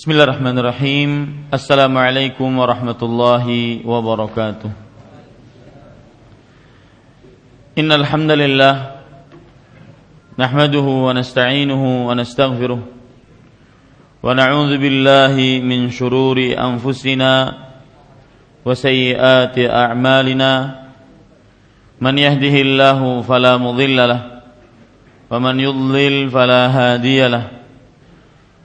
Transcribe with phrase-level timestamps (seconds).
[0.00, 1.44] Bismillahirrahmanirrahim.
[1.52, 4.72] Assalamualaikum warahmatullahi wabarakatuh.
[7.76, 9.04] Innal hamdalillah
[10.40, 17.60] nahmaduhu wa nasta'inuhu wa nastaghfiruh wa na'udzu billahi min shururi anfusina
[18.64, 20.80] wa sayyiati a'malina.
[22.00, 24.48] Man yahdihillahu fala mudilla
[25.28, 26.72] wa man yudlil fala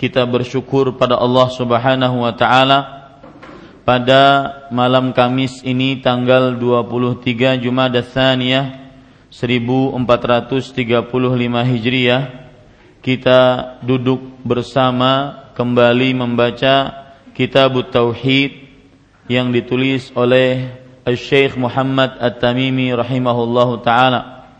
[0.00, 2.78] kita bersyukur pada Allah Subhanahu wa taala
[3.84, 8.80] pada malam Kamis ini tanggal 23 Jumadah Tsaniyah
[9.28, 10.72] 1435
[11.68, 12.22] Hijriah
[13.04, 13.40] kita
[13.84, 17.04] duduk bersama kembali membaca
[17.36, 18.72] Kitab Tauhid
[19.28, 24.52] yang ditulis oleh Syekh Muhammad At-Tamimi rahimahullahu taala.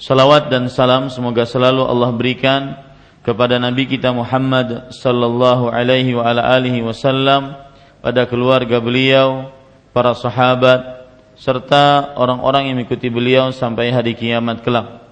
[0.00, 2.85] Salawat dan salam semoga selalu Allah berikan
[3.26, 7.58] kepada Nabi kita Muhammad sallallahu alaihi wa ala alihi wasallam
[7.98, 9.50] pada keluarga beliau,
[9.90, 15.02] para sahabat serta orang-orang yang mengikuti beliau sampai hari kiamat kelak.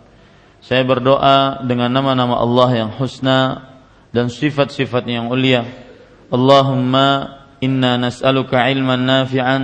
[0.63, 3.67] Saya berdoa dengan nama-nama Allah yang husna
[4.15, 5.67] dan sifat-sifat yang ulia.
[6.31, 9.63] Allahumma inna nas'aluka ilman nafi'an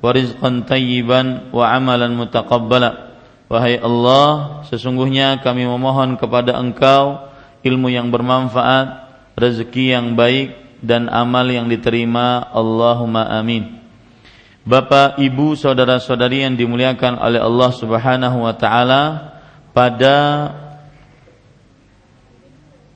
[0.00, 3.12] wa rizqan tayyiban wa amalan mutaqabbala.
[3.52, 7.29] Wahai Allah, sesungguhnya kami memohon kepada Engkau
[7.64, 12.48] ilmu yang bermanfaat, rezeki yang baik dan amal yang diterima.
[12.52, 13.80] Allahumma amin.
[14.60, 19.02] Bapak, Ibu, saudara-saudari yang dimuliakan oleh Allah Subhanahu wa taala,
[19.72, 20.16] pada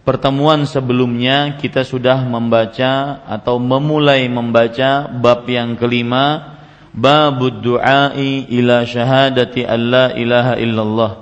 [0.05, 6.55] pertemuan sebelumnya kita sudah membaca atau memulai membaca bab yang kelima
[6.93, 11.13] bab du'ai ila syahadati alla ilaha illallah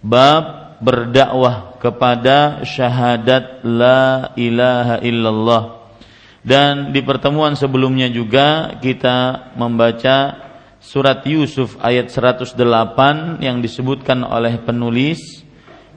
[0.00, 0.44] bab
[0.80, 5.62] berdakwah kepada syahadat la ilaha illallah.
[6.40, 10.48] Dan di pertemuan sebelumnya juga kita membaca
[10.80, 15.44] surat Yusuf ayat 108 yang disebutkan oleh penulis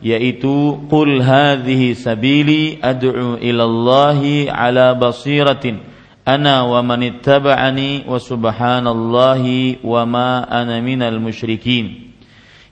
[0.03, 5.79] yaitu qul hadhihi sabili ad'u ilallahi ala basiratin
[6.27, 12.12] ana wa man ittaba'ani wa subhanallahi wa ma ana minal musyrikin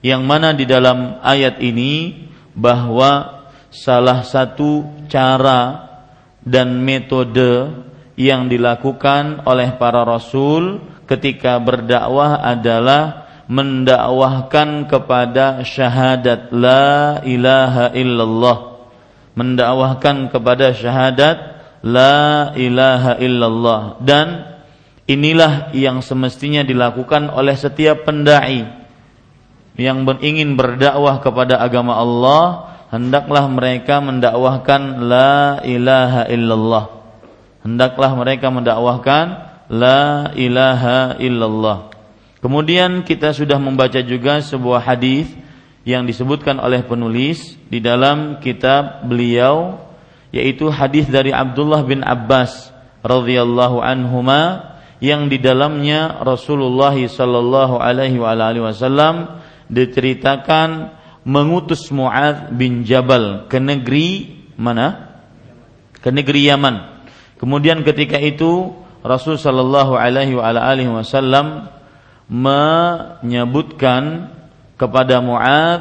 [0.04, 5.88] yang mana di dalam ayat ini bahwa salah satu cara
[6.44, 7.72] dan metode
[8.18, 18.58] yang dilakukan oleh para rasul ketika berdakwah adalah mendakwahkan kepada syahadat la ilaha illallah.
[19.32, 21.36] Mendakwahkan kepada syahadat
[21.80, 23.96] la ilaha illallah.
[24.04, 24.44] Dan
[25.08, 28.81] inilah yang semestinya dilakukan oleh setiap pendai
[29.82, 36.84] yang ingin berdakwah kepada agama Allah hendaklah mereka mendakwahkan la ilaha illallah.
[37.66, 39.26] Hendaklah mereka mendakwahkan
[39.66, 41.90] la ilaha illallah.
[42.38, 45.30] Kemudian kita sudah membaca juga sebuah hadis
[45.82, 49.82] yang disebutkan oleh penulis di dalam kitab beliau
[50.30, 52.70] yaitu hadis dari Abdullah bin Abbas
[53.02, 59.42] radhiyallahu anhuma yang di dalamnya Rasulullah sallallahu alaihi wasallam
[59.72, 60.92] diceritakan
[61.24, 65.16] mengutus Muadz bin Jabal ke negeri mana?
[66.04, 67.08] Ke negeri Yaman.
[67.40, 70.38] Kemudian ketika itu Rasul sallallahu alaihi
[70.92, 71.72] wasallam
[72.30, 74.30] menyebutkan
[74.78, 75.80] kepada Muad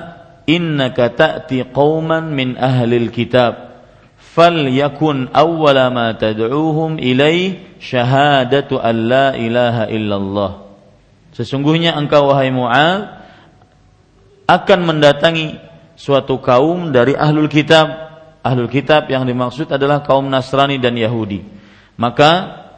[0.50, 3.86] innaka ta'ti qauman min ahlil kitab
[4.18, 10.52] falyakun awwala ma tad'uuhum ilaih syahadatu an la ilaha illallah
[11.38, 13.21] sesungguhnya engkau wahai Muad
[14.51, 15.56] akan mendatangi
[15.95, 17.88] suatu kaum dari ahlul kitab
[18.44, 21.39] ahlul kitab yang dimaksud adalah kaum Nasrani dan Yahudi
[21.95, 22.31] maka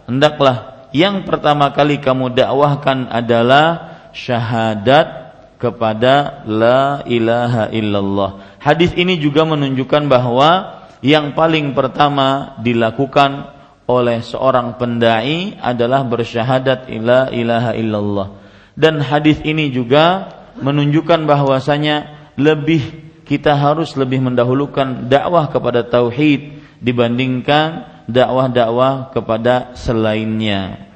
[0.06, 5.24] hendaklah yang pertama kali kamu dakwahkan adalah syahadat
[5.58, 8.60] kepada la ilaha illallah.
[8.60, 13.48] Hadis ini juga menunjukkan bahwa yang paling pertama dilakukan
[13.88, 18.28] oleh seorang pendai adalah bersyahadat la ilaha illallah.
[18.76, 20.28] Dan hadis ini juga
[20.60, 30.92] menunjukkan bahwasanya lebih kita harus lebih mendahulukan dakwah kepada tauhid dibandingkan dakwah-dakwah kepada selainnya.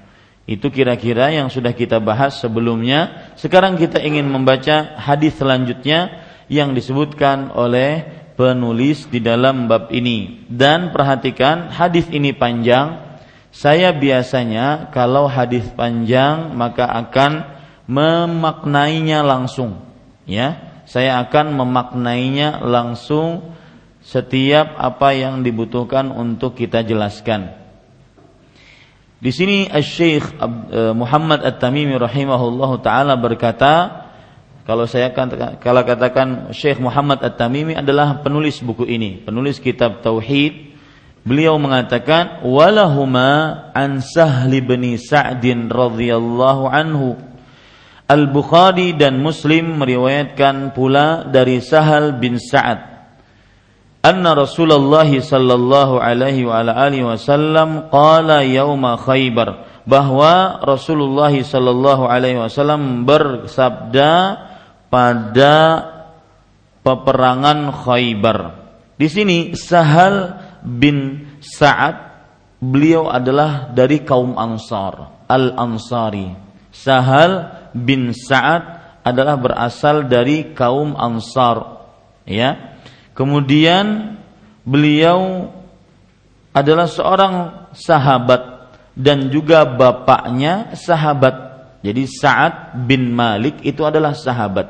[0.47, 3.31] Itu kira-kira yang sudah kita bahas sebelumnya.
[3.35, 8.07] Sekarang kita ingin membaca hadis selanjutnya yang disebutkan oleh
[8.39, 10.47] penulis di dalam bab ini.
[10.47, 13.19] Dan perhatikan hadis ini panjang.
[13.51, 17.31] Saya biasanya kalau hadis panjang maka akan
[17.87, 19.83] memaknainya langsung.
[20.27, 23.55] Ya, saya akan memaknainya langsung
[24.07, 27.51] setiap apa yang dibutuhkan untuk kita jelaskan.
[29.17, 34.05] Di sini Syekh e, Muhammad At-Tamimi rahimahullahu taala berkata,
[34.63, 40.75] kalau saya akan kalau katakan Syekh Muhammad At-Tamimi adalah penulis buku ini, penulis kitab tauhid.
[41.27, 47.19] Beliau mengatakan walahuma an Sahl bin Sa'din radhiyallahu anhu.
[48.07, 52.97] Al-Bukhari dan Muslim meriwayatkan pula dari Sahal bin Sa'ad
[54.07, 63.03] anna Rasulullah sallallahu alaihi wa alihi wasallam qala yauma Khaybar bahwa Rasulullah sallallahu alaihi wasallam
[63.03, 64.11] bersabda
[64.87, 65.55] pada
[66.83, 68.37] peperangan Khaybar.
[68.95, 71.95] Di sini Sahal bin Sa'ad
[72.63, 76.47] beliau adalah dari kaum Ansar, Al-Ansari.
[76.71, 77.31] Sahal
[77.85, 81.85] bin Sa'ad adalah berasal dari kaum Ansar,
[82.25, 82.77] ya
[83.17, 84.13] Kemudian
[84.61, 85.49] beliau
[86.53, 91.33] adalah seorang sahabat dan juga bapaknya sahabat.
[91.81, 94.69] Jadi Sa'ad bin Malik itu adalah sahabat.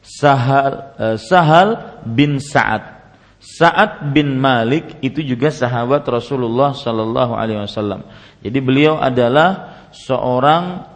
[0.00, 3.12] Sahal, eh, Sahal bin Sa'ad.
[3.36, 8.00] Sa'ad bin Malik itu juga sahabat Rasulullah Sallallahu Alaihi Wasallam.
[8.40, 10.88] Jadi beliau adalah seorang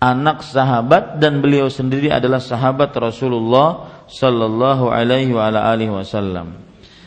[0.00, 5.36] anak sahabat dan beliau sendiri adalah sahabat Rasulullah sallallahu alaihi
[5.92, 6.56] wasallam.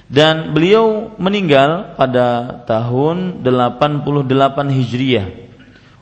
[0.06, 5.28] Dan beliau meninggal pada tahun 88 Hijriah.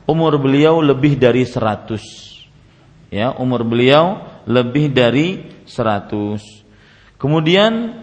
[0.04, 3.08] Umur beliau lebih dari 100.
[3.08, 7.16] Ya, umur beliau lebih dari 100.
[7.16, 8.02] Kemudian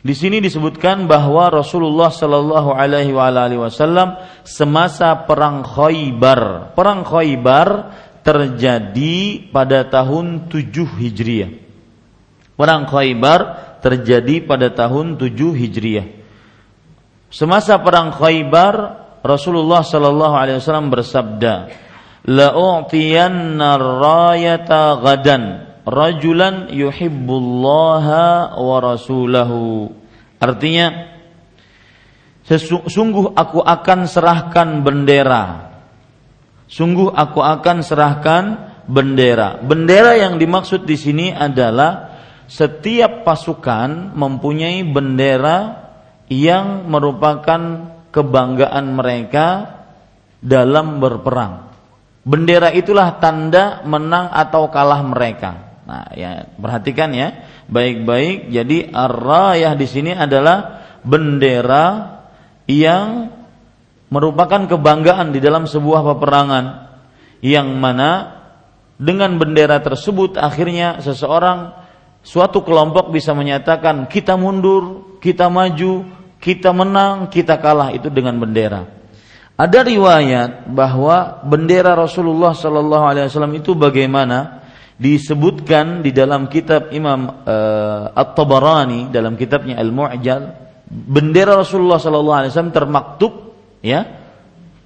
[0.00, 4.16] di sini disebutkan bahwa Rasulullah Shallallahu Alaihi Wasallam
[4.48, 7.68] semasa perang Khaybar, perang Khaybar
[8.30, 11.50] terjadi pada tahun 7 Hijriah.
[12.54, 13.40] Perang Khaybar
[13.82, 16.06] terjadi pada tahun 7 Hijriah.
[17.26, 18.74] Semasa perang Khaybar,
[19.26, 21.54] Rasulullah sallallahu alaihi wasallam bersabda,
[22.30, 25.42] "La u'tiyanna rayata gadan
[25.82, 29.90] rajulan yuhibbullaha wa rasulahu."
[30.38, 31.18] Artinya,
[32.86, 35.69] sungguh aku akan serahkan bendera.
[36.70, 38.44] Sungguh aku akan serahkan
[38.86, 39.58] bendera.
[39.58, 42.14] Bendera yang dimaksud di sini adalah
[42.46, 45.90] setiap pasukan mempunyai bendera
[46.30, 49.46] yang merupakan kebanggaan mereka
[50.38, 51.74] dalam berperang.
[52.22, 55.82] Bendera itulah tanda menang atau kalah mereka.
[55.90, 58.54] Nah, ya perhatikan ya, baik-baik.
[58.54, 62.18] Jadi ar-rayah di sini adalah bendera
[62.70, 63.39] yang
[64.10, 66.64] merupakan kebanggaan di dalam sebuah peperangan
[67.40, 68.42] yang mana
[69.00, 71.72] dengan bendera tersebut akhirnya seseorang
[72.20, 76.04] suatu kelompok bisa menyatakan kita mundur, kita maju,
[76.36, 78.84] kita menang, kita kalah itu dengan bendera.
[79.56, 84.60] Ada riwayat bahwa bendera Rasulullah Sallallahu Alaihi Wasallam itu bagaimana?
[85.00, 90.60] disebutkan di dalam kitab Imam uh, At-Tabarani dalam kitabnya Al-Mu'jal
[90.92, 93.32] bendera Rasulullah sallallahu alaihi wasallam termaktub
[93.80, 94.06] ya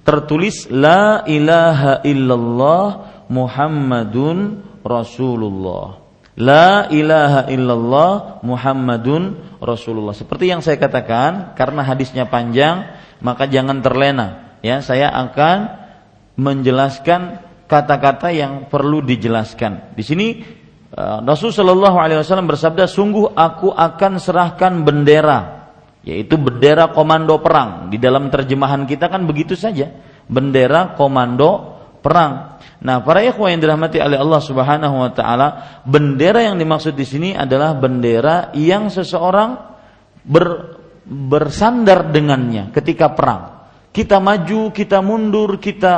[0.07, 2.87] tertulis la ilaha illallah
[3.29, 10.11] Muhammadun Rasulullah La ilaha illallah Muhammadun Rasulullah.
[10.11, 12.91] Seperti yang saya katakan, karena hadisnya panjang,
[13.23, 14.59] maka jangan terlena.
[14.59, 15.71] Ya, saya akan
[16.35, 17.39] menjelaskan
[17.71, 19.95] kata-kata yang perlu dijelaskan.
[19.95, 20.43] Di sini
[20.91, 25.54] uh, Rasul Shallallahu Alaihi Wasallam bersabda, sungguh aku akan serahkan bendera,
[26.05, 27.89] yaitu bendera komando perang.
[27.89, 29.89] Di dalam terjemahan kita kan begitu saja,
[30.29, 32.61] bendera komando perang.
[32.85, 37.29] Nah, para ikhwah yang dirahmati oleh Allah Subhanahu wa taala, bendera yang dimaksud di sini
[37.33, 39.57] adalah bendera yang seseorang
[40.21, 43.65] ber, bersandar dengannya ketika perang.
[43.89, 45.93] Kita maju, kita mundur, kita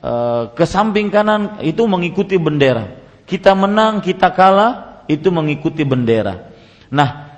[0.00, 3.02] uh, ke samping kanan itu mengikuti bendera.
[3.28, 6.48] Kita menang, kita kalah itu mengikuti bendera.
[6.92, 7.31] Nah,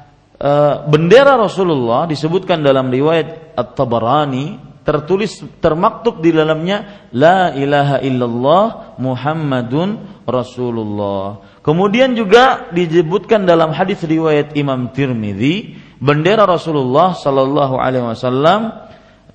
[0.44, 8.64] uh, bendera Rasulullah disebutkan dalam riwayat At-Tabarani tertulis termaktub di dalamnya la ilaha illallah
[9.00, 11.40] Muhammadun Rasulullah.
[11.64, 18.84] Kemudian juga disebutkan dalam hadis riwayat Imam Tirmidzi bendera Rasulullah sallallahu alaihi wasallam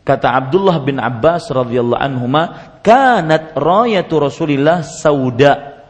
[0.06, 5.82] kata Abdullah bin Abbas radhiyallahu anhuma kanat rayatu Rasulillah sauda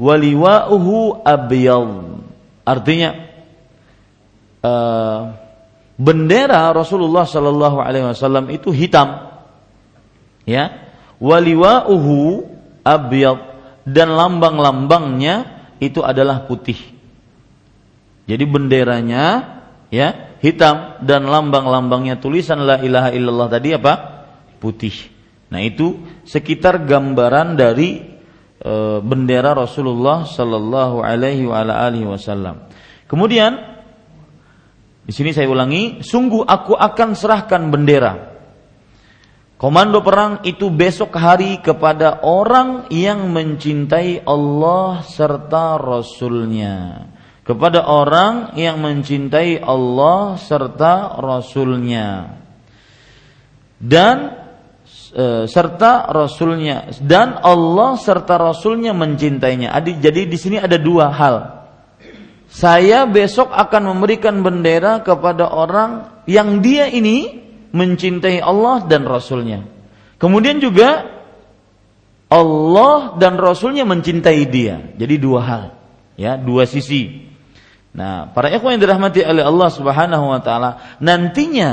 [0.00, 1.92] waliwa'uhu abyad.
[2.64, 3.31] Artinya
[4.62, 5.20] uh,
[5.98, 9.28] bendera Rasulullah Shallallahu Alaihi Wasallam itu hitam,
[10.48, 10.70] ya,
[11.22, 12.46] waliwa'uhu
[12.82, 13.38] abyad
[13.86, 16.78] dan lambang-lambangnya itu adalah putih.
[18.26, 19.58] Jadi benderanya
[19.90, 23.94] ya hitam dan lambang-lambangnya tulisan la ilaha illallah tadi apa?
[24.62, 24.94] Putih.
[25.50, 27.98] Nah itu sekitar gambaran dari
[28.62, 31.46] e, bendera Rasulullah Sallallahu Alaihi
[32.06, 32.70] Wasallam.
[33.10, 33.71] Kemudian
[35.02, 38.14] di sini saya ulangi, sungguh aku akan serahkan bendera.
[39.58, 47.06] Komando perang itu besok hari kepada orang yang mencintai Allah serta Rasulnya.
[47.42, 52.38] Kepada orang yang mencintai Allah serta Rasulnya.
[53.82, 54.34] Dan
[55.14, 59.74] e, serta Rasulnya dan Allah serta Rasulnya mencintainya.
[59.78, 61.61] Jadi di sini ada dua hal
[62.52, 67.40] saya besok akan memberikan bendera kepada orang yang dia ini
[67.72, 69.64] mencintai Allah dan Rasulnya.
[70.20, 71.08] Kemudian juga
[72.28, 74.92] Allah dan Rasulnya mencintai dia.
[75.00, 75.64] Jadi dua hal,
[76.20, 77.24] ya dua sisi.
[77.96, 81.70] Nah, para ikhwan yang dirahmati oleh Allah Subhanahu Wa Taala, nantinya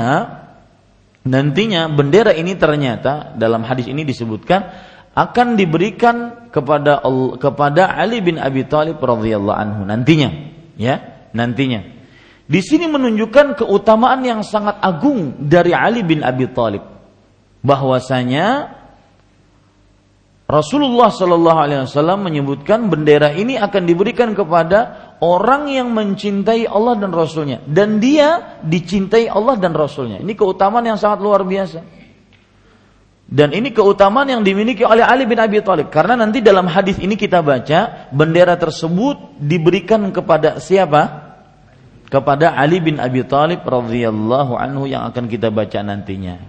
[1.28, 4.72] nantinya bendera ini ternyata dalam hadis ini disebutkan
[5.12, 7.04] akan diberikan kepada
[7.36, 11.84] kepada Ali bin Abi Thalib radhiyallahu anhu nantinya ya nantinya.
[12.50, 16.82] Di sini menunjukkan keutamaan yang sangat agung dari Ali bin Abi Thalib
[17.62, 18.80] bahwasanya
[20.50, 27.14] Rasulullah Shallallahu Alaihi Wasallam menyebutkan bendera ini akan diberikan kepada orang yang mencintai Allah dan
[27.14, 30.18] Rasulnya dan dia dicintai Allah dan Rasulnya.
[30.18, 31.99] Ini keutamaan yang sangat luar biasa.
[33.30, 37.14] Dan ini keutamaan yang dimiliki oleh Ali bin Abi Thalib karena nanti dalam hadis ini
[37.14, 41.30] kita baca bendera tersebut diberikan kepada siapa?
[42.10, 46.42] Kepada Ali bin Abi Thalib radhiyallahu anhu yang akan kita baca nantinya.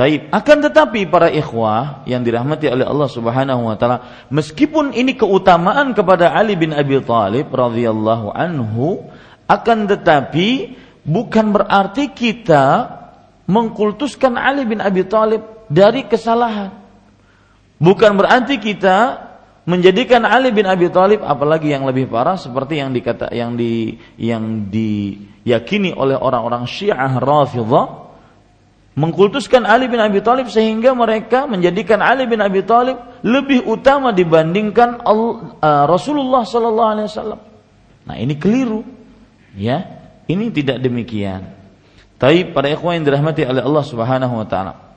[0.00, 0.32] Taib.
[0.32, 6.32] Akan tetapi para ikhwah yang dirahmati oleh Allah Subhanahu wa taala, meskipun ini keutamaan kepada
[6.32, 9.12] Ali bin Abi Thalib radhiyallahu anhu,
[9.44, 12.96] akan tetapi bukan berarti kita
[13.44, 16.74] mengkultuskan Ali bin Abi Thalib dari kesalahan.
[17.78, 19.28] Bukan berarti kita
[19.68, 24.66] menjadikan Ali bin Abi Thalib apalagi yang lebih parah seperti yang dikata yang di yang
[24.72, 28.08] diyakini oleh orang-orang Syiah Rafidhah
[28.98, 35.04] mengkultuskan Ali bin Abi Thalib sehingga mereka menjadikan Ali bin Abi Thalib lebih utama dibandingkan
[35.06, 37.40] uh, Rasulullah sallallahu alaihi wasallam.
[38.08, 38.82] Nah, ini keliru.
[39.54, 39.86] Ya,
[40.26, 41.54] ini tidak demikian.
[42.18, 44.87] Tapi para ikhwan yang dirahmati oleh Allah Subhanahu wa taala.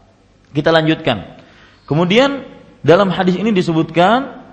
[0.52, 1.40] Kita lanjutkan.
[1.88, 2.44] Kemudian
[2.84, 4.44] dalam hadis ini disebutkan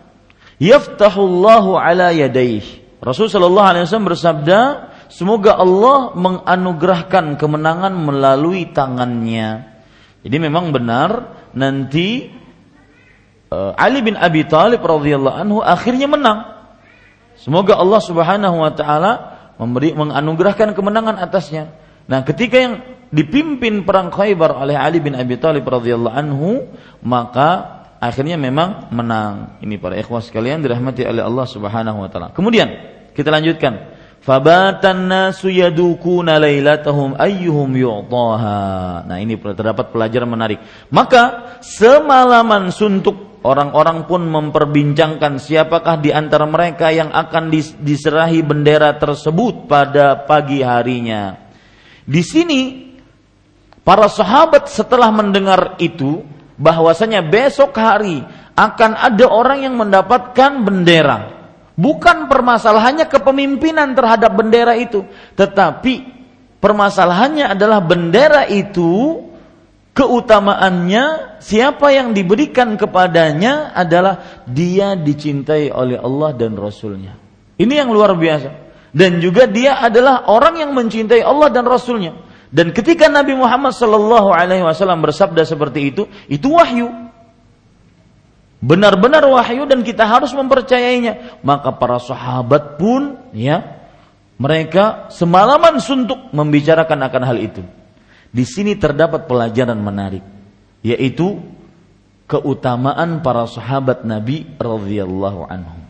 [0.58, 2.62] yaftahullahu ala yadaih.
[2.98, 4.60] Rasul sallallahu alaihi wasallam bersabda,
[5.06, 9.78] semoga Allah menganugerahkan kemenangan melalui tangannya.
[10.26, 12.26] Jadi memang benar nanti
[13.54, 16.58] uh, Ali bin Abi Thalib radhiyallahu anhu akhirnya menang.
[17.38, 19.12] Semoga Allah Subhanahu wa taala
[19.62, 21.70] memberi menganugerahkan kemenangan atasnya.
[22.08, 22.74] Nah, ketika yang
[23.12, 26.72] dipimpin perang Khaybar oleh Ali bin Abi Thalib radhiyallahu anhu,
[27.04, 29.60] maka akhirnya memang menang.
[29.60, 32.28] Ini para ikhwas sekalian dirahmati oleh Allah Subhanahu wa taala.
[32.32, 32.68] Kemudian
[33.12, 34.00] kita lanjutkan.
[34.18, 39.06] Fabatan nasu yadukuna lailatahum ayyuhum yu'taha.
[39.06, 40.58] Nah, ini terdapat pelajaran menarik.
[40.90, 47.48] Maka semalaman suntuk orang-orang pun memperbincangkan siapakah di antara mereka yang akan
[47.78, 51.47] diserahi bendera tersebut pada pagi harinya.
[52.08, 52.88] Di sini
[53.84, 56.24] para sahabat setelah mendengar itu
[56.56, 58.24] bahwasanya besok hari
[58.56, 61.38] akan ada orang yang mendapatkan bendera
[61.78, 65.06] Bukan permasalahannya kepemimpinan terhadap bendera itu,
[65.38, 66.10] tetapi
[66.58, 69.22] permasalahannya adalah bendera itu
[69.94, 77.14] keutamaannya siapa yang diberikan kepadanya adalah dia dicintai oleh Allah dan Rasulnya.
[77.54, 78.67] Ini yang luar biasa.
[78.92, 82.16] Dan juga dia adalah orang yang mencintai Allah dan Rasulnya.
[82.48, 87.08] Dan ketika Nabi Muhammad Sallallahu Alaihi Wasallam bersabda seperti itu, itu wahyu
[88.58, 91.40] benar-benar wahyu dan kita harus mempercayainya.
[91.44, 93.78] Maka para sahabat pun ya
[94.40, 97.62] mereka semalaman suntuk membicarakan akan hal itu.
[98.28, 100.24] Di sini terdapat pelajaran menarik
[100.80, 101.42] yaitu
[102.28, 105.80] keutamaan para sahabat Nabi radhiyallahu anhum.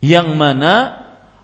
[0.00, 0.74] Yang mana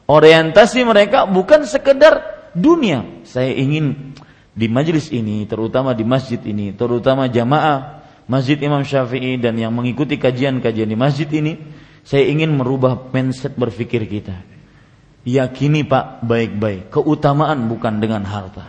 [0.07, 2.23] orientasi mereka bukan sekedar
[2.55, 3.05] dunia.
[3.27, 4.17] Saya ingin
[4.57, 10.19] di majelis ini, terutama di masjid ini, terutama jamaah Masjid Imam Syafi'i dan yang mengikuti
[10.19, 11.63] kajian-kajian di masjid ini,
[12.03, 14.35] saya ingin merubah mindset berpikir kita.
[15.27, 18.67] Yakini Pak baik-baik, keutamaan bukan dengan harta.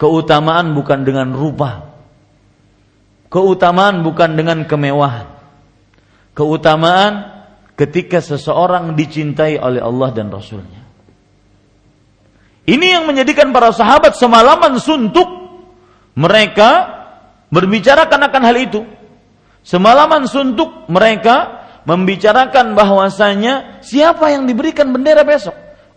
[0.00, 1.92] Keutamaan bukan dengan rupa.
[3.32, 5.26] Keutamaan bukan dengan kemewahan.
[6.36, 7.33] Keutamaan
[7.74, 10.82] ketika seseorang dicintai oleh Allah dan Rasulnya.
[12.64, 15.28] Ini yang menjadikan para sahabat semalaman suntuk
[16.16, 16.88] mereka
[17.52, 18.80] berbicarakan akan hal itu.
[19.64, 25.52] Semalaman suntuk mereka membicarakan bahwasanya siapa yang diberikan bendera besok.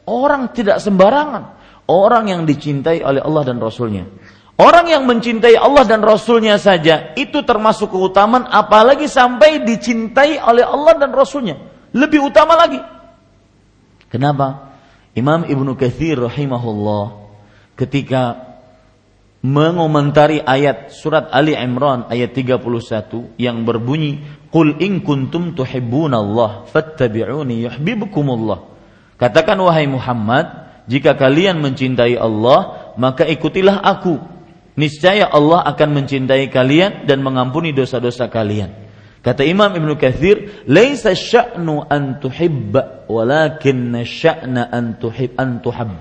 [0.08, 1.56] Orang tidak sembarangan.
[1.88, 4.04] Orang yang dicintai oleh Allah dan Rasulnya.
[4.58, 10.98] Orang yang mencintai Allah dan Rasulnya saja itu termasuk keutamaan apalagi sampai dicintai oleh Allah
[10.98, 11.62] dan Rasulnya.
[11.94, 12.82] Lebih utama lagi.
[14.10, 14.74] Kenapa?
[15.14, 17.30] Imam Ibnu Katsir rahimahullah
[17.78, 18.48] ketika
[19.46, 28.74] mengomentari ayat surat Ali Imran ayat 31 yang berbunyi Qul in kuntum tuhibbunallah fattabi'uni yuhibbukumullah
[29.22, 34.37] Katakan wahai Muhammad jika kalian mencintai Allah maka ikutilah aku
[34.78, 38.88] niscaya Allah akan mencintai kalian dan mengampuni dosa-dosa kalian
[39.18, 46.00] Kata Imam Ibnu Katsir, "Laisa sya'nu an tuhibba, walakin sya'na an tuhib an tuhab."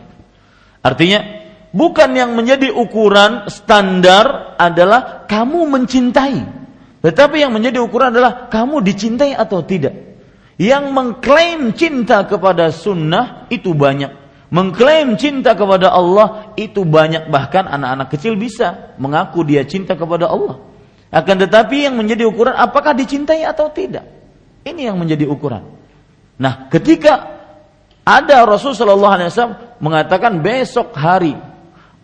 [0.79, 6.41] Artinya, Bukan yang menjadi ukuran standar adalah kamu mencintai.
[7.05, 9.93] Tetapi yang menjadi ukuran adalah kamu dicintai atau tidak.
[10.57, 14.09] Yang mengklaim cinta kepada sunnah itu banyak.
[14.47, 17.27] Mengklaim cinta kepada Allah itu banyak.
[17.27, 20.63] Bahkan anak-anak kecil bisa mengaku dia cinta kepada Allah.
[21.11, 24.07] Akan tetapi yang menjadi ukuran apakah dicintai atau tidak.
[24.63, 25.67] Ini yang menjadi ukuran.
[26.39, 27.37] Nah ketika
[28.07, 31.35] ada Rasulullah SAW mengatakan besok hari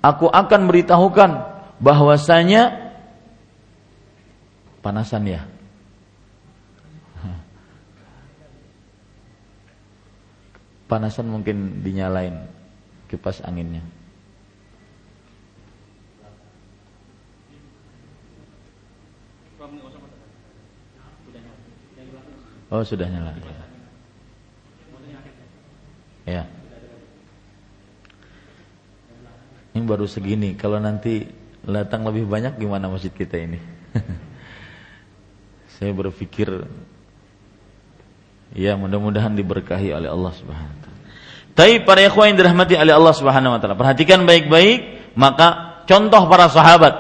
[0.03, 1.31] aku akan beritahukan
[1.79, 2.95] bahwasanya
[4.83, 5.43] panasan ya.
[10.93, 12.37] Panasan mungkin dinyalain
[13.09, 13.81] kipas anginnya.
[22.69, 23.33] Oh sudah nyala.
[26.29, 26.45] Ya.
[29.73, 30.61] Ini baru segini.
[30.61, 31.25] Kalau nanti
[31.65, 33.57] datang lebih banyak gimana masjid kita ini?
[35.81, 36.69] Saya berpikir
[38.53, 40.99] ya mudah-mudahan diberkahi oleh Allah Subhanahu wa taala.
[41.53, 46.49] Tapi para ikhwan yang dirahmati oleh Allah Subhanahu wa taala, perhatikan baik-baik maka contoh para
[46.49, 46.95] sahabat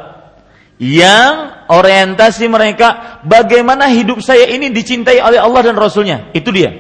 [0.83, 6.35] yang orientasi mereka bagaimana hidup saya ini dicintai oleh Allah dan Rasulnya.
[6.35, 6.75] Itu dia.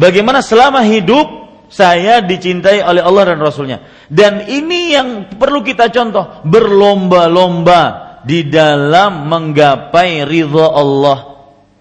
[0.00, 3.84] Bagaimana selama hidup saya dicintai oleh Allah dan Rasulnya.
[4.10, 6.42] Dan ini yang perlu kita contoh.
[6.42, 7.82] Berlomba-lomba
[8.26, 11.29] di dalam menggapai ridha Allah.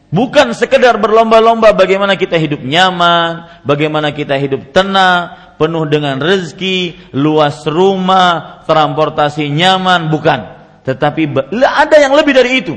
[0.10, 7.62] Bukan sekedar berlomba-lomba bagaimana kita hidup nyaman, bagaimana kita hidup tenang, penuh dengan rezeki, luas
[7.70, 10.40] rumah, transportasi nyaman, bukan.
[10.82, 12.74] Tetapi ada yang lebih dari itu.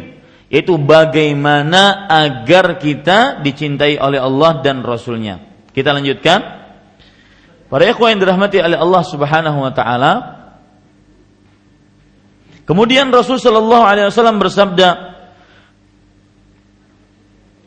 [0.52, 5.40] Yaitu bagaimana agar kita dicintai oleh Allah dan Rasulnya.
[5.72, 6.60] Kita lanjutkan.
[7.72, 10.12] Para ikhwan yang dirahmati oleh Allah Subhanahu wa taala,
[12.62, 15.11] Kemudian Rasul Shallallahu Alaihi Wasallam bersabda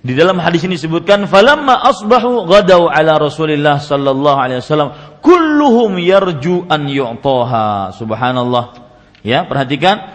[0.06, 4.94] di dalam hadis ini disebutkan falamma asbahu ghadaw ala Rasulillah sallallahu alaihi wasallam
[5.26, 7.90] kulluhum yarju an yu'taha.
[7.98, 8.86] Subhanallah.
[9.26, 10.14] Ya perhatikan.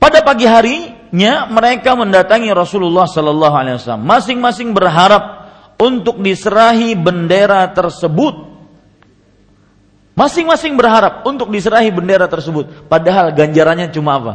[0.00, 4.08] Pada pagi harinya mereka mendatangi Rasulullah sallallahu alaihi wasallam.
[4.08, 5.44] Masing-masing berharap
[5.76, 8.48] untuk diserahi bendera tersebut.
[10.16, 12.88] Masing-masing berharap untuk diserahi bendera tersebut.
[12.88, 14.34] Padahal ganjarannya cuma apa?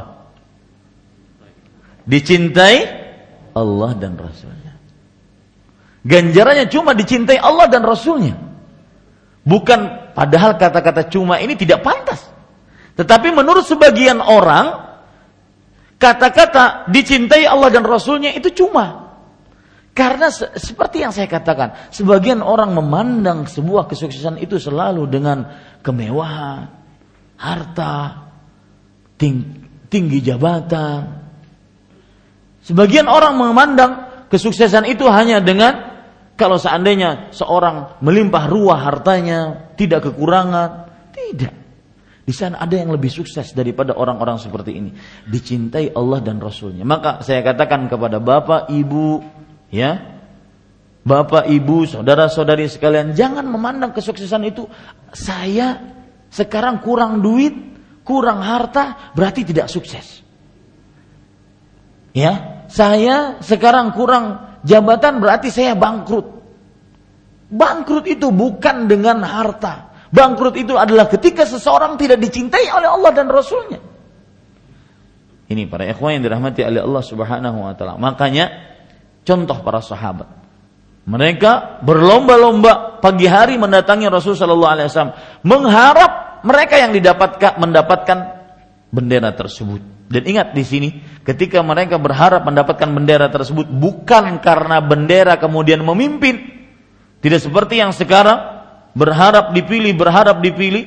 [2.06, 3.00] Dicintai
[3.55, 4.73] Allah dan Rasulnya.
[6.01, 8.33] Ganjarannya cuma dicintai Allah dan Rasulnya.
[9.41, 12.25] Bukan padahal kata-kata cuma ini tidak pantas.
[12.97, 14.97] Tetapi menurut sebagian orang,
[16.01, 19.13] kata-kata dicintai Allah dan Rasulnya itu cuma.
[19.91, 25.43] Karena se seperti yang saya katakan, sebagian orang memandang sebuah kesuksesan itu selalu dengan
[25.83, 26.71] kemewahan,
[27.35, 28.25] harta,
[29.19, 31.20] ting tinggi jabatan,
[32.62, 33.91] Sebagian orang memandang
[34.30, 35.91] kesuksesan itu hanya dengan
[36.38, 41.54] kalau seandainya seorang melimpah ruah hartanya, tidak kekurangan, tidak.
[42.21, 44.93] Di sana ada yang lebih sukses daripada orang-orang seperti ini.
[45.26, 46.86] Dicintai Allah dan Rasulnya.
[46.86, 49.21] Maka saya katakan kepada bapak, ibu,
[49.74, 50.21] ya,
[51.02, 54.69] bapak, ibu, saudara-saudari sekalian, jangan memandang kesuksesan itu
[55.12, 55.82] saya
[56.30, 57.54] sekarang kurang duit,
[58.06, 60.20] kurang harta, berarti tidak sukses.
[62.12, 66.28] Ya, saya sekarang kurang jabatan berarti saya bangkrut.
[67.52, 69.91] Bangkrut itu bukan dengan harta.
[70.12, 73.80] Bangkrut itu adalah ketika seseorang tidak dicintai oleh Allah dan Rasulnya.
[75.52, 78.00] Ini para ikhwan yang dirahmati oleh Allah Subhanahu wa taala.
[78.00, 78.52] Makanya
[79.28, 80.28] contoh para sahabat.
[81.04, 88.17] Mereka berlomba-lomba pagi hari mendatangi Rasul sallallahu alaihi wasallam mengharap mereka yang didapatkan mendapatkan
[88.95, 90.00] bendera tersebut.
[90.12, 90.89] Dan ingat di sini,
[91.24, 96.36] ketika mereka berharap mendapatkan bendera tersebut bukan karena bendera kemudian memimpin,
[97.24, 98.36] tidak seperti yang sekarang
[98.91, 100.84] berharap dipilih, berharap dipilih,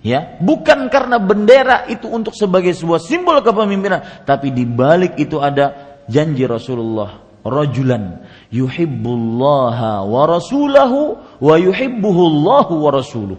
[0.00, 6.00] ya, bukan karena bendera itu untuk sebagai sebuah simbol kepemimpinan, tapi di balik itu ada
[6.08, 13.36] janji Rasulullah, rajulan yuhibbullaha wa rasulahu wa yuhibbuhullahu wa rasuluh.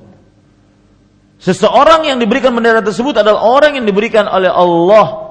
[1.37, 5.29] Seseorang yang diberikan bendera tersebut adalah orang yang diberikan oleh Allah.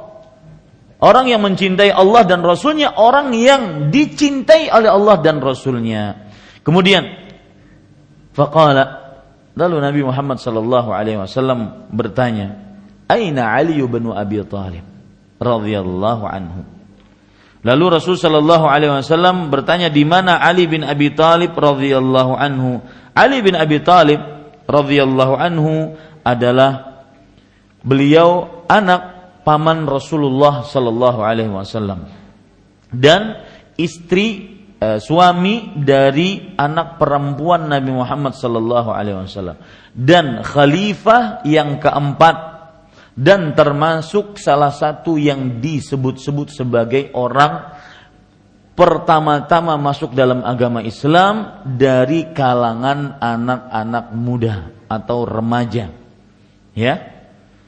[0.96, 6.32] Orang yang mencintai Allah dan Rasulnya, orang yang dicintai oleh Allah dan Rasulnya.
[6.64, 7.04] Kemudian,
[8.32, 9.04] faqala
[9.52, 12.56] lalu Nabi Muhammad sallallahu alaihi wasallam bertanya,
[13.12, 14.86] "Aina Ali bin Abi Thalib
[15.36, 16.64] radhiyallahu anhu?"
[17.66, 22.78] Lalu Rasul sallallahu alaihi wasallam bertanya di mana Ali bin Abi Thalib radhiyallahu anhu?
[23.10, 24.35] Ali bin Abi Thalib
[24.66, 25.94] radhiyallahu anhu
[26.26, 27.02] adalah
[27.86, 32.10] beliau anak paman Rasulullah sallallahu alaihi wasallam
[32.90, 33.46] dan
[33.78, 39.56] istri eh, suami dari anak perempuan Nabi Muhammad sallallahu alaihi wasallam
[39.94, 42.56] dan khalifah yang keempat
[43.16, 47.75] dan termasuk salah satu yang disebut-sebut sebagai orang
[48.76, 55.90] pertama-tama masuk dalam agama Islam dari kalangan anak-anak muda atau remaja.
[56.76, 57.16] Ya.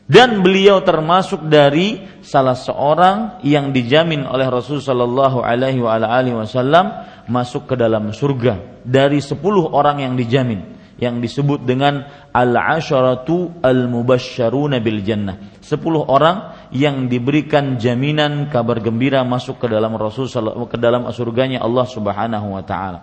[0.09, 5.85] Dan beliau termasuk dari salah seorang yang dijamin oleh Rasul sallallahu alaihi
[6.33, 12.03] wasallam masuk ke dalam surga dari sepuluh orang yang dijamin yang disebut dengan
[12.35, 15.59] al-asharatu al-mubasysyaruna bil jannah.
[15.63, 20.27] Sepuluh orang yang diberikan jaminan kabar gembira masuk ke dalam Rasul
[20.67, 23.01] ke dalam surganya Allah Subhanahu wa taala.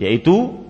[0.00, 0.64] Yaitu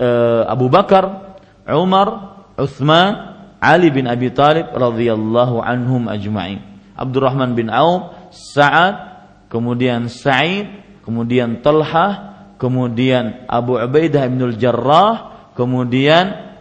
[0.00, 1.36] eh, Abu Bakar,
[1.68, 6.64] Umar, Uthman, Ali bin Abi Talib radhiyallahu anhum ajma'in.
[6.96, 9.20] Abdurrahman bin Auf, Sa'ad,
[9.52, 10.64] kemudian Sa'id,
[11.04, 16.56] kemudian Talha, kemudian Abu Ubaidah bin Jarrah, kemudian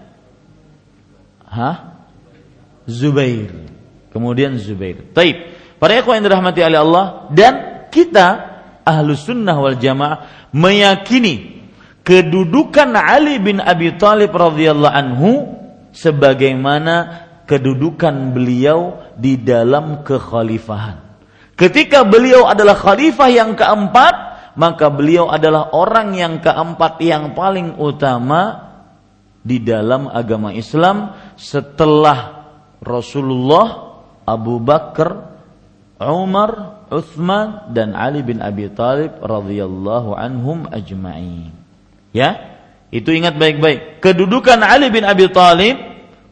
[1.49, 1.71] ha?
[2.85, 3.51] Zubair.
[4.11, 5.11] Kemudian Zubair.
[5.11, 5.55] Taib.
[5.75, 7.05] Para ikhwan yang dirahmati oleh Allah
[7.35, 7.53] dan
[7.91, 8.27] kita
[8.87, 11.67] ahlu sunnah wal jamaah meyakini
[12.05, 15.31] kedudukan Ali bin Abi Thalib radhiyallahu anhu
[15.91, 21.01] sebagaimana kedudukan beliau di dalam kekhalifahan.
[21.55, 28.71] Ketika beliau adalah khalifah yang keempat, maka beliau adalah orang yang keempat yang paling utama
[29.45, 32.47] di dalam agama Islam setelah
[32.81, 35.37] Rasulullah, Abu Bakar,
[36.01, 41.53] Umar, Uthman dan Ali bin Abi Thalib radhiyallahu anhum ajma'in.
[42.15, 42.57] Ya,
[42.89, 43.99] itu ingat baik-baik.
[43.99, 45.75] Kedudukan Ali bin Abi Thalib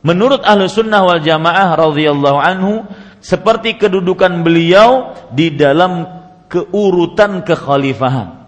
[0.06, 2.88] menurut ahlu sunnah wal jamaah radhiyallahu anhu
[3.24, 6.23] seperti kedudukan beliau di dalam
[6.54, 8.46] keurutan kekhalifahan.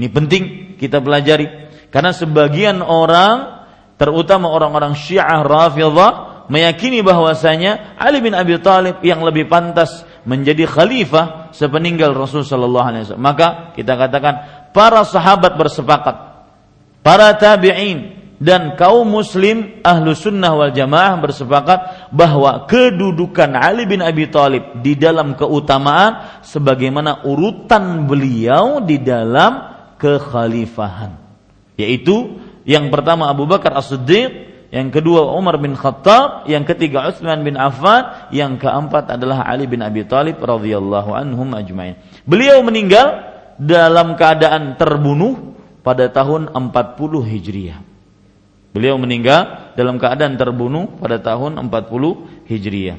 [0.00, 0.42] Ini penting
[0.80, 3.68] kita pelajari karena sebagian orang
[4.00, 11.52] terutama orang-orang Syiah Rafidhah meyakini bahwasanya Ali bin Abi Thalib yang lebih pantas menjadi khalifah
[11.52, 13.26] sepeninggal Rasul sallallahu alaihi wasallam.
[13.28, 14.34] Maka kita katakan
[14.72, 16.16] para sahabat bersepakat,
[17.04, 24.32] para tabi'in dan kaum muslim ahlu sunnah wal jamaah bersepakat bahwa kedudukan Ali bin Abi
[24.32, 29.60] Thalib di dalam keutamaan sebagaimana urutan beliau di dalam
[30.00, 31.20] kekhalifahan.
[31.76, 37.60] Yaitu yang pertama Abu Bakar As-Siddiq yang kedua Umar bin Khattab yang ketiga Utsman bin
[37.60, 42.00] Affan yang keempat adalah Ali bin Abi Thalib radhiyallahu anhum ajmain.
[42.24, 43.20] Beliau meninggal
[43.60, 45.52] dalam keadaan terbunuh
[45.84, 46.72] pada tahun 40
[47.36, 47.89] Hijriah
[48.70, 52.98] Beliau meninggal dalam keadaan terbunuh pada tahun 40 Hijriah.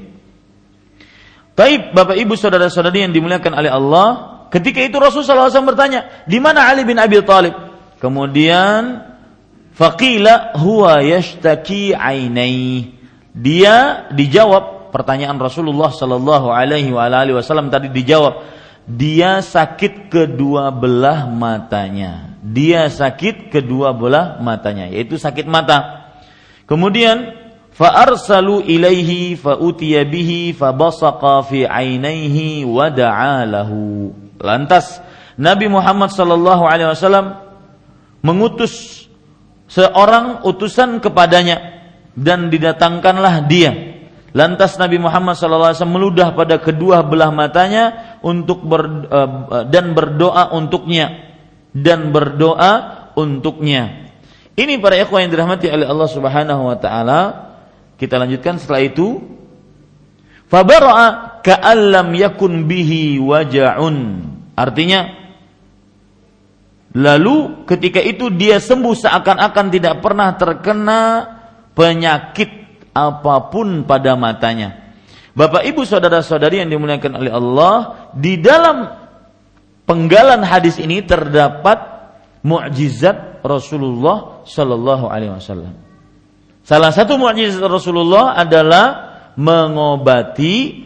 [1.56, 4.08] Taib Bapak Ibu saudara-saudari yang dimuliakan oleh Allah,
[4.52, 7.56] ketika itu Rasulullah SAW bertanya, di mana Ali bin Abi Thalib?
[8.04, 9.04] Kemudian
[9.76, 12.92] faqila huwa yashtaki ainai.
[13.32, 16.92] Dia dijawab pertanyaan Rasulullah sallallahu alaihi
[17.32, 18.44] wasallam tadi dijawab
[18.90, 22.34] dia sakit kedua belah matanya.
[22.42, 26.10] Dia sakit kedua belah matanya yaitu sakit mata.
[26.66, 27.38] Kemudian
[27.76, 35.00] fa arsalu ilaihi fa utiya bihi fi ainaihi wa da'alahu lantas
[35.40, 37.40] Nabi Muhammad sallallahu alaihi wasallam
[38.22, 39.06] mengutus
[39.72, 41.82] seorang utusan kepadanya
[42.14, 43.91] dan didatangkanlah dia
[44.32, 51.36] Lantas Nabi Muhammad SAW meludah pada kedua belah matanya untuk ber, uh, dan berdoa untuknya
[51.76, 52.72] dan berdoa
[53.16, 54.12] untuknya.
[54.56, 57.22] Ini para ikhwan yang dirahmati oleh Allah Subhanahu wa taala.
[57.96, 59.20] Kita lanjutkan setelah itu.
[60.52, 63.98] Fabara'a ka'allam yakun bihi waja'un.
[64.60, 65.22] Artinya
[66.92, 71.02] Lalu ketika itu dia sembuh seakan-akan tidak pernah terkena
[71.72, 72.61] penyakit
[72.92, 74.94] apa pun pada matanya.
[75.32, 77.76] Bapak Ibu saudara-saudari yang dimuliakan oleh Allah,
[78.12, 78.84] di dalam
[79.88, 81.80] penggalan hadis ini terdapat
[82.44, 85.74] mukjizat Rasulullah Shallallahu Alaihi Wasallam.
[86.68, 88.86] Salah satu mukjizat Rasulullah adalah
[89.40, 90.84] mengobati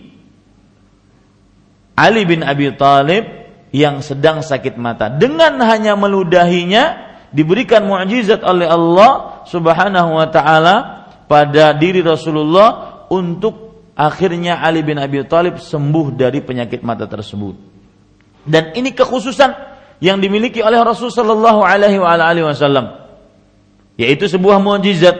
[1.97, 3.25] Ali bin Abi Thalib
[3.73, 7.01] yang sedang sakit mata dengan hanya meludahinya
[7.35, 15.23] diberikan mukjizat oleh Allah Subhanahu wa taala pada diri Rasulullah untuk akhirnya Ali bin Abi
[15.25, 17.55] Thalib sembuh dari penyakit mata tersebut.
[18.45, 19.51] Dan ini kekhususan
[20.03, 21.97] yang dimiliki oleh Rasul Shallallahu Alaihi
[22.45, 22.93] Wasallam,
[23.97, 25.17] yaitu sebuah mukjizat.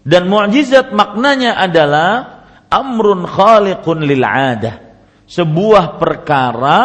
[0.00, 2.40] Dan mukjizat maknanya adalah
[2.72, 4.80] amrun khaliqun lil adah,
[5.28, 6.78] sebuah perkara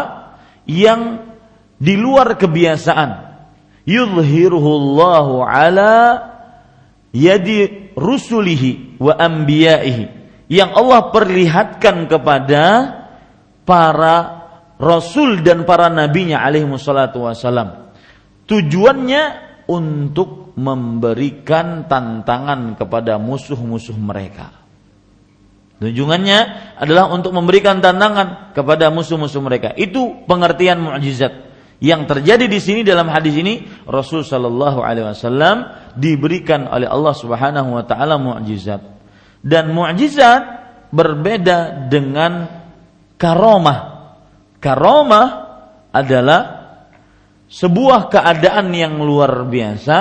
[0.67, 1.23] yang
[1.79, 3.23] di luar kebiasaan.
[3.85, 5.95] Yudhiruhu Allahu ala
[7.13, 10.05] yadi rusulihi wa anbiya'ihi
[10.51, 12.63] yang Allah perlihatkan kepada
[13.65, 14.15] para
[14.75, 17.95] Rasul dan para nabinya alaihi wassalatu wassalam.
[18.45, 19.23] Tujuannya
[19.65, 24.65] untuk memberikan tantangan kepada musuh-musuh mereka.
[25.75, 26.39] Tujuannya
[26.79, 29.75] adalah untuk memberikan tantangan kepada musuh-musuh mereka.
[29.75, 31.44] Itu pengertian mukjizat.
[31.83, 35.55] Yang terjadi di sini dalam hadis ini Rasul Shallallahu Alaihi Wasallam
[35.99, 38.79] diberikan oleh Allah Subhanahu Wa Taala mukjizat
[39.43, 40.41] dan mukjizat
[40.95, 42.47] berbeda dengan
[43.19, 43.95] karomah
[44.65, 45.27] Karomah
[45.93, 46.41] adalah
[47.45, 49.97] sebuah keadaan yang luar biasa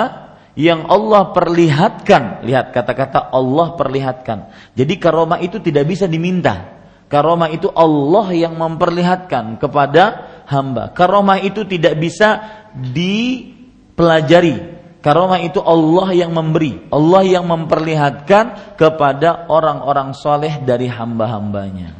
[0.57, 2.41] yang Allah perlihatkan.
[2.41, 4.49] Lihat kata-kata Allah perlihatkan.
[4.73, 6.81] Jadi karomah itu tidak bisa diminta.
[7.05, 10.93] Karomah itu Allah yang memperlihatkan kepada hamba.
[10.93, 12.41] Karomah itu tidak bisa
[12.73, 14.75] dipelajari.
[15.05, 21.93] Karomah itu Allah yang memberi, Allah yang memperlihatkan kepada orang-orang soleh dari hamba-hambanya.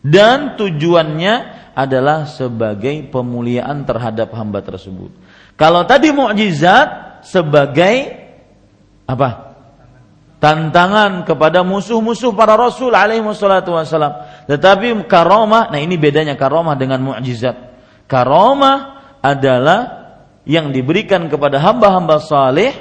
[0.00, 1.34] Dan tujuannya
[1.76, 5.12] adalah sebagai pemuliaan terhadap hamba tersebut.
[5.60, 8.08] Kalau tadi mukjizat sebagai
[9.04, 9.52] apa?
[10.40, 14.48] Tantangan kepada musuh-musuh para rasul alaihi wassalam.
[14.48, 17.69] Tetapi karomah, nah ini bedanya karomah dengan mukjizat.
[18.10, 18.78] Karomah
[19.22, 19.80] adalah
[20.42, 22.74] yang diberikan kepada hamba-hamba saleh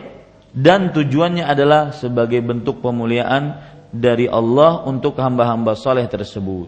[0.50, 3.62] dan tujuannya adalah sebagai bentuk pemuliaan
[3.94, 6.66] dari Allah untuk hamba-hamba saleh tersebut.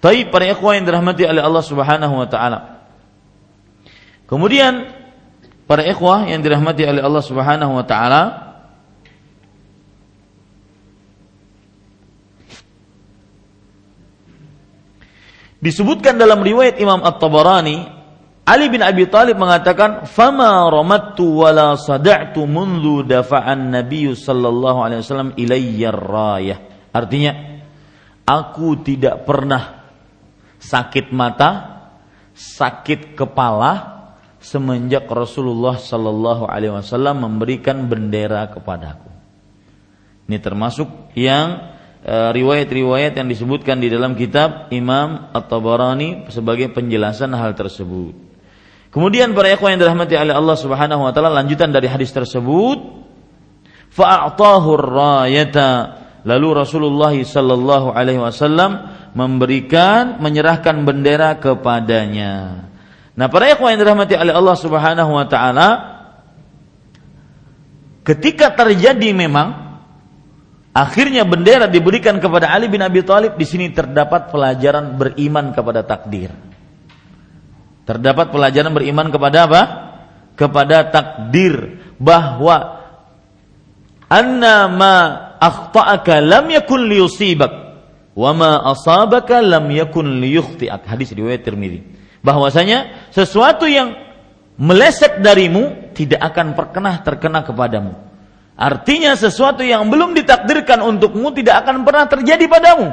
[0.00, 2.60] Tapi para ikhwah yang dirahmati oleh Allah Subhanahu wa taala.
[4.24, 4.88] Kemudian
[5.68, 8.45] para ikhwah yang dirahmati oleh Allah Subhanahu wa taala
[15.66, 17.90] Disebutkan dalam riwayat Imam At-Tabarani,
[18.46, 25.34] Ali bin Abi Thalib mengatakan, "Fama ramattu wala sada'tu mundu dafa'an Nabi sallallahu alaihi wasallam
[25.34, 26.58] ilayya rayah."
[26.94, 27.34] Artinya,
[28.22, 29.90] aku tidak pernah
[30.62, 31.82] sakit mata,
[32.30, 34.06] sakit kepala
[34.38, 39.10] semenjak Rasulullah sallallahu alaihi wasallam memberikan bendera kepadaku.
[40.30, 41.74] Ini termasuk yang
[42.06, 48.14] riwayat-riwayat yang disebutkan di dalam kitab Imam At-Tabarani sebagai penjelasan hal tersebut.
[48.94, 52.78] Kemudian para ikhwan yang dirahmati oleh Allah Subhanahu wa taala lanjutan dari hadis tersebut
[53.90, 62.64] fa'atahu rayata lalu Rasulullah sallallahu alaihi wasallam memberikan menyerahkan bendera kepadanya.
[63.18, 65.68] Nah, para ikhwan yang dirahmati oleh Allah Subhanahu wa taala
[68.06, 69.65] ketika terjadi memang
[70.76, 73.40] Akhirnya bendera diberikan kepada Ali bin Abi Thalib.
[73.40, 76.28] Di sini terdapat pelajaran beriman kepada takdir.
[77.88, 79.62] Terdapat pelajaran beriman kepada apa?
[80.36, 82.84] Kepada takdir bahwa
[84.12, 84.96] anna ma
[85.40, 87.52] akhta'aka lam yakun liyusibak
[88.12, 90.84] wa ma asabaka lam yakun liyukhti'ak.
[90.84, 91.88] Hadis riwayat Tirmizi.
[92.20, 93.96] Bahwasanya sesuatu yang
[94.60, 98.05] meleset darimu tidak akan pernah terkena kepadamu
[98.56, 102.88] Artinya sesuatu yang belum ditakdirkan untukmu tidak akan pernah terjadi padamu.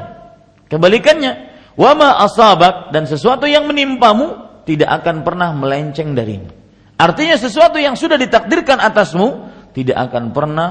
[0.68, 1.32] Kebalikannya,
[1.80, 6.52] wama asabak dan sesuatu yang menimpamu tidak akan pernah melenceng darimu.
[7.00, 10.70] Artinya sesuatu yang sudah ditakdirkan atasmu tidak akan pernah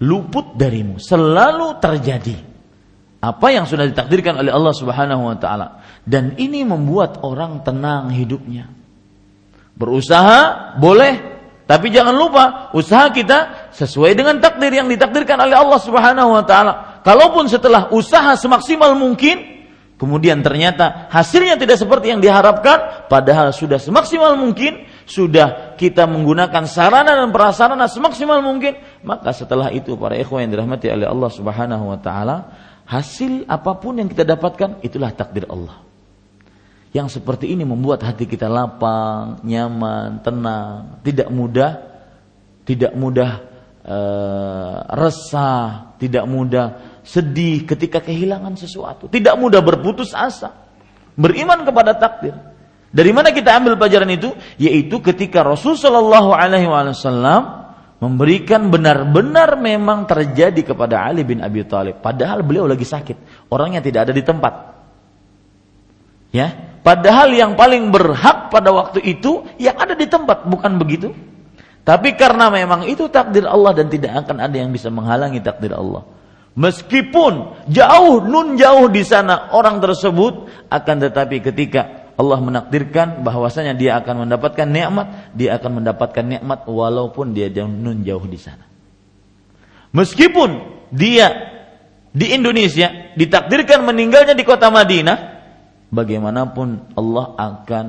[0.00, 2.36] luput darimu, selalu terjadi.
[3.22, 8.66] Apa yang sudah ditakdirkan oleh Allah Subhanahu wa taala dan ini membuat orang tenang hidupnya.
[9.78, 11.31] Berusaha boleh
[11.72, 17.00] tapi jangan lupa usaha kita sesuai dengan takdir yang ditakdirkan oleh Allah Subhanahu wa taala.
[17.00, 19.64] Kalaupun setelah usaha semaksimal mungkin
[19.96, 27.16] kemudian ternyata hasilnya tidak seperti yang diharapkan padahal sudah semaksimal mungkin sudah kita menggunakan sarana
[27.16, 31.98] dan prasarana semaksimal mungkin maka setelah itu para ikhwan yang dirahmati oleh Allah Subhanahu wa
[32.04, 32.36] taala
[32.84, 35.91] hasil apa pun yang kita dapatkan itulah takdir Allah
[36.92, 41.80] yang seperti ini membuat hati kita lapang, nyaman, tenang, tidak mudah,
[42.68, 43.40] tidak mudah
[43.80, 43.98] e,
[44.92, 50.52] resah, tidak mudah sedih ketika kehilangan sesuatu, tidak mudah berputus asa,
[51.16, 52.36] beriman kepada takdir.
[52.92, 54.36] Dari mana kita ambil pelajaran itu?
[54.60, 57.72] Yaitu ketika Rasul Shallallahu Alaihi Wasallam
[58.04, 62.04] memberikan benar-benar memang terjadi kepada Ali bin Abi Thalib.
[62.04, 64.71] Padahal beliau lagi sakit, orangnya tidak ada di tempat.
[66.32, 71.14] Ya, Padahal yang paling berhak pada waktu itu yang ada di tempat, bukan begitu?
[71.86, 76.02] Tapi karena memang itu takdir Allah dan tidak akan ada yang bisa menghalangi takdir Allah.
[76.58, 83.96] Meskipun jauh nun jauh di sana orang tersebut akan tetapi ketika Allah menakdirkan bahwasanya dia
[84.02, 88.66] akan mendapatkan nikmat, dia akan mendapatkan nikmat walaupun dia jauh nun jauh di sana.
[89.94, 91.30] Meskipun dia
[92.10, 95.31] di Indonesia ditakdirkan meninggalnya di kota Madinah,
[95.92, 97.84] bagaimanapun Allah akan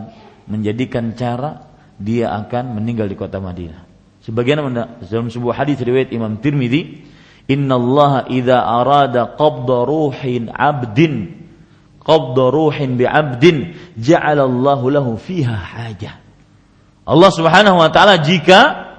[0.52, 3.88] menjadikan cara dia akan meninggal di kota Madinah.
[4.24, 7.04] Sebagaimana dalam sebuah hadis riwayat Imam Tirmidzi,
[7.48, 11.32] "Inna Allah idza arada qabda ruhin 'abdin
[12.04, 16.20] qabda ruhin bi 'abdin ja'ala Allahu lahu fiha haja."
[17.04, 18.92] Allah Subhanahu wa taala jika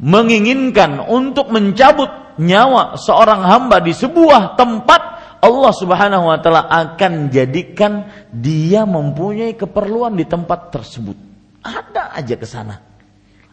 [0.00, 2.08] menginginkan untuk mencabut
[2.40, 5.13] nyawa seorang hamba di sebuah tempat
[5.44, 11.16] Allah Subhanahu wa taala akan jadikan dia mempunyai keperluan di tempat tersebut.
[11.60, 12.80] Ada aja ke sana.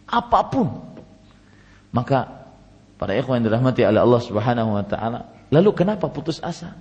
[0.08, 0.72] Apa pun.
[1.92, 2.48] Maka
[2.96, 6.72] para ikhwan yang dirahmati oleh Allah Subhanahu wa taala, lalu kenapa putus asa?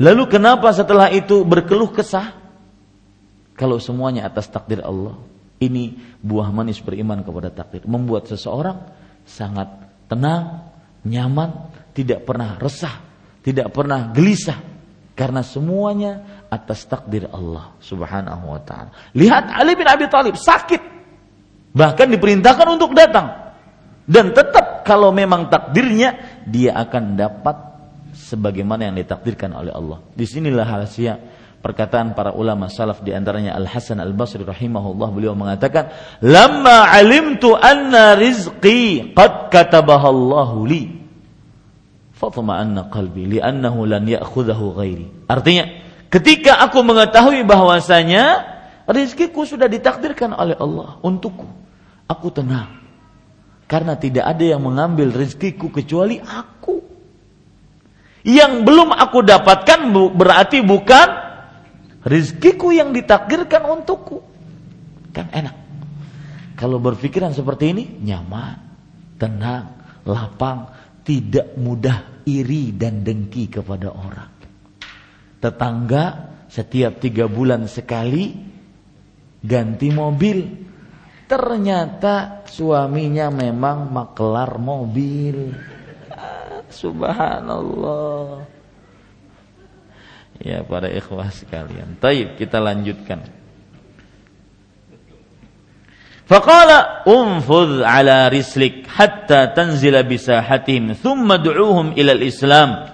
[0.00, 2.36] Lalu kenapa setelah itu berkeluh kesah?
[3.56, 5.16] Kalau semuanya atas takdir Allah.
[5.60, 7.84] Ini buah manis beriman kepada takdir.
[7.84, 8.80] Membuat seseorang
[9.28, 9.68] sangat
[10.08, 10.72] tenang,
[11.04, 13.09] nyaman, tidak pernah resah,
[13.40, 14.58] tidak pernah gelisah
[15.16, 18.90] karena semuanya atas takdir Allah Subhanahu wa taala.
[19.12, 20.80] Lihat Ali bin Abi Thalib sakit
[21.76, 23.52] bahkan diperintahkan untuk datang
[24.08, 27.56] dan tetap kalau memang takdirnya dia akan dapat
[28.16, 30.02] sebagaimana yang ditakdirkan oleh Allah.
[30.16, 31.14] Di sinilah rahasia
[31.60, 35.92] perkataan para ulama salaf di antaranya Al Hasan Al Basri rahimahullah beliau mengatakan
[36.24, 40.99] lamma alimtu anna rizqi qad katabahallahu li
[42.20, 45.08] fatma'anna qalbi li'annahu lan ya'khudhahu ghairi.
[45.24, 45.64] Artinya,
[46.12, 48.44] ketika aku mengetahui bahwasanya
[48.84, 51.48] rezekiku sudah ditakdirkan oleh Allah untukku,
[52.04, 52.76] aku tenang.
[53.64, 56.82] Karena tidak ada yang mengambil rezekiku kecuali aku.
[58.20, 61.08] Yang belum aku dapatkan berarti bukan
[62.04, 64.20] rizkiku yang ditakdirkan untukku.
[65.14, 65.56] Kan enak.
[66.58, 68.60] Kalau berpikiran seperti ini, nyaman,
[69.16, 69.72] tenang,
[70.04, 70.68] lapang,
[71.02, 74.30] tidak mudah iri dan dengki kepada orang.
[75.40, 76.04] Tetangga
[76.50, 78.36] setiap tiga bulan sekali
[79.40, 80.68] ganti mobil.
[81.24, 85.54] Ternyata suaminya memang makelar mobil.
[86.70, 88.46] Subhanallah.
[90.40, 92.00] Ya para ikhwah sekalian.
[92.00, 93.39] Taib kita lanjutkan.
[96.30, 102.86] Faqala umfudh ala rislik hatta tanzila bisahatihim thumma du'uhum ila islam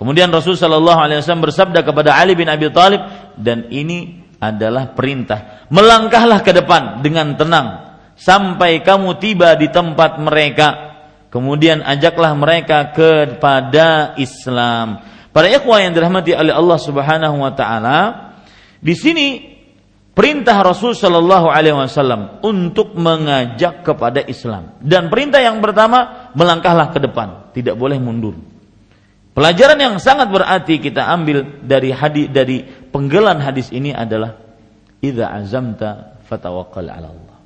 [0.00, 3.04] Kemudian Rasul sallallahu alaihi wasallam bersabda kepada Ali bin Abi Thalib
[3.36, 5.68] dan ini adalah perintah.
[5.68, 10.90] Melangkahlah ke depan dengan tenang sampai kamu tiba di tempat mereka
[11.30, 14.98] Kemudian ajaklah mereka kepada Islam.
[15.30, 17.98] Para ikhwah yang dirahmati oleh Allah Subhanahu wa taala,
[18.82, 19.49] di sini
[20.20, 24.76] perintah Rasul Shallallahu alaihi wasallam untuk mengajak kepada Islam.
[24.84, 28.36] Dan perintah yang pertama, melangkahlah ke depan, tidak boleh mundur.
[29.32, 32.60] Pelajaran yang sangat berarti kita ambil dari hadis dari
[32.92, 34.36] penggelan hadis ini adalah
[35.00, 37.38] idza azamta fatawakkal 'ala Allah.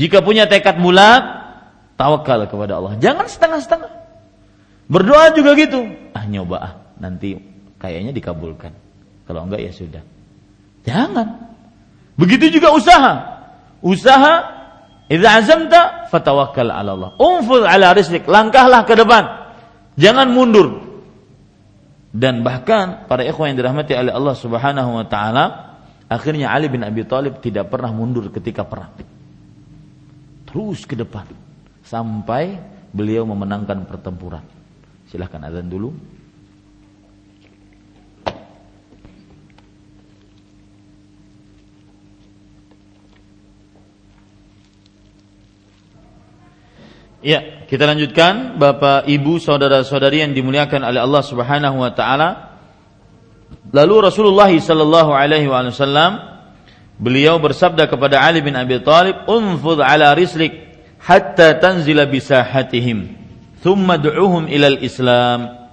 [0.00, 1.40] Jika punya tekad bulat,
[2.00, 2.96] Tawakal kepada Allah.
[2.96, 3.92] Jangan setengah-setengah.
[4.88, 5.84] Berdoa juga gitu.
[6.16, 7.36] Ah nyoba ah, nanti
[7.76, 8.72] kayaknya dikabulkan.
[9.28, 10.00] Kalau enggak ya sudah.
[10.88, 11.49] Jangan.
[12.20, 13.40] Begitu juga usaha.
[13.80, 14.44] Usaha
[15.08, 15.80] idza azamta
[16.12, 17.10] fatawakkal 'ala Allah.
[17.16, 19.24] Umfud 'ala rizqik, langkahlah ke depan.
[19.96, 20.84] Jangan mundur.
[22.12, 25.44] Dan bahkan para ikhwan yang dirahmati oleh Allah Subhanahu wa taala,
[26.10, 28.92] akhirnya Ali bin Abi Thalib tidak pernah mundur ketika perang.
[30.44, 31.24] Terus ke depan
[31.86, 32.58] sampai
[32.90, 34.42] beliau memenangkan pertempuran.
[35.06, 35.94] Silahkan azan dulu.
[47.20, 48.56] Ya, kita lanjutkan.
[48.56, 52.56] Bapak, Ibu, saudara-saudari yang dimuliakan oleh Allah Subhanahu wa taala.
[53.70, 56.16] Lalu Rasulullah sallallahu alaihi wasallam
[56.96, 63.20] beliau bersabda kepada Ali bin Abi Thalib, "Unfudh ala rislik hatta tanzila bisahatihim
[63.60, 65.68] thumma du'uhum ilal islam.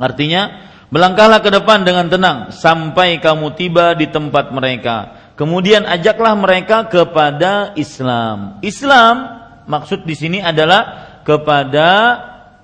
[0.00, 5.28] Artinya melangkahlah ke depan dengan tenang sampai kamu tiba di tempat mereka.
[5.36, 8.56] Kemudian ajaklah mereka kepada Islam.
[8.64, 9.35] Islam
[9.66, 11.90] maksud di sini adalah kepada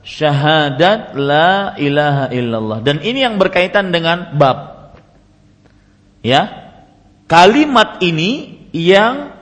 [0.02, 4.58] syahadat la ilaha illallah dan ini yang berkaitan dengan bab
[6.22, 6.48] ya
[7.30, 9.32] kalimat ini yang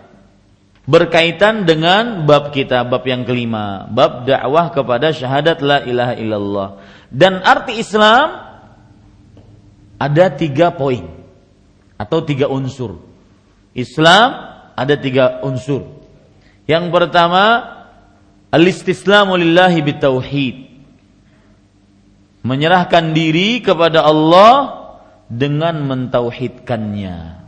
[0.90, 6.68] berkaitan dengan bab kita, bab yang kelima, bab dakwah kepada syahadat la ilaha illallah.
[7.14, 8.50] Dan arti Islam
[10.02, 11.06] ada tiga poin
[11.94, 12.98] atau tiga unsur.
[13.70, 15.99] Islam ada tiga unsur.
[16.70, 17.66] Yang pertama,
[18.54, 20.56] al-istislamu lillahi bitauhid.
[22.46, 24.86] Menyerahkan diri kepada Allah
[25.26, 27.42] dengan mentauhidkannya.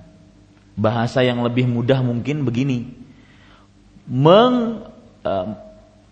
[0.75, 3.03] Bahasa yang lebih mudah mungkin begini
[4.09, 4.87] meng,
[5.23, 5.47] uh,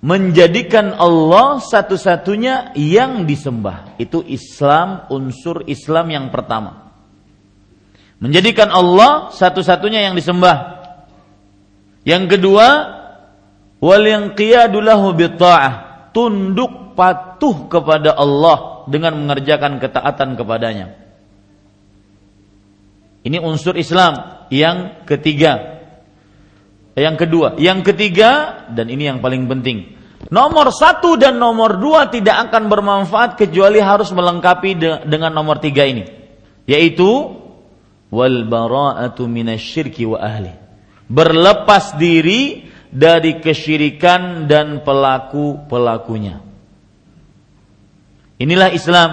[0.00, 3.98] menjadikan Allah satu-satunya yang disembah.
[3.98, 6.92] Itu Islam, unsur Islam yang pertama.
[8.20, 10.80] Menjadikan Allah satu-satunya yang disembah.
[12.04, 12.68] Yang kedua,
[13.81, 15.16] wal yang qiyadulahu
[16.12, 20.87] tunduk patuh kepada Allah dengan mengerjakan ketaatan kepadanya.
[23.20, 25.81] Ini unsur Islam yang ketiga.
[26.97, 29.97] Yang kedua, yang ketiga dan ini yang paling penting.
[30.28, 35.89] Nomor satu dan nomor dua tidak akan bermanfaat kecuali harus melengkapi de dengan nomor tiga
[35.89, 36.05] ini,
[36.68, 37.09] yaitu
[38.12, 40.53] wal bara'atu minasyirki wa ahli.
[41.09, 46.43] Berlepas diri dari kesyirikan dan pelaku-pelakunya.
[48.43, 49.11] Inilah Islam.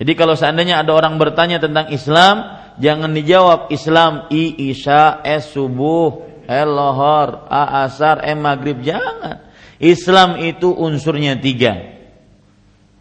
[0.00, 6.30] Jadi kalau seandainya ada orang bertanya tentang Islam, jangan dijawab Islam i isya es subuh
[6.50, 8.82] eh lohor, a asar, eh maghrib.
[8.82, 9.46] Jangan.
[9.78, 11.78] Islam itu unsurnya tiga.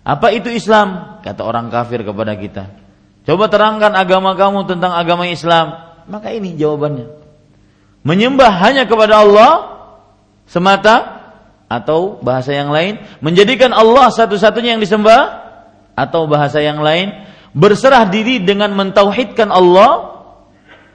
[0.06, 1.20] Apa itu Islam?
[1.26, 2.70] Kata orang kafir kepada kita.
[3.26, 5.76] Coba terangkan agama kamu tentang agama Islam.
[6.08, 7.10] Maka ini jawabannya.
[8.06, 9.79] Menyembah hanya kepada Allah
[10.50, 11.22] semata
[11.70, 15.46] atau bahasa yang lain menjadikan Allah satu-satunya yang disembah
[15.94, 17.14] atau bahasa yang lain
[17.54, 20.18] berserah diri dengan mentauhidkan Allah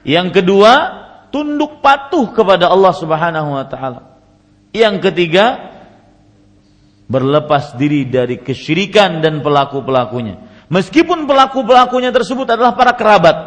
[0.03, 4.01] yang kedua tunduk patuh kepada Allah Subhanahu wa taala.
[4.75, 5.71] Yang ketiga,
[7.07, 10.41] berlepas diri dari kesyirikan dan pelaku-pelakunya.
[10.67, 13.37] Meskipun pelaku-pelakunya tersebut adalah para kerabat.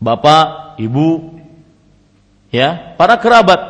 [0.00, 1.38] Bapak, ibu,
[2.48, 3.60] ya, para kerabat,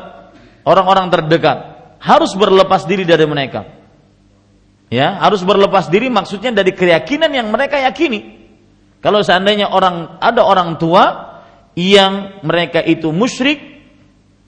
[0.64, 1.58] orang-orang terdekat
[2.00, 3.66] harus berlepas diri dari mereka.
[4.90, 8.42] Ya, harus berlepas diri maksudnya dari keyakinan yang mereka yakini.
[8.98, 11.30] Kalau seandainya orang ada orang tua
[11.78, 13.62] yang mereka itu musyrik,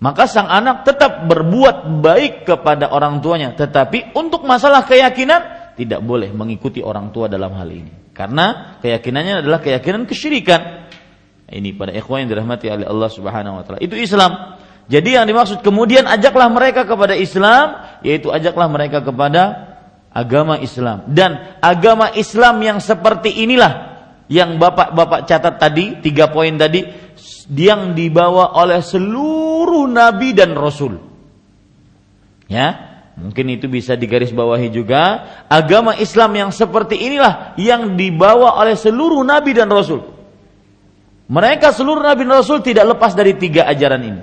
[0.03, 6.35] maka sang anak tetap berbuat baik kepada orang tuanya, tetapi untuk masalah keyakinan tidak boleh
[6.35, 8.13] mengikuti orang tua dalam hal ini.
[8.13, 10.91] Karena keyakinannya adalah keyakinan kesyirikan.
[11.53, 13.81] Ini pada ikhwan yang dirahmati oleh Allah Subhanahu wa taala.
[13.81, 14.59] Itu Islam.
[14.93, 19.73] Jadi yang dimaksud kemudian ajaklah mereka kepada Islam, yaitu ajaklah mereka kepada
[20.13, 21.09] agama Islam.
[21.09, 26.85] Dan agama Islam yang seperti inilah yang Bapak-bapak catat tadi, tiga poin tadi,
[27.49, 31.01] yang dibawa oleh seluruh nabi dan rasul.
[32.53, 39.21] Ya, Mungkin itu bisa digarisbawahi juga agama Islam yang seperti inilah yang dibawa oleh seluruh
[39.21, 40.01] nabi dan rasul.
[41.29, 44.23] Mereka seluruh nabi dan rasul tidak lepas dari tiga ajaran ini.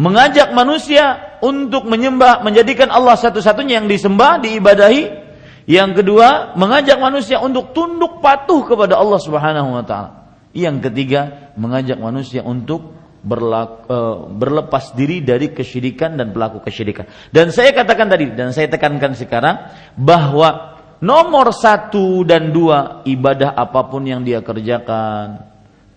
[0.00, 5.28] Mengajak manusia untuk menyembah, menjadikan Allah satu-satunya yang disembah, diibadahi.
[5.68, 10.40] Yang kedua, mengajak manusia untuk tunduk patuh kepada Allah Subhanahu wa taala.
[10.56, 17.04] Yang ketiga, mengajak manusia untuk berlaku, uh, berlepas diri dari kesyirikan dan pelaku kesyirikan.
[17.28, 19.68] Dan saya katakan tadi dan saya tekankan sekarang
[20.00, 25.49] bahwa nomor satu dan dua ibadah apa pun yang dia kerjakan,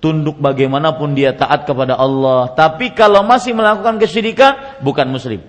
[0.03, 2.51] tunduk bagaimanapun dia taat kepada Allah.
[2.51, 5.39] Tapi kalau masih melakukan kesyirikan, bukan muslim.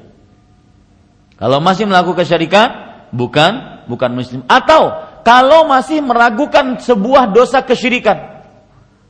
[1.35, 2.69] Kalau masih melakukan kesyirikan,
[3.11, 4.47] bukan bukan muslim.
[4.47, 4.95] Atau
[5.27, 8.35] kalau masih meragukan sebuah dosa kesyirikan,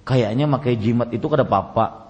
[0.08, 2.04] kayaknya makai jimat itu kada apa-apa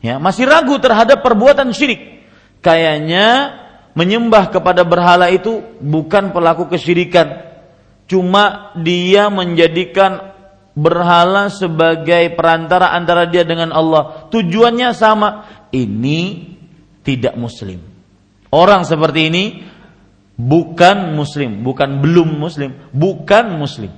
[0.00, 2.24] ya masih ragu terhadap perbuatan syirik
[2.64, 3.56] kayaknya
[3.92, 7.52] menyembah kepada berhala itu bukan pelaku kesyirikan
[8.08, 10.29] cuma dia menjadikan
[10.74, 14.28] berhala sebagai perantara antara dia dengan Allah.
[14.30, 15.46] Tujuannya sama.
[15.70, 16.20] Ini
[17.06, 17.78] tidak muslim.
[18.50, 19.44] Orang seperti ini
[20.40, 23.92] bukan muslim bukan belum muslim bukan muslim.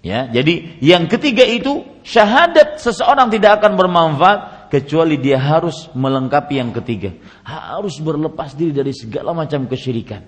[0.00, 4.38] Ya jadi yang ketiga itu syahadat seseorang tidak akan bermanfaat
[4.70, 7.10] kecuali dia harus melengkapi yang ketiga,
[7.42, 10.22] harus berlepas diri dari segala macam kesyirikan.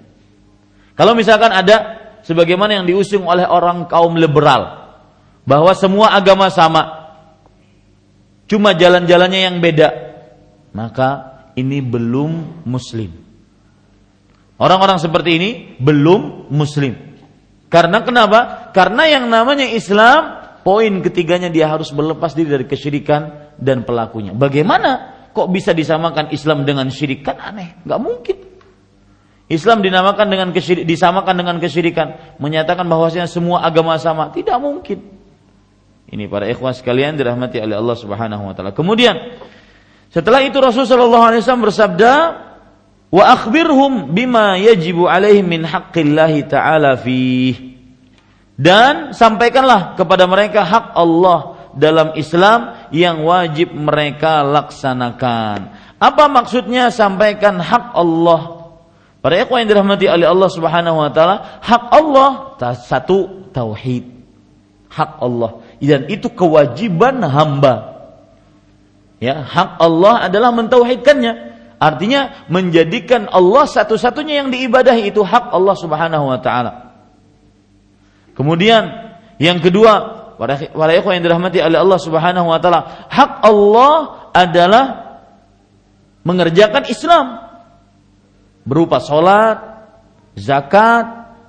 [0.99, 4.82] Kalau misalkan ada sebagaimana yang diusung oleh orang kaum liberal
[5.43, 7.13] bahwa semua agama sama,
[8.47, 9.89] cuma jalan-jalannya yang beda,
[10.75, 11.09] maka
[11.59, 13.11] ini belum muslim.
[14.63, 15.51] Orang-orang seperti ini
[15.83, 16.95] belum muslim.
[17.67, 18.71] Karena kenapa?
[18.71, 24.31] Karena yang namanya Islam, poin ketiganya dia harus berlepas diri dari kesyirikan dan pelakunya.
[24.37, 24.91] Bagaimana
[25.35, 27.27] kok bisa disamakan Islam dengan syirik?
[27.27, 28.37] Kan aneh, nggak mungkin.
[29.53, 35.12] Islam dinamakan dengan kesyirik, disamakan dengan kesyirikan, menyatakan bahwasanya semua agama sama, tidak mungkin.
[36.13, 38.77] Ini para ikhwan sekalian dirahmati oleh Allah Subhanahu wa taala.
[38.77, 39.17] Kemudian
[40.13, 42.13] setelah itu Rasulullah SAW bersabda,
[43.09, 47.81] "Wa akhbirhum bima yajibu alaihim min haqqillahi ta'ala fih."
[48.61, 55.73] Dan sampaikanlah kepada mereka hak Allah dalam Islam yang wajib mereka laksanakan.
[55.97, 58.69] Apa maksudnya sampaikan hak Allah?
[59.25, 64.13] Para ikhwan yang dirahmati oleh Allah Subhanahu wa taala, hak Allah satu tauhid.
[64.93, 68.07] Hak Allah dan itu kewajiban hamba.
[69.19, 71.53] Ya, hak Allah adalah mentauhidkannya.
[71.83, 76.95] Artinya menjadikan Allah satu-satunya yang diibadahi itu hak Allah Subhanahu wa taala.
[78.39, 78.87] Kemudian
[79.43, 83.95] yang kedua, para ikhwan yang dirahmati oleh Allah Subhanahu wa taala, hak Allah
[84.31, 84.85] adalah
[86.23, 87.27] mengerjakan Islam
[88.63, 89.59] berupa salat,
[90.39, 91.07] zakat,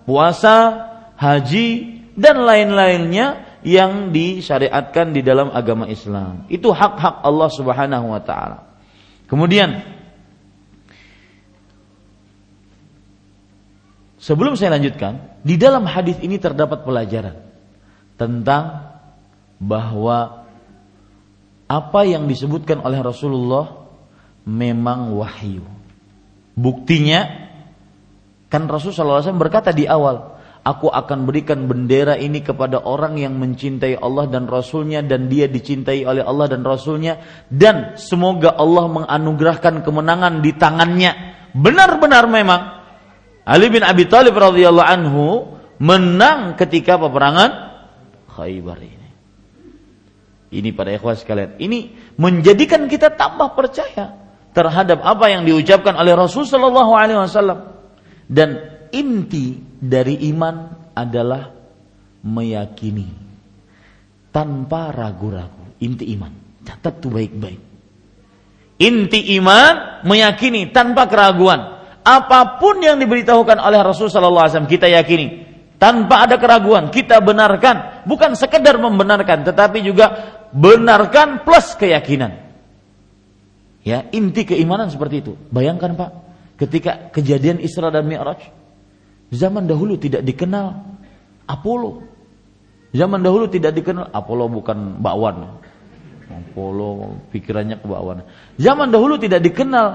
[0.10, 6.48] puasa, haji dan lain-lainnya yang disyariatkan di dalam agama Islam.
[6.52, 8.76] Itu hak-hak Allah Subhanahu wa taala.
[9.28, 9.82] Kemudian
[14.20, 17.40] sebelum saya lanjutkan, di dalam hadis ini terdapat pelajaran
[18.20, 18.94] tentang
[19.60, 20.44] bahwa
[21.68, 23.88] apa yang disebutkan oleh Rasulullah
[24.44, 25.64] memang wahyu.
[26.54, 27.50] Buktinya
[28.52, 30.33] kan Rasulullah SAW berkata di awal,
[30.64, 36.08] aku akan berikan bendera ini kepada orang yang mencintai Allah dan Rasulnya dan dia dicintai
[36.08, 37.20] oleh Allah dan Rasulnya
[37.52, 41.12] dan semoga Allah menganugerahkan kemenangan di tangannya.
[41.54, 42.62] Benar-benar memang
[43.44, 45.26] Ali bin Abi Thalib radhiyallahu anhu
[45.84, 47.76] menang ketika peperangan
[48.34, 49.10] Khaybar ini.
[50.54, 51.60] Ini pada ikhwas sekalian.
[51.62, 54.18] Ini menjadikan kita tambah percaya
[54.54, 57.74] terhadap apa yang diucapkan oleh Rasul Shallallahu Alaihi Wasallam
[58.30, 60.56] dan inti dari iman
[60.94, 61.50] adalah
[62.24, 63.10] meyakini
[64.30, 65.82] tanpa ragu-ragu.
[65.84, 66.32] Inti iman.
[66.64, 67.62] Catat tuh baik-baik.
[68.80, 71.84] Inti iman meyakini tanpa keraguan.
[72.04, 75.44] Apa pun yang diberitahukan oleh Rasul wasallam kita yakini
[75.80, 82.40] tanpa ada keraguan, kita benarkan, bukan sekedar membenarkan tetapi juga benarkan plus keyakinan.
[83.84, 85.36] Ya, inti keimanan seperti itu.
[85.52, 86.12] Bayangkan Pak,
[86.56, 88.63] ketika kejadian Isra dan Mi'raj,
[89.34, 90.94] zaman dahulu tidak dikenal
[91.50, 92.06] Apollo.
[92.94, 95.58] Zaman dahulu tidak dikenal Apollo bukan bakwan.
[96.30, 98.22] Apollo pikirannya ke bakwan.
[98.62, 99.88] Zaman dahulu tidak dikenal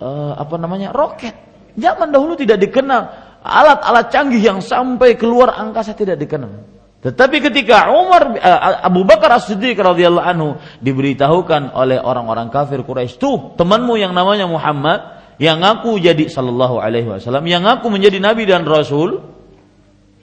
[0.00, 0.96] uh, apa namanya?
[0.96, 1.36] roket.
[1.76, 3.02] Zaman dahulu tidak dikenal
[3.44, 6.64] alat-alat canggih yang sampai keluar angkasa tidak dikenal.
[7.04, 10.48] Tetapi ketika Umar uh, Abu Bakar As-Siddiq radhiyallahu anhu
[10.80, 17.08] diberitahukan oleh orang-orang kafir Quraisy, "Tuh, temanmu yang namanya Muhammad yang aku jadi sallallahu alaihi
[17.08, 19.20] wasallam, yang aku menjadi nabi dan rasul,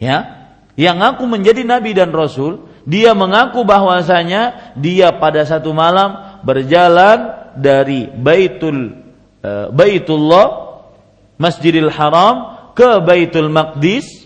[0.01, 7.53] ya, yang aku menjadi nabi dan rasul, dia mengaku bahwasanya dia pada satu malam berjalan
[7.55, 8.99] dari Baitul
[9.45, 10.75] uh, Baitullah
[11.37, 14.25] Masjidil Haram ke Baitul Maqdis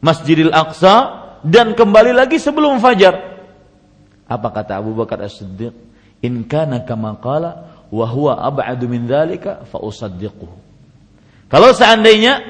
[0.00, 3.38] Masjidil Aqsa dan kembali lagi sebelum fajar.
[4.26, 5.70] Apa kata Abu Bakar As-Siddiq?
[6.24, 9.08] In kana kama qala wa huwa ab'adu min
[9.72, 10.52] usaddiquhu.
[11.48, 12.42] Kalau seandainya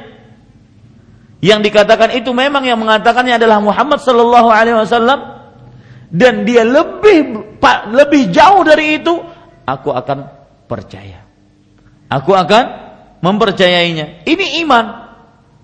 [1.44, 5.20] yang dikatakan itu memang yang mengatakannya adalah Muhammad sallallahu alaihi wasallam
[6.10, 7.46] dan dia lebih
[7.92, 9.14] lebih jauh dari itu,
[9.68, 10.26] aku akan
[10.66, 11.22] percaya.
[12.06, 12.64] Aku akan
[13.22, 14.22] mempercayainya.
[14.22, 14.86] Ini iman.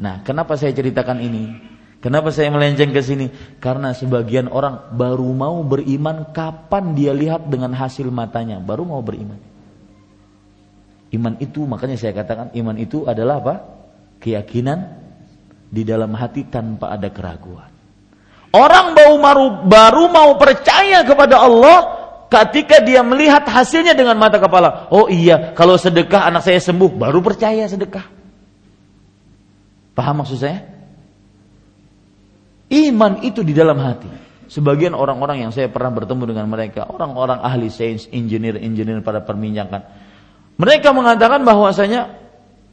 [0.02, 1.70] Nah, kenapa saya ceritakan ini?
[2.02, 3.30] Kenapa saya melenceng ke sini?
[3.62, 9.51] Karena sebagian orang baru mau beriman kapan dia lihat dengan hasil matanya, baru mau beriman.
[11.12, 13.54] Iman itu makanya saya katakan iman itu adalah apa?
[14.16, 14.78] Keyakinan
[15.68, 17.68] di dalam hati tanpa ada keraguan.
[18.52, 21.78] Orang baru, baru, baru mau percaya kepada Allah
[22.28, 24.88] ketika dia melihat hasilnya dengan mata kepala.
[24.92, 28.04] Oh iya, kalau sedekah anak saya sembuh, baru percaya sedekah.
[29.92, 30.64] Paham maksud saya?
[32.72, 34.08] Iman itu di dalam hati.
[34.48, 39.80] Sebagian orang-orang yang saya pernah bertemu dengan mereka, orang-orang ahli sains, engineer-engineer pada perminyakan.
[40.60, 42.12] Mereka mengatakan bahwasanya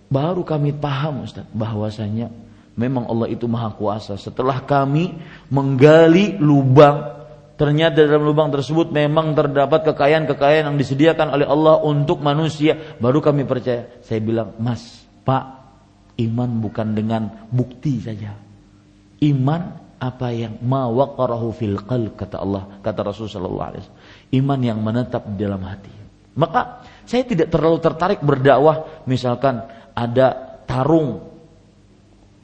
[0.09, 2.33] baru kami paham Ustaz, bahwasanya
[2.79, 4.15] memang Allah itu maha kuasa.
[4.15, 5.15] Setelah kami
[5.51, 7.27] menggali lubang,
[7.59, 12.97] ternyata dalam lubang tersebut memang terdapat kekayaan-kekayaan yang disediakan oleh Allah untuk manusia.
[12.97, 13.99] Baru kami percaya.
[14.03, 15.43] Saya bilang, Mas, Pak,
[16.19, 18.35] iman bukan dengan bukti saja.
[19.19, 24.03] Iman apa yang ma waqarahu fil kata Allah kata Rasul sallallahu alaihi wasallam
[24.39, 25.91] iman yang menetap di dalam hati
[26.39, 29.65] maka saya tidak terlalu tertarik berdakwah misalkan
[29.97, 31.25] ada tarung.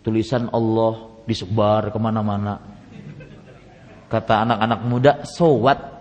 [0.01, 2.57] Tulisan Allah disebar ke mana-mana.
[4.09, 5.93] Kata anak-anak muda sowat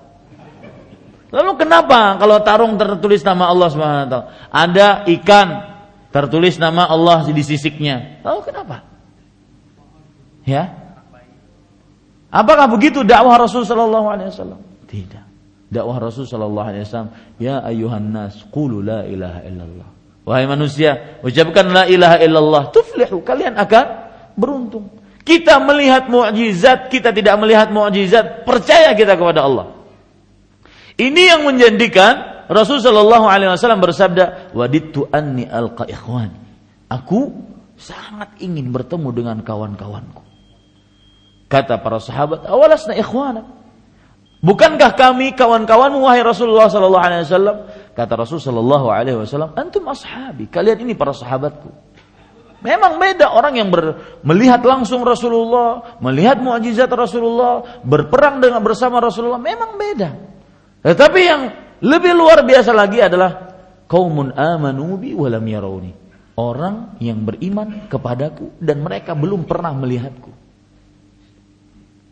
[1.35, 4.07] lalu kenapa kalau tarung tertulis nama Allah wa
[4.55, 5.49] ada ikan
[6.09, 8.23] tertulis nama Allah di sisiknya.
[8.25, 8.87] Lalu kenapa?
[10.49, 10.73] Ya?
[12.33, 14.61] Apakah begitu dakwah Rasul sallallahu alaihi wasallam?
[14.89, 15.24] Tidak.
[15.75, 17.11] Dakwah Rasul sallallahu alaihi wasallam,
[17.43, 19.89] ya ayuhan nas qulu la ilaha illallah.
[20.23, 23.87] Wahai manusia, ucapkan la ilaha illallah, tuflihu, kalian akan
[24.39, 24.87] beruntung.
[25.27, 29.75] Kita melihat mukjizat, kita tidak melihat mukjizat, percaya kita kepada Allah.
[30.95, 36.39] Ini yang menjadikan Rasul sallallahu alaihi wasallam bersabda, "Wadittu anni alqa ikhwani."
[36.93, 37.35] Aku
[37.75, 40.23] sangat ingin bertemu dengan kawan-kawanku.
[41.49, 43.64] Kata para sahabat, awalasna ikhwana.
[44.45, 47.57] Bukankah kami kawan-kawanmu wahai Rasulullah sallallahu alaihi wasallam?
[47.97, 50.53] Kata Rasul sallallahu alaihi wasallam, antum ashabi.
[50.53, 51.73] Kalian ini para sahabatku.
[52.61, 59.41] Memang beda orang yang ber, melihat langsung Rasulullah, melihat mukjizat Rasulullah, berperang dengan bersama Rasulullah,
[59.41, 60.11] memang beda.
[60.85, 61.43] Tetapi yang
[61.81, 63.49] lebih luar biasa lagi adalah
[63.89, 65.93] kaumun amanu bi walam yarawni.
[66.37, 70.44] Orang yang beriman kepadaku dan mereka belum pernah melihatku.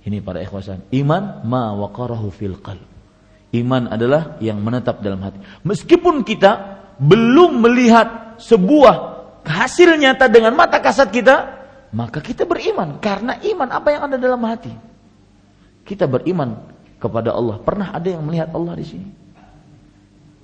[0.03, 0.91] Ini para ikhwasan.
[0.91, 2.83] Iman ma waqarahu fil qalb.
[3.53, 5.39] Iman adalah yang menetap dalam hati.
[5.63, 8.97] Meskipun kita belum melihat sebuah
[9.45, 11.37] hasil nyata dengan mata kasat kita,
[11.93, 14.73] maka kita beriman karena iman apa yang ada dalam hati.
[15.85, 16.57] Kita beriman
[16.97, 17.61] kepada Allah.
[17.61, 19.09] Pernah ada yang melihat Allah di sini?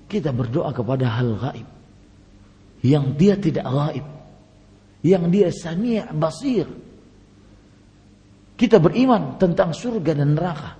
[0.05, 1.69] Kita berdoa kepada hal gaib
[2.83, 4.07] yang dia tidak gaib,
[5.03, 6.67] yang dia sami' basir,
[8.59, 10.75] kita beriman tentang surga dan neraka.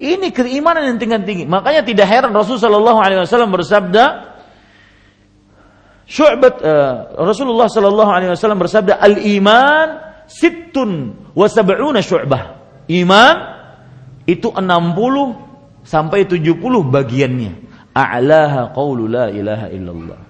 [0.00, 1.44] Ini keimanan yang tinggi tinggi.
[1.48, 4.04] Makanya tidak heran Rasulullah Wasallam bersabda,
[6.10, 9.88] Syu'bat uh, Rasulullah Shallallahu Alaihi Wasallam bersabda, al iman
[10.28, 12.42] sittun wa sab'una syu'bah.
[12.90, 13.36] Iman
[14.26, 17.52] itu 60 sampai 70 bagiannya.
[17.94, 20.20] A'laha qaulu la ilaha illallah.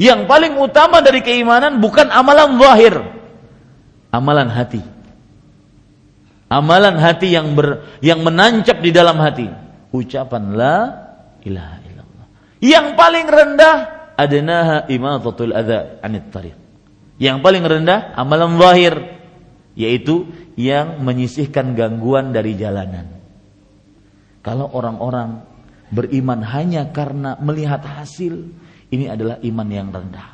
[0.00, 2.94] Yang paling utama dari keimanan bukan amalan zahir.
[4.14, 4.99] Amalan hati.
[6.50, 9.46] Amalan hati yang ber, yang menancap di dalam hati.
[9.94, 10.76] Ucapan la
[11.46, 12.26] ilaha illallah.
[12.58, 13.76] Yang paling rendah
[14.18, 16.58] adnaha imatatul adza anit tariq.
[17.22, 18.94] Yang paling rendah amalan zahir
[19.78, 20.26] yaitu
[20.58, 23.06] yang menyisihkan gangguan dari jalanan.
[24.42, 25.46] Kalau orang-orang
[25.94, 28.50] beriman hanya karena melihat hasil,
[28.90, 30.28] ini adalah iman yang rendah.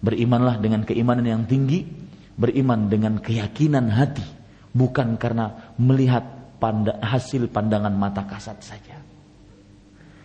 [0.00, 1.84] Berimanlah dengan keimanan yang tinggi,
[2.38, 4.39] beriman dengan keyakinan hati,
[4.70, 6.22] bukan karena melihat
[6.60, 9.00] panda, hasil pandangan mata kasat saja.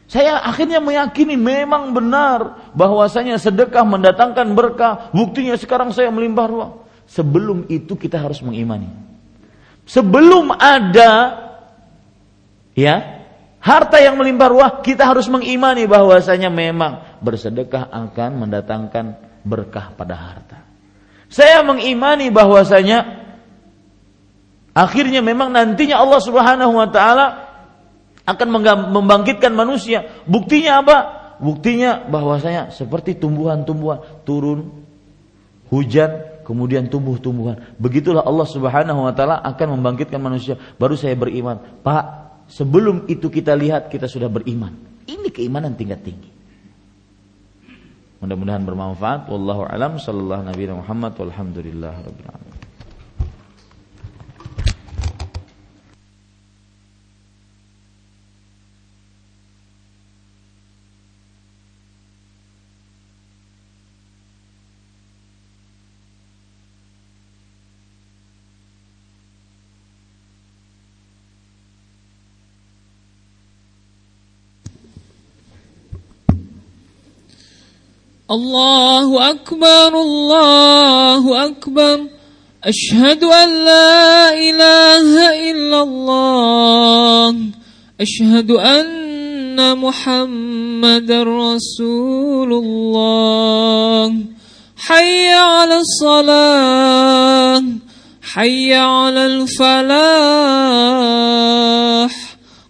[0.05, 5.09] Saya akhirnya meyakini memang benar bahwasanya sedekah mendatangkan berkah.
[5.09, 6.71] Buktinya sekarang saya melimpah ruah.
[7.09, 8.89] Sebelum itu kita harus mengimani.
[9.85, 11.41] Sebelum ada
[12.77, 13.25] ya
[13.61, 19.05] harta yang melimpah ruah, kita harus mengimani bahwasanya memang bersedekah akan mendatangkan
[19.41, 20.59] berkah pada harta.
[21.33, 23.24] Saya mengimani bahwasanya
[24.75, 27.25] akhirnya memang nantinya Allah Subhanahu wa taala
[28.27, 28.47] akan
[28.91, 30.05] membangkitkan manusia.
[30.27, 30.97] Buktinya apa?
[31.39, 34.85] Buktinya bahwasanya seperti tumbuhan-tumbuhan turun
[35.71, 37.73] hujan kemudian tumbuh-tumbuhan.
[37.79, 40.59] Begitulah Allah Subhanahu wa taala akan membangkitkan manusia.
[40.77, 41.81] Baru saya beriman.
[41.81, 44.73] Pak, Sebelum itu kita lihat kita sudah beriman.
[45.09, 46.29] Ini keimanan tingkat tinggi.
[48.21, 49.29] Mudah-mudahan bermanfaat.
[49.29, 52.64] Wallahu alam sallallahu nabi Muhammad walhamdulillah rabbil alamin.
[78.31, 82.07] الله أكبر الله أكبر.
[82.63, 87.35] أشهد أن لا إله إلا الله.
[88.01, 94.15] أشهد أن محمد رسول الله.
[94.77, 97.63] حي على الصلاة
[98.21, 99.95] حي على الفلاح.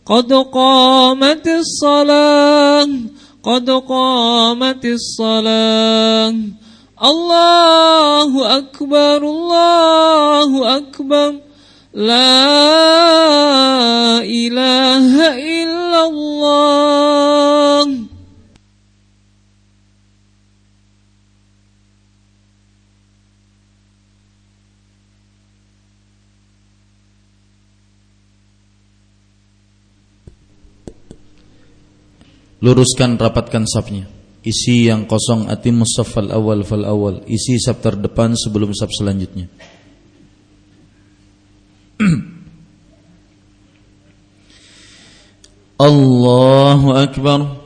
[0.06, 2.89] قد قامت الصلاة
[3.45, 6.34] قد قامت الصلاة
[7.05, 11.34] الله أكبر الله أكبر
[11.95, 13.03] لا
[32.66, 34.09] Luruskan rapatkan sapnya.
[34.41, 37.22] Isi yang kosong atim mustaffal awal fal awal.
[37.30, 39.45] Isi sap terdepan sebelum sap selanjutnya.
[45.78, 47.61] Allahu Akbar.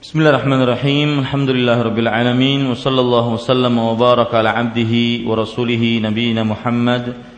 [0.00, 1.20] Bismillahirrahmanirrahim.
[1.20, 7.31] Alhamdulillahirabbil alamin wa sallallahu wasallam wa baraka ala abdihi wa rasulihi nabiyina Muhammad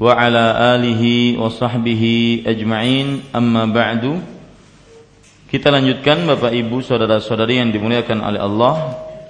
[0.00, 3.28] wa ala alihi wa sahbihi ajma'in.
[3.36, 4.16] Amma ba'du.
[5.52, 8.74] Kita lanjutkan Bapak Ibu saudara-saudari yang dimuliakan oleh Allah.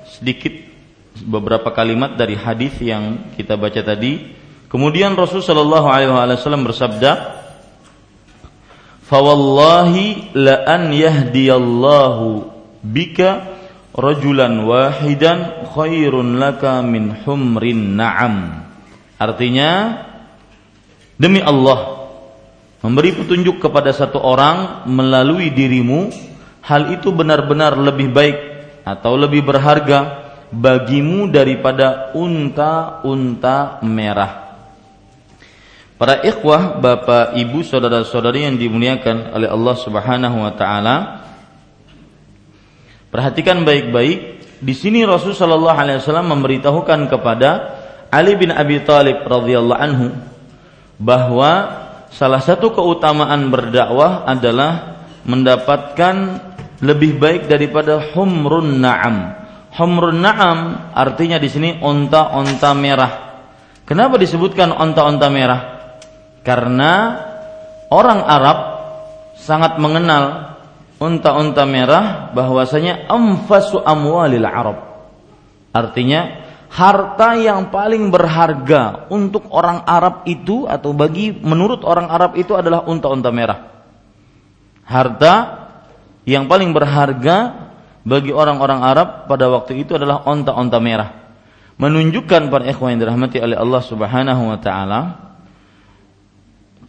[0.06, 0.54] Sedikit
[1.26, 4.38] beberapa kalimat dari hadis yang kita baca tadi.
[4.70, 7.42] Kemudian Rasul sallallahu alaihi wasallam bersabda
[9.10, 12.46] fawallahi la an yahdiyallahu
[12.86, 13.58] bika
[13.90, 18.62] rajulan wahidan khairun laka min humrin na'am.
[19.18, 20.09] Artinya
[21.20, 22.08] Demi Allah,
[22.80, 26.08] memberi petunjuk kepada satu orang melalui dirimu,
[26.64, 28.36] hal itu benar-benar lebih baik
[28.88, 34.56] atau lebih berharga bagimu daripada unta-unta merah.
[36.00, 40.96] Para ikhwah, bapak, ibu, saudara-saudari yang dimuliakan oleh Allah Subhanahu wa taala,
[43.12, 44.40] perhatikan baik-baik.
[44.64, 47.76] Di sini Rasul sallallahu alaihi wasallam memberitahukan kepada
[48.08, 50.29] Ali bin Abi Thalib radhiyallahu anhu
[51.00, 51.52] bahwa
[52.12, 56.44] salah satu keutamaan berdakwah adalah mendapatkan
[56.84, 59.40] lebih baik daripada humrun na'am.
[59.80, 63.12] Humrun na'am artinya di sini onta-onta merah.
[63.88, 65.60] Kenapa disebutkan onta-onta merah?
[66.44, 66.92] Karena
[67.88, 68.58] orang Arab
[69.40, 70.56] sangat mengenal
[71.00, 74.78] unta-unta merah bahwasanya amfasu amwalil Arab.
[75.72, 82.54] Artinya harta yang paling berharga untuk orang Arab itu atau bagi menurut orang Arab itu
[82.54, 83.82] adalah unta-unta merah.
[84.86, 85.34] Harta
[86.22, 87.68] yang paling berharga
[88.06, 91.34] bagi orang-orang Arab pada waktu itu adalah unta-unta merah.
[91.80, 95.00] Menunjukkan para ikhwan yang dirahmati oleh Allah Subhanahu wa taala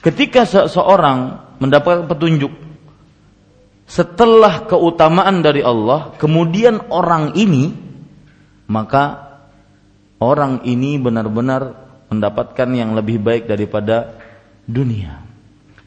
[0.06, 2.54] ketika seseorang mendapat petunjuk
[3.90, 7.76] setelah keutamaan dari Allah, kemudian orang ini,
[8.72, 9.31] maka
[10.22, 11.74] orang ini benar-benar
[12.14, 14.22] mendapatkan yang lebih baik daripada
[14.70, 15.26] dunia.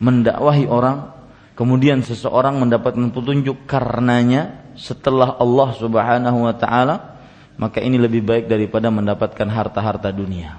[0.02, 1.14] Mendakwahi orang,
[1.54, 6.96] kemudian seseorang mendapatkan petunjuk karenanya setelah Allah Subhanahu wa taala,
[7.54, 10.58] maka ini lebih baik daripada mendapatkan harta-harta dunia.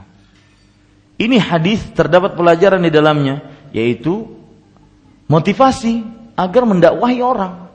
[1.20, 3.44] Ini hadis terdapat pelajaran di dalamnya,
[3.76, 4.24] yaitu
[5.28, 6.04] motivasi
[6.40, 7.68] agar mendakwahi orang.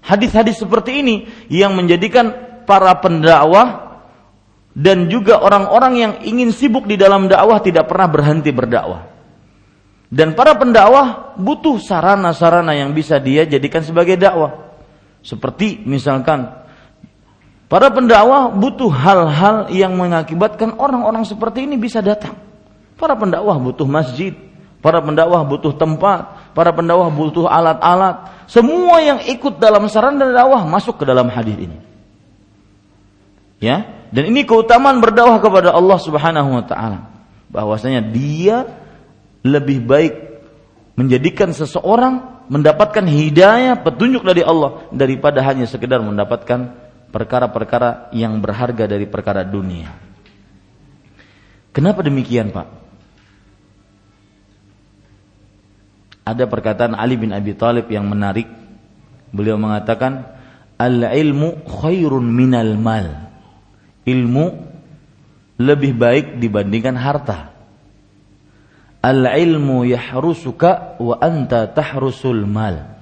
[0.00, 1.16] Hadis-hadis seperti ini
[1.52, 2.32] yang menjadikan
[2.64, 3.87] para pendakwah
[4.78, 9.10] dan juga orang-orang yang ingin sibuk di dalam dakwah tidak pernah berhenti berdakwah.
[10.06, 14.70] Dan para pendakwah butuh sarana-sarana yang bisa dia jadikan sebagai dakwah.
[15.18, 16.46] Seperti misalkan
[17.66, 22.38] para pendakwah butuh hal-hal yang mengakibatkan orang-orang seperti ini bisa datang.
[22.94, 24.30] Para pendakwah butuh masjid,
[24.78, 28.46] para pendakwah butuh tempat, para pendakwah butuh alat-alat.
[28.46, 31.87] Semua yang ikut dalam saran dan dakwah masuk ke dalam hadis ini.
[33.58, 36.98] Ya, dan ini keutamaan berdakwah kepada Allah Subhanahu wa taala.
[37.50, 38.64] Bahwasanya dia
[39.42, 40.14] lebih baik
[40.94, 46.74] menjadikan seseorang mendapatkan hidayah, petunjuk dari Allah daripada hanya sekedar mendapatkan
[47.10, 49.90] perkara-perkara yang berharga dari perkara dunia.
[51.74, 52.78] Kenapa demikian, Pak?
[56.28, 58.44] ada perkataan Ali bin Abi Thalib yang menarik.
[59.32, 60.28] Beliau mengatakan,
[60.76, 63.27] "Al-ilmu khairun minal mal."
[64.08, 64.46] Ilmu
[65.60, 67.52] lebih baik dibandingkan harta.
[69.04, 72.98] Al-ilmu yahrusuka wa anta tahrusul mal.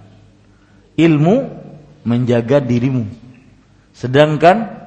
[0.98, 1.36] Ilmu
[2.02, 3.06] menjaga dirimu.
[3.94, 4.86] Sedangkan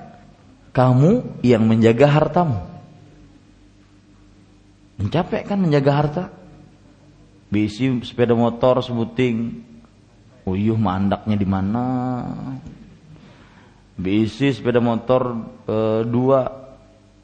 [0.76, 2.70] kamu yang menjaga hartamu.
[5.00, 6.24] Mencapek kan menjaga harta?
[7.50, 9.66] Bisi sepeda motor sebuting.
[10.46, 11.86] Uyuh mandaknya di mana?
[14.00, 15.36] Bisi sepeda motor
[15.68, 16.48] e, dua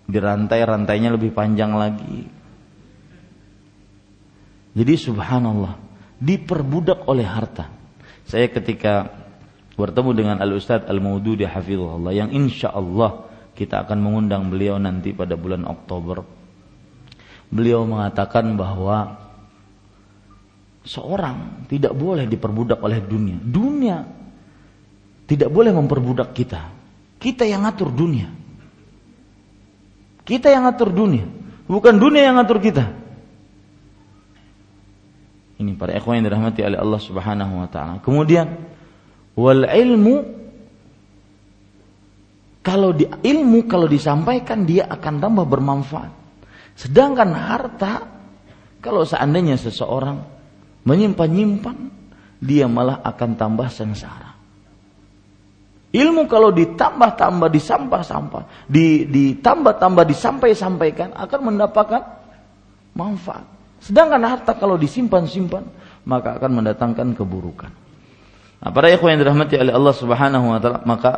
[0.03, 2.27] di rantai rantainya lebih panjang lagi.
[4.75, 5.79] Jadi subhanallah
[6.19, 7.71] diperbudak oleh harta.
[8.27, 9.07] Saya ketika
[9.79, 13.23] bertemu dengan Al Ustadz Al Maududi Hafizullah yang insya Allah
[13.55, 16.27] kita akan mengundang beliau nanti pada bulan Oktober.
[17.47, 19.15] Beliau mengatakan bahwa
[20.83, 23.39] seorang tidak boleh diperbudak oleh dunia.
[23.39, 24.24] Dunia
[25.25, 26.69] tidak boleh memperbudak kita.
[27.17, 28.29] Kita yang ngatur dunia.
[30.25, 31.29] Kita yang ngatur dunia,
[31.69, 32.89] bukan dunia yang ngatur kita.
[35.61, 38.01] Ini para ikhwan yang dirahmati oleh Allah Subhanahu wa taala.
[38.01, 38.57] Kemudian
[39.37, 40.15] wal ilmu
[42.65, 46.11] kalau di ilmu kalau disampaikan dia akan tambah bermanfaat.
[46.75, 48.03] Sedangkan harta
[48.81, 50.25] kalau seandainya seseorang
[50.83, 51.77] menyimpan-nyimpan,
[52.41, 54.34] dia malah akan tambah sengsara.
[55.93, 62.01] Ilmu kalau ditambah-tambah, disampah-sampah, ditambah-tambah, disampai-sampaikan akan mendapatkan
[62.95, 63.45] manfaat.
[63.79, 65.63] Sedangkan harta kalau disimpan-simpan,
[66.09, 67.71] maka akan mendatangkan keburukan.
[68.59, 71.11] Nah, para ikhwan yang dirahmati oleh Allah Subhanahu wa taala, maka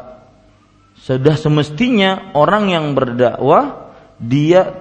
[0.98, 4.74] sudah semestinya orang yang berdakwah dia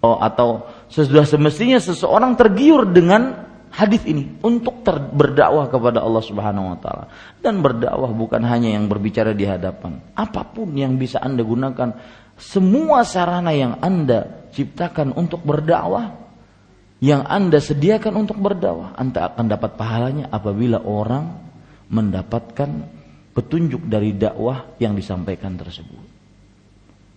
[0.00, 3.43] oh, atau sudah semestinya seseorang tergiur dengan
[3.74, 7.04] hadis ini untuk berdakwah kepada Allah Subhanahu wa taala.
[7.42, 9.98] Dan berdakwah bukan hanya yang berbicara di hadapan.
[10.14, 11.98] Apa pun yang bisa Anda gunakan,
[12.38, 16.14] semua sarana yang Anda ciptakan untuk berdakwah,
[17.02, 21.42] yang Anda sediakan untuk berdakwah, Anda akan dapat pahalanya apabila orang
[21.90, 22.70] mendapatkan
[23.34, 26.14] petunjuk dari dakwah yang disampaikan tersebut.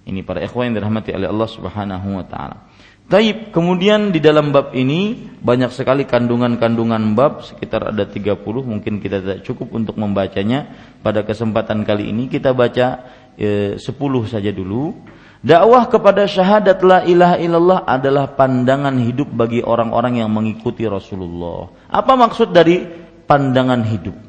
[0.08, 2.67] Ini para ikhwan yang dirahmati oleh Allah Subhanahu wa taala.
[3.08, 8.36] Taib, kemudian di dalam bab ini banyak sekali kandungan-kandungan bab sekitar ada 30
[8.68, 10.68] mungkin kita tidak cukup untuk membacanya.
[11.00, 13.08] Pada kesempatan kali ini kita baca
[13.40, 13.88] e, 10
[14.28, 14.92] saja dulu.
[15.40, 21.88] Dakwah kepada syahadat la ilaha illallah adalah pandangan hidup bagi orang-orang yang mengikuti Rasulullah.
[21.88, 22.84] Apa maksud dari
[23.24, 24.20] pandangan hidup?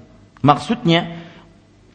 [0.46, 1.26] Maksudnya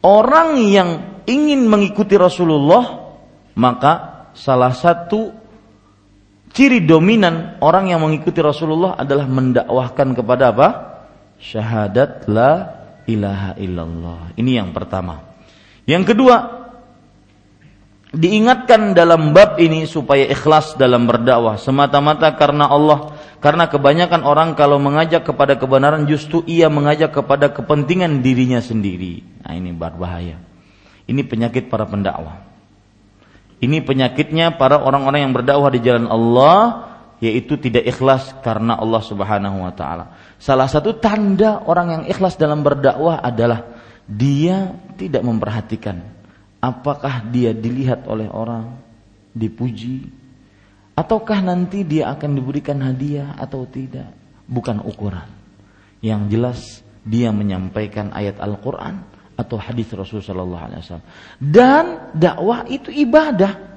[0.04, 0.88] orang yang
[1.24, 3.16] ingin mengikuti Rasulullah
[3.56, 5.43] maka salah satu
[6.54, 10.68] ciri dominan orang yang mengikuti Rasulullah adalah mendakwahkan kepada apa?
[11.42, 12.52] Syahadat la
[13.04, 14.32] ilaha illallah.
[14.38, 15.20] Ini yang pertama.
[15.84, 16.64] Yang kedua,
[18.14, 24.78] diingatkan dalam bab ini supaya ikhlas dalam berdakwah semata-mata karena Allah karena kebanyakan orang kalau
[24.78, 30.38] mengajak kepada kebenaran justru ia mengajak kepada kepentingan dirinya sendiri nah ini berbahaya
[31.10, 32.53] ini penyakit para pendakwah
[33.64, 36.92] ini penyakitnya para orang-orang yang berdakwah di jalan Allah
[37.24, 42.60] yaitu tidak ikhlas karena Allah Subhanahu wa taala salah satu tanda orang yang ikhlas dalam
[42.60, 43.64] berdakwah adalah
[44.04, 46.14] dia tidak memperhatikan
[46.64, 48.80] apakah dia dilihat oleh orang,
[49.36, 50.08] dipuji,
[50.96, 54.08] ataukah nanti dia akan diberikan hadiah atau tidak,
[54.48, 55.28] bukan ukuran.
[56.00, 56.60] Yang jelas
[57.04, 59.04] dia menyampaikan ayat Al-Quran
[59.34, 61.02] atau hadis Rasulullah SAW.
[61.38, 63.74] Dan dakwah itu ibadah.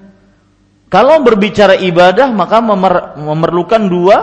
[0.87, 4.17] Kalau berbicara ibadah maka memer memerlukan dua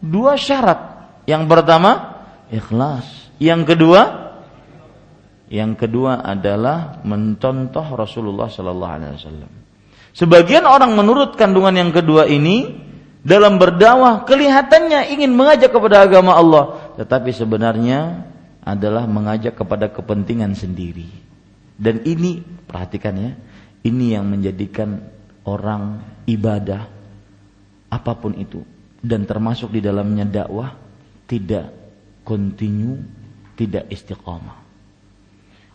[0.00, 1.12] dua syarat.
[1.28, 1.90] Yang pertama
[2.48, 3.06] ikhlas.
[3.42, 4.00] Yang kedua
[5.52, 9.52] yang kedua adalah mencontoh Rasulullah Sallallahu Alaihi Wasallam.
[10.16, 12.72] Sebagian orang menurut kandungan yang kedua ini
[13.20, 18.31] dalam berdakwah kelihatannya ingin mengajak kepada agama Allah, tetapi sebenarnya
[18.62, 21.10] adalah mengajak kepada kepentingan sendiri.
[21.74, 23.32] Dan ini perhatikan ya,
[23.82, 25.02] ini yang menjadikan
[25.42, 26.86] orang ibadah
[27.90, 28.62] apa pun itu
[29.02, 30.78] dan termasuk di dalamnya dakwah
[31.26, 31.74] tidak
[32.22, 33.02] kontinu,
[33.58, 34.62] tidak istiqamah.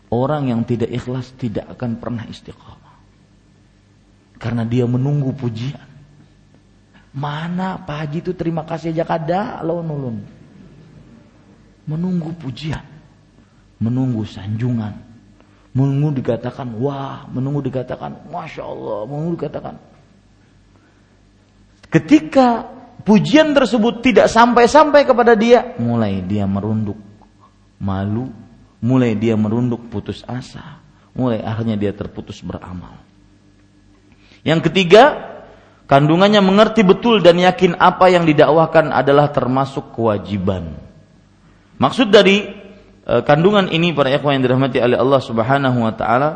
[0.08, 2.96] Orang yang tidak ikhlas tidak akan pernah istiqamah.
[4.40, 5.84] Karena dia menunggu pujian.
[7.12, 10.37] Mana Pak Haji itu terima kasih aja kada lo nulun.
[11.88, 12.84] Menunggu pujian.
[13.80, 15.08] Menunggu sanjungan.
[15.72, 19.74] Menunggu dikatakan wah, menunggu dikatakan masya Allah, menunggu dikatakan.
[21.88, 22.66] Ketika
[23.06, 26.98] pujian tersebut tidak sampai-sampai kepada dia, mulai dia merunduk,
[27.78, 28.28] malu,
[28.82, 30.82] mulai dia merunduk putus asa,
[31.14, 32.98] mulai akhirnya dia terputus beramal.
[34.42, 35.04] Yang ketiga,
[35.86, 40.87] kandungannya mengerti betul dan yakin apa yang didakwahkan adalah termasuk kewajiban.
[41.78, 42.42] Maksud dari
[43.06, 46.30] e, kandungan ini para ikhwan yang dirahmati oleh Allah Subhanahu wa taala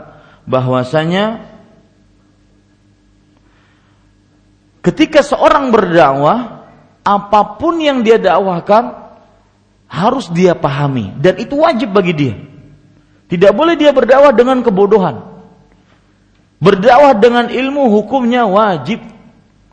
[0.46, 1.50] bahwasanya
[4.86, 6.70] ketika seorang berdakwah
[7.02, 9.14] apa pun yang dia dakwahkan
[9.90, 12.34] harus dia pahami dan itu wajib bagi dia.
[13.26, 15.24] Tidak boleh dia berdakwah dengan kebodohan.
[16.62, 19.02] Berdakwah dengan ilmu hukumnya wajib.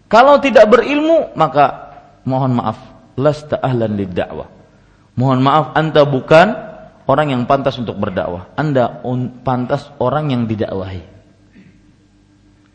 [0.09, 1.93] Kalau tidak berilmu maka
[2.25, 2.81] mohon maaf
[3.13, 4.58] lasta ahlan dakwah.
[5.19, 6.47] Mohon maaf anda bukan
[7.03, 8.47] orang yang pantas untuk berdakwah.
[8.55, 9.03] Anda
[9.43, 11.03] pantas orang yang didakwahi.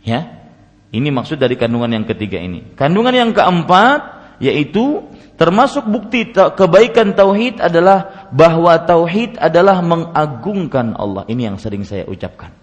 [0.04, 0.44] Ya.
[0.92, 2.76] Ini maksud dari kandungan yang ketiga ini.
[2.76, 4.12] Kandungan yang keempat
[4.44, 5.00] yaitu
[5.34, 11.26] Termasuk bukti kebaikan tauhid adalah bahwa tauhid adalah mengagungkan Allah.
[11.26, 12.54] Ini yang sering saya ucapkan.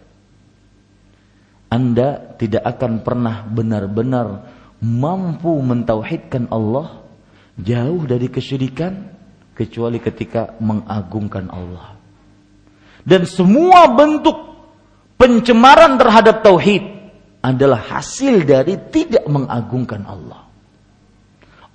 [1.68, 4.48] Anda tidak akan pernah benar-benar
[4.80, 7.04] mampu mentauhidkan Allah
[7.60, 9.11] jauh dari kesyirikan
[9.62, 11.94] kecuali ketika mengagungkan Allah.
[13.06, 14.34] Dan semua bentuk
[15.22, 16.82] pencemaran terhadap tauhid
[17.46, 20.50] adalah hasil dari tidak mengagungkan Allah.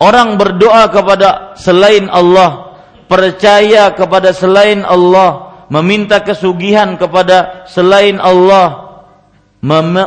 [0.03, 8.87] Orang berdoa kepada selain Allah, percaya kepada selain Allah, meminta kesugihan kepada selain Allah,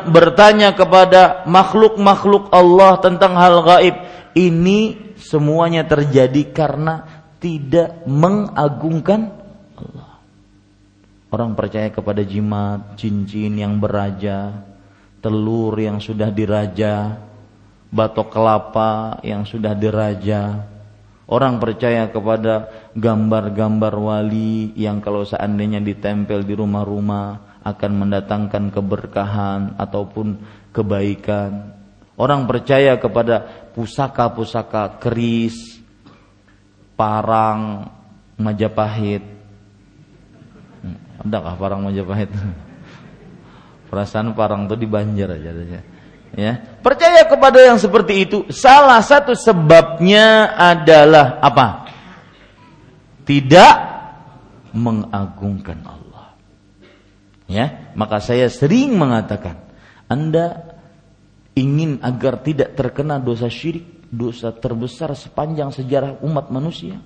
[0.08, 3.96] bertanya kepada makhluk-makhluk Allah tentang hal gaib.
[4.38, 9.32] Ini semuanya terjadi karena tidak mengagungkan
[9.80, 10.12] Allah.
[11.30, 14.66] Orang percaya kepada jimat, cincin yang beraja,
[15.24, 17.22] telur yang sudah diraja,
[17.94, 20.68] batok kelapa yang sudah diraja.
[21.30, 30.42] Orang percaya kepada gambar-gambar wali yang kalau seandainya ditempel di rumah-rumah akan mendatangkan keberkahan ataupun
[30.74, 31.78] kebaikan.
[32.18, 33.46] Orang percaya kepada
[33.78, 35.79] pusaka-pusaka keris,
[37.00, 37.88] parang,
[38.36, 39.24] Majapahit.
[41.24, 42.28] Adakah parang Majapahit?
[43.88, 45.82] Perasaan parang itu di Banjar aja.
[46.30, 48.38] Ya, percaya kepada yang seperti itu.
[48.54, 51.90] Salah satu sebabnya adalah apa?
[53.26, 53.76] Tidak
[54.78, 56.38] mengagungkan Allah.
[57.50, 59.58] Ya, maka saya sering mengatakan,
[60.06, 60.78] Anda
[61.58, 66.98] ingin agar tidak terkena dosa syirik, dosa terbesar sepanjang sejarah umat manusia,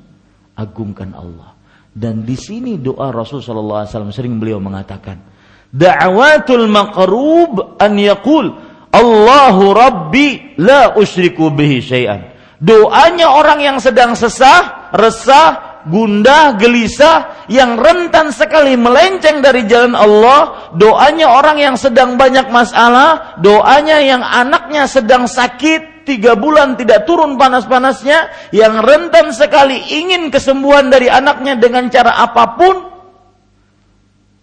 [0.56, 1.56] agungkan Allah.
[1.94, 5.22] Dan di sini doa Rasul sallallahu alaihi wasallam sering beliau mengatakan,
[5.70, 8.50] da'watul maqrub an yaqul
[8.94, 12.34] Allahu Rabbi la usyriku bihi syai'an.
[12.58, 20.72] Doanya orang yang sedang sesah, resah, gundah, gelisah, yang rentan sekali melenceng dari jalan Allah,
[20.74, 27.36] doanya orang yang sedang banyak masalah, doanya yang anaknya sedang sakit, tiga bulan tidak turun
[27.36, 32.76] panas-panasnya, yang rentan sekali ingin kesembuhan dari anaknya dengan cara apa pun,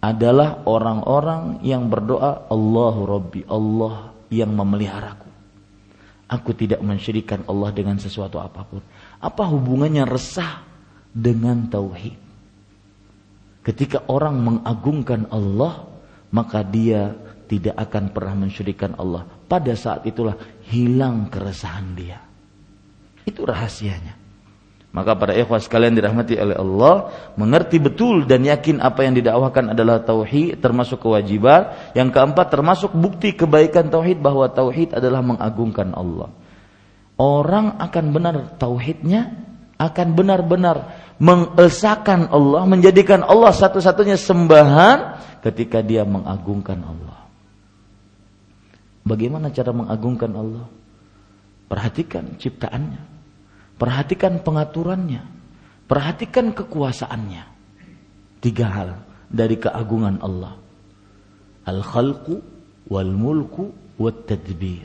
[0.00, 5.28] adalah orang-orang yang berdoa, Allahu Rabbi, Allah yang memeliharaku.
[6.30, 8.80] Aku tidak mensyirikan Allah dengan sesuatu apa pun.
[9.20, 10.62] Apa hubungannya resah
[11.11, 12.16] dengan tauhid?
[13.61, 15.84] Ketika orang mengagungkan Allah,
[16.32, 17.12] maka dia
[17.50, 19.26] tidak akan pernah mensyirikan Allah.
[19.51, 20.38] Pada saat itulah
[20.70, 22.22] hilang keresahan dia.
[23.26, 24.14] Itu rahasianya.
[24.90, 30.03] Maka para ikhwah sekalian dirahmati oleh Allah, mengerti betul dan yakin apa yang didakwakan adalah
[30.03, 31.74] tauhid termasuk kewajiban.
[31.94, 36.30] Yang keempat termasuk bukti kebaikan tauhid bahwa tauhid adalah mengagungkan Allah.
[37.18, 39.34] Orang akan benar tauhidnya,
[39.78, 40.76] akan benar-benar
[41.22, 47.19] mengesahkan Allah, menjadikan Allah satu-satunya sembahan ketika dia mengagungkan Allah.
[49.11, 50.70] Bagaimana cara mengagungkan Allah?
[51.66, 53.11] Perhatikan ciptaannya
[53.80, 55.24] Perhatikan pengaturannya.
[55.88, 57.44] Perhatikan kekuasaannya.
[58.44, 58.90] Tiga hal
[59.32, 60.61] dari keagungan Allah.
[61.64, 62.44] Al-khalqu
[62.92, 64.84] wal mulku wat tadbir.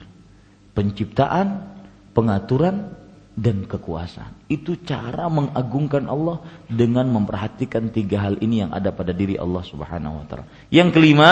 [0.72, 1.76] Penciptaan,
[2.16, 2.96] pengaturan
[3.36, 4.32] dan kekuasaan.
[4.48, 6.40] Itu cara mengagungkan Allah
[6.72, 10.48] dengan memperhatikan tiga hal ini yang ada pada diri Allah Subhanahu wa taala.
[10.72, 11.32] Yang kelima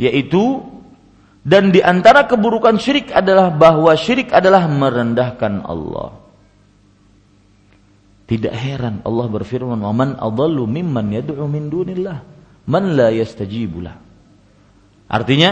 [0.00, 0.64] yaitu
[1.40, 6.20] dan di antara keburukan syirik adalah bahwa syirik adalah merendahkan Allah.
[8.28, 12.18] Tidak heran Allah berfirman, "Wa man adallu mimman yad'u min dunillah
[12.68, 13.96] man la yastajibulah."
[15.10, 15.50] Artinya,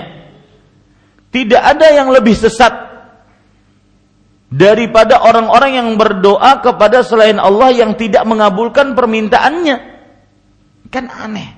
[1.32, 2.70] tidak ada yang lebih sesat
[4.48, 9.76] daripada orang-orang yang berdoa kepada selain Allah yang tidak mengabulkan permintaannya.
[10.88, 11.52] Kan aneh.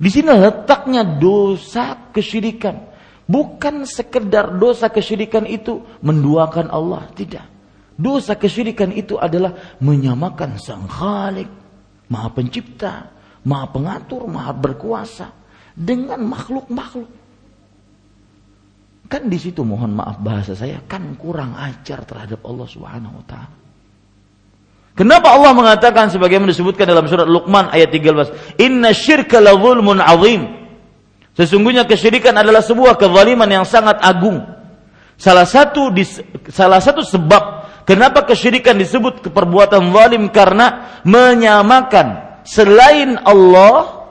[0.00, 2.89] Di sini letaknya dosa kesyirikan.
[3.30, 7.46] Bukan sekedar dosa kesyirikan itu menduakan Allah, tidak.
[7.94, 11.46] Dosa kesyirikan itu adalah menyamakan sang khalik,
[12.10, 13.06] maha pencipta,
[13.46, 15.30] maha pengatur, maha berkuasa
[15.78, 17.06] dengan makhluk-makhluk.
[19.06, 23.58] Kan di situ mohon maaf bahasa saya kan kurang ajar terhadap Allah Subhanahu wa taala.
[24.94, 30.59] Kenapa Allah mengatakan sebagaimana disebutkan dalam surat Luqman ayat 13, "Inna syirka la zulmun azim."
[31.40, 34.44] Sesungguhnya kesyirikan adalah sebuah kezaliman yang sangat agung.
[35.16, 35.88] Salah satu
[36.52, 37.60] salah satu sebab
[37.90, 40.30] Kenapa kesyirikan disebut perbuatan zalim?
[40.30, 44.06] Karena menyamakan selain Allah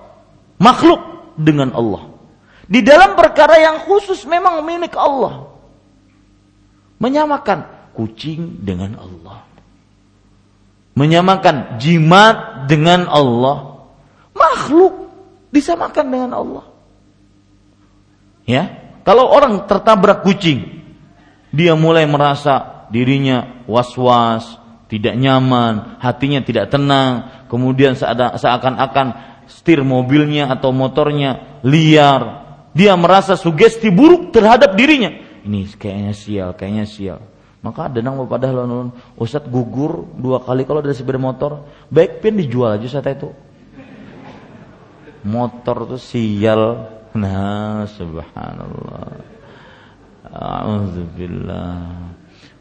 [0.59, 2.11] makhluk dengan Allah.
[2.67, 5.47] Di dalam perkara yang khusus memang milik Allah.
[6.99, 9.47] Menyamakan kucing dengan Allah.
[10.99, 13.88] Menyamakan jimat dengan Allah.
[14.36, 15.07] Makhluk
[15.56, 16.69] disamakan dengan Allah.
[18.49, 20.81] Ya, kalau orang tertabrak kucing,
[21.53, 24.57] dia mulai merasa dirinya was-was,
[24.89, 29.13] tidak nyaman, hatinya tidak tenang, kemudian seakan-akan
[29.45, 32.49] setir mobilnya atau motornya liar.
[32.73, 35.13] Dia merasa sugesti buruk terhadap dirinya.
[35.45, 37.19] Ini kayaknya sial, kayaknya sial.
[37.61, 42.34] Maka ada nang padahal lalu Ustaz gugur dua kali kalau dari sepeda motor, baik pin
[42.34, 43.30] dijual aja saat itu.
[45.21, 46.97] Motor tuh sial.
[47.18, 49.10] Nah, subhanallah.
[50.30, 51.73] Alhamdulillah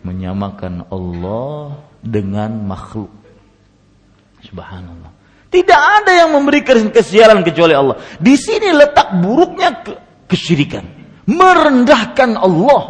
[0.00, 3.12] menyamakan Allah dengan makhluk.
[4.40, 5.12] Subhanallah.
[5.48, 8.00] Tidak ada yang memberi kesialan kecuali Allah.
[8.20, 9.92] Di sini letak buruknya ke
[10.28, 10.84] kesyirikan.
[11.28, 12.82] Merendahkan Allah.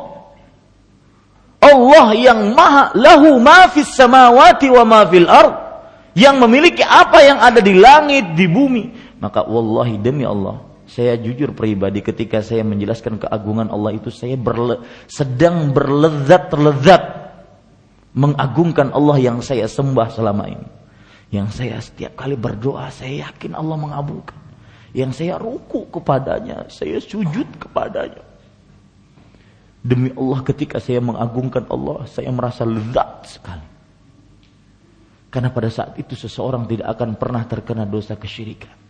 [1.58, 5.26] Allah yang maha lahu ma fis samawati wa ma fil.
[6.14, 8.90] Yang memiliki apa yang ada di langit, di bumi.
[9.18, 14.80] Maka wallahi demi Allah, saya jujur pribadi ketika saya menjelaskan keagungan Allah itu saya berle,
[15.04, 17.02] sedang berlezat-lezat
[18.16, 20.68] mengagungkan Allah yang saya sembah selama ini.
[21.28, 24.40] Yang saya setiap kali berdoa saya yakin Allah mengabulkan.
[24.96, 28.24] Yang saya ruku kepadanya, saya sujud kepadanya.
[29.84, 33.68] Demi Allah ketika saya mengagungkan Allah, saya merasa lezat sekali.
[35.28, 38.87] Karena pada saat itu seseorang tidak akan pernah terkena dosa kesyirikan.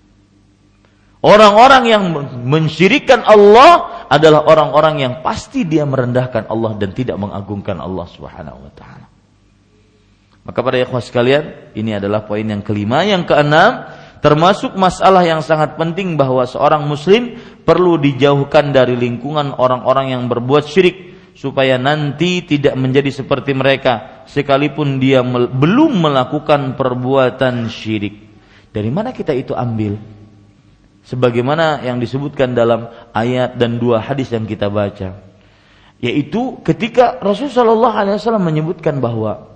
[1.18, 2.04] Orang-orang yang
[2.46, 8.72] mensyirikan Allah adalah orang-orang yang pasti dia merendahkan Allah dan tidak mengagungkan Allah Subhanahu wa
[8.78, 9.06] taala.
[10.46, 13.90] Maka pada ikhwah sekalian, ini adalah poin yang kelima, yang keenam
[14.22, 17.34] termasuk masalah yang sangat penting bahwa seorang muslim
[17.66, 21.08] perlu dijauhkan dari lingkungan orang-orang yang berbuat syirik.
[21.38, 28.26] supaya nanti tidak menjadi seperti mereka sekalipun dia mel- belum melakukan perbuatan syirik.
[28.74, 30.17] Dari mana kita itu ambil?
[31.08, 35.16] Sebagaimana yang disebutkan dalam ayat dan dua hadis yang kita baca.
[36.04, 39.48] Yaitu ketika Rasulullah SAW menyebutkan bahwa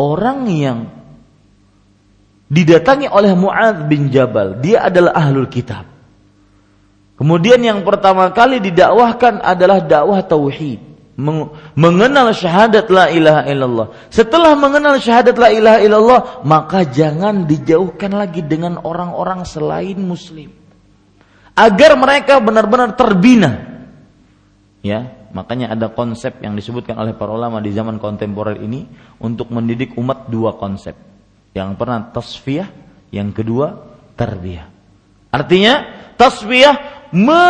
[0.00, 0.78] orang yang
[2.48, 5.84] didatangi oleh Mu'adz bin Jabal, dia adalah ahlul kitab.
[7.20, 10.87] Kemudian yang pertama kali didakwahkan adalah dakwah tauhid
[11.74, 13.86] mengenal syahadat la ilaha illallah.
[14.06, 20.54] Setelah mengenal syahadat la ilaha illallah, maka jangan dijauhkan lagi dengan orang-orang selain muslim.
[21.58, 23.66] Agar mereka benar-benar terbina.
[24.78, 28.86] Ya, makanya ada konsep yang disebutkan oleh para ulama di zaman kontemporer ini
[29.18, 30.94] untuk mendidik umat dua konsep.
[31.50, 32.70] Yang pertama tasfiyah,
[33.10, 33.74] yang kedua
[34.14, 34.70] tarbiyah.
[35.34, 35.82] Artinya
[36.14, 37.42] tasfiyah me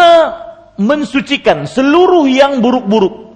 [0.80, 3.27] mensucikan seluruh yang buruk-buruk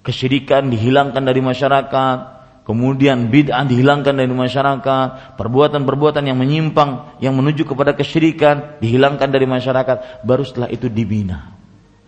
[0.00, 2.18] kesyirikan dihilangkan dari masyarakat,
[2.64, 10.24] kemudian bid'ah dihilangkan dari masyarakat, perbuatan-perbuatan yang menyimpang yang menuju kepada kesyirikan dihilangkan dari masyarakat,
[10.24, 11.56] baru setelah itu dibina.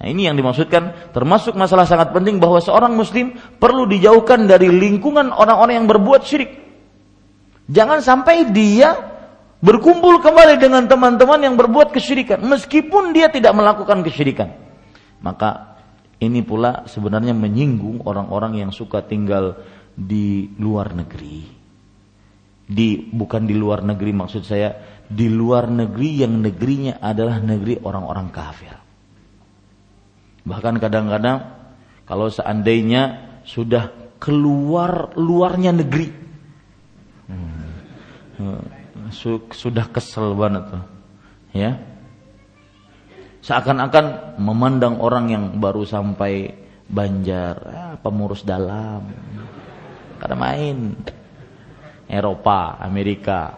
[0.02, 5.30] Nah, ini yang dimaksudkan termasuk masalah sangat penting bahwa seorang muslim perlu dijauhkan dari lingkungan
[5.30, 6.58] orang-orang yang berbuat syirik.
[7.70, 8.98] Jangan sampai dia
[9.62, 14.50] berkumpul kembali dengan teman-teman yang berbuat kesyirikan meskipun dia tidak melakukan kesyirikan.
[15.22, 15.71] Maka
[16.22, 19.58] ini pula sebenarnya menyinggung orang-orang yang suka tinggal
[19.90, 21.42] di luar negeri.
[22.62, 24.70] Di bukan di luar negeri maksud saya
[25.10, 28.72] di luar negeri yang negerinya adalah negeri orang-orang kafir.
[30.46, 31.42] Bahkan kadang-kadang
[32.06, 33.90] kalau seandainya sudah
[34.22, 36.06] keluar luarnya negeri,
[37.26, 38.62] hmm,
[39.50, 40.84] sudah kesel banget tuh,
[41.50, 41.91] ya
[43.42, 46.62] seakan-akan memandang orang yang baru sampai
[46.92, 49.08] Banjar, ah, pemurus dalam,
[50.20, 50.78] karena main.
[52.12, 53.56] Eropa, Amerika,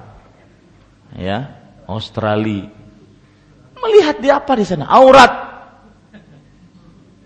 [1.18, 1.50] ya,
[1.90, 2.70] Australia,
[3.82, 4.86] melihat di apa di sana?
[4.86, 5.32] Aurat,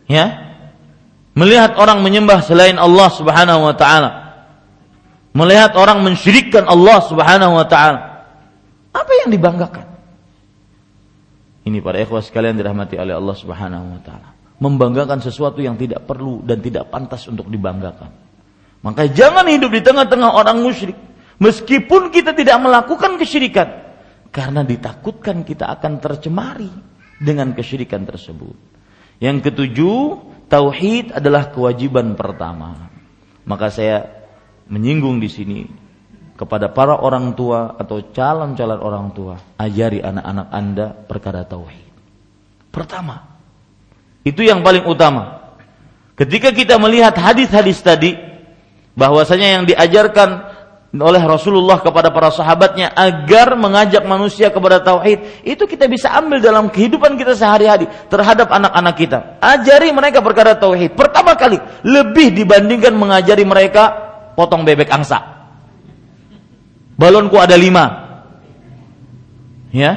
[0.08, 0.26] ya,
[1.36, 4.10] melihat orang menyembah selain Allah Subhanahu Wa Taala,
[5.36, 8.00] melihat orang mensyirikkan Allah Subhanahu Wa Taala,
[8.96, 9.87] apa yang dibanggakan?
[11.68, 14.28] Ini para ikhwah sekalian dirahmati oleh Allah Subhanahu wa taala.
[14.58, 18.08] Membanggakan sesuatu yang tidak perlu dan tidak pantas untuk dibanggakan.
[18.80, 20.96] Maka jangan hidup di tengah-tengah orang musyrik
[21.36, 23.68] meskipun kita tidak melakukan kesyirikan
[24.32, 26.72] karena ditakutkan kita akan tercemari
[27.20, 28.56] dengan kesyirikan tersebut.
[29.20, 29.98] Yang ketujuh,
[30.48, 32.88] tauhid adalah kewajiban pertama.
[33.44, 34.08] Maka saya
[34.72, 35.60] menyinggung di sini
[36.38, 41.90] kepada para orang tua atau calon-calon orang tua, ajari anak-anak Anda perkara tauhid.
[42.70, 43.26] Pertama,
[44.22, 45.50] itu yang paling utama.
[46.14, 48.14] Ketika kita melihat hadis-hadis tadi,
[48.94, 50.46] bahwasanya yang diajarkan
[50.94, 56.70] oleh Rasulullah kepada para sahabatnya agar mengajak manusia kepada tauhid, itu kita bisa ambil dalam
[56.70, 59.18] kehidupan kita sehari-hari terhadap anak-anak kita.
[59.42, 60.94] Ajari mereka perkara tauhid.
[60.94, 63.90] Pertama kali, lebih dibandingkan mengajari mereka
[64.38, 65.37] potong bebek angsa
[66.98, 67.84] balonku ada lima.
[69.70, 69.92] Ya.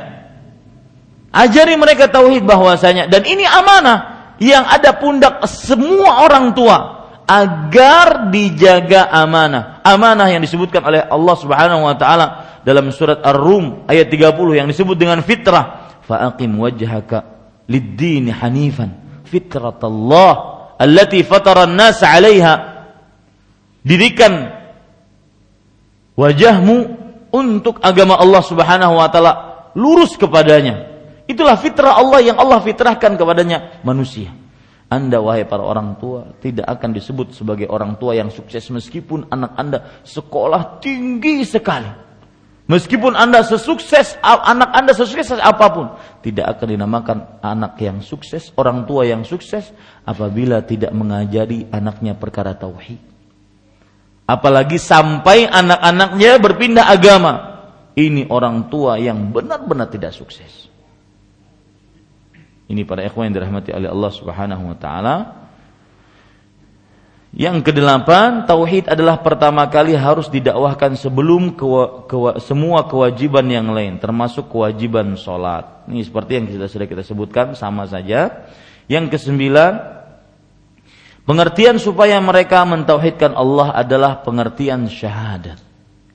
[1.31, 9.07] Ajari mereka tauhid bahwasanya dan ini amanah yang ada pundak semua orang tua agar dijaga
[9.09, 9.79] amanah.
[9.81, 12.27] Amanah yang disebutkan oleh Allah Subhanahu wa taala
[12.67, 15.95] dalam surat Ar-Rum ayat 30 yang disebut dengan fitrah.
[16.03, 17.23] Fa'aqim wajhaka
[17.71, 20.33] lid-din hanifan fitratallah
[20.75, 22.53] allati fatara an-nas 'alaiha.
[23.81, 24.60] Dirikan
[26.15, 26.77] wajahmu
[27.31, 29.33] untuk agama Allah Subhanahu wa taala
[29.75, 30.91] lurus kepadanya.
[31.25, 34.35] Itulah fitrah Allah yang Allah fitrahkan kepadanya manusia.
[34.91, 39.55] Anda wahai para orang tua tidak akan disebut sebagai orang tua yang sukses meskipun anak
[39.55, 41.87] Anda sekolah tinggi sekali.
[42.67, 45.87] Meskipun Anda sesukses anak Anda sesukses apa pun,
[46.23, 49.71] tidak akan dinamakan anak yang sukses, orang tua yang sukses
[50.07, 53.10] apabila tidak mengajari anaknya perkara tauhid.
[54.31, 57.51] Apalagi sampai anak-anaknya berpindah agama.
[57.99, 60.71] Ini orang tua yang benar-benar tidak sukses.
[62.71, 65.15] Ini para ikhwan yang dirahmati oleh Allah Subhanahu wa taala.
[67.35, 73.99] Yang kedelapan, tauhid adalah pertama kali harus didakwahkan sebelum kewa, kewa, semua kewajiban yang lain,
[73.99, 75.87] termasuk kewajiban sholat.
[75.87, 78.47] Ini seperti yang kita sudah kita sebutkan, sama saja.
[78.91, 80.00] Yang kesembilan,
[81.21, 85.61] Pengertian supaya mereka mentauhidkan Allah adalah pengertian syahadat.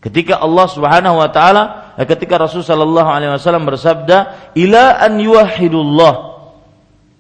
[0.02, 6.14] Ketika Allah Subhanahu wa taala eh, ketika Rasul sallallahu alaihi wasallam bersabda ila an yuwahhidullah.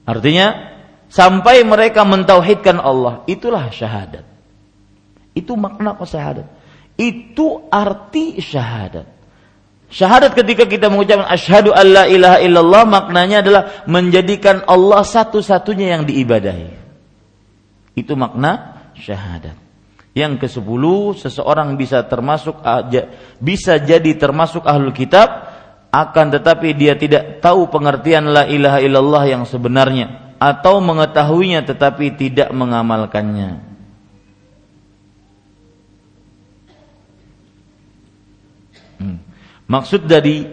[0.06, 0.76] Artinya
[1.10, 3.26] sampai mereka mentauhidkan Allah.
[3.26, 4.22] Itulah syahadat.
[5.34, 6.46] Itu makna syahadat.
[6.94, 9.06] Itu arti syahadat.
[9.86, 16.85] Syahadat ketika kita mengucapkan asyhadu alla ilaha illallah maknanya adalah menjadikan Allah satu-satunya yang diibadahi.
[17.96, 19.56] Itu makna syahadat.
[20.16, 22.60] Yang ke sepuluh seseorang bisa termasuk
[23.40, 25.56] bisa jadi termasuk ahlul kitab
[25.92, 32.52] akan tetapi dia tidak tahu pengertian la ilaha illallah yang sebenarnya atau mengetahuinya tetapi tidak
[32.52, 33.64] mengamalkannya.
[39.00, 39.20] Hmm.
[39.68, 40.48] Maksud dari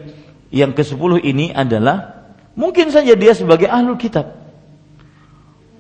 [0.52, 4.43] yang ke-10 ini adalah mungkin saja dia sebagai ahlul kitab.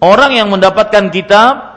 [0.04, 1.72] Orang yang mendapatkan kitab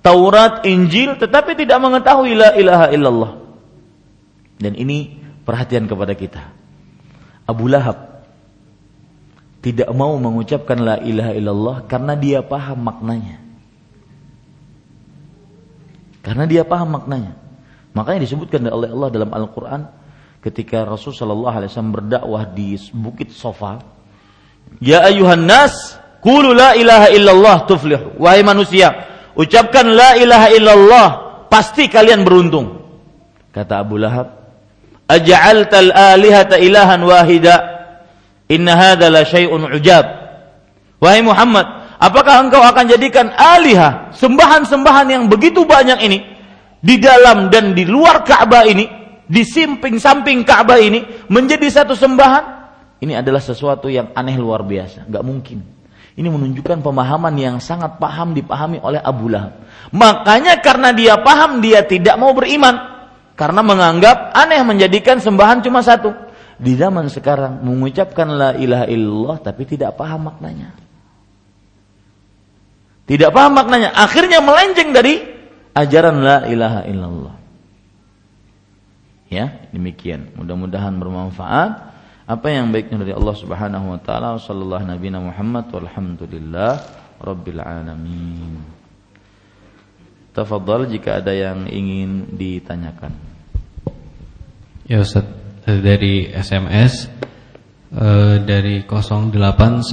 [0.00, 3.32] Taurat, Injil tetapi tidak mengetahui la ilaha illallah.
[4.56, 5.12] Dan ini
[5.44, 6.40] perhatian kepada kita.
[7.44, 8.24] Abu Lahab
[9.60, 13.42] tidak mau mengucapkan la ilaha illallah karena dia paham maknanya.
[16.24, 17.36] Karena dia paham maknanya.
[17.92, 19.90] Makanya disebutkan oleh Allah dalam Al-Qur'an
[20.38, 23.82] ketika Rasul sallallahu alaihi wasallam berdakwah di Bukit Sofa,
[24.78, 28.90] "Ya ayuhan nas, qulu la ilaha illallah tuflih." Wahai manusia,
[29.38, 31.08] ucapkan la ilaha illallah,
[31.46, 32.82] pasti kalian beruntung.
[33.54, 34.34] Kata Abu Lahab,
[35.06, 37.78] "Aj'altal alihata ilahan wahida?"
[38.46, 40.06] Inna hadza la syai'un ujab.
[41.02, 41.66] Wahai Muhammad,
[41.98, 46.18] apakah engkau akan jadikan alihah, sembahan-sembahan yang begitu banyak ini
[46.78, 48.86] di dalam dan di luar Ka'bah ini
[49.26, 52.44] di samping-samping Ka'bah ini menjadi satu sembahan,
[53.02, 55.75] ini adalah sesuatu yang aneh luar biasa, nggak mungkin.
[56.16, 59.60] Ini menunjukkan pemahaman yang sangat paham dipahami oleh Abu Lahab.
[59.92, 62.72] Makanya karena dia paham dia tidak mau beriman
[63.36, 66.16] karena menganggap aneh menjadikan sembahan cuma satu.
[66.56, 70.72] Di zaman sekarang mengucapkan la ilaha illallah tapi tidak paham maknanya.
[73.06, 75.20] Tidak paham maknanya, akhirnya melenceng dari
[75.76, 77.36] ajaran la ilaha illallah.
[79.30, 80.34] Ya, demikian.
[80.34, 81.95] Mudah-mudahan bermanfaat.
[82.26, 86.74] Apa yang baiknya dari Allah Subhanahu wa taala sallallahu nabi Muhammad walhamdulillah
[87.22, 88.66] rabbil alamin.
[90.34, 93.14] Tafadhal jika ada yang ingin ditanyakan.
[94.90, 95.22] Ya Ustaz,
[95.62, 97.06] dari SMS
[97.94, 99.86] eh, dari 0897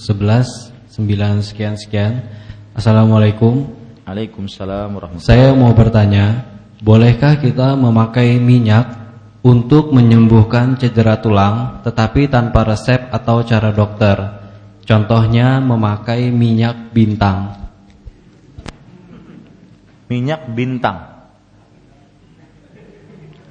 [0.00, 2.24] 9 sekian sekian.
[2.72, 3.68] Assalamualaikum.
[4.08, 6.48] Waalaikumsalam warahmatullahi Saya mau bertanya,
[6.80, 9.09] Bolehkah kita memakai minyak
[9.40, 14.16] untuk menyembuhkan cedera tulang tetapi tanpa resep atau cara dokter?
[14.84, 17.56] Contohnya memakai minyak bintang.
[20.10, 21.06] Minyak bintang.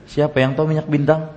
[0.09, 1.31] Siapa yang tahu minyak bintang?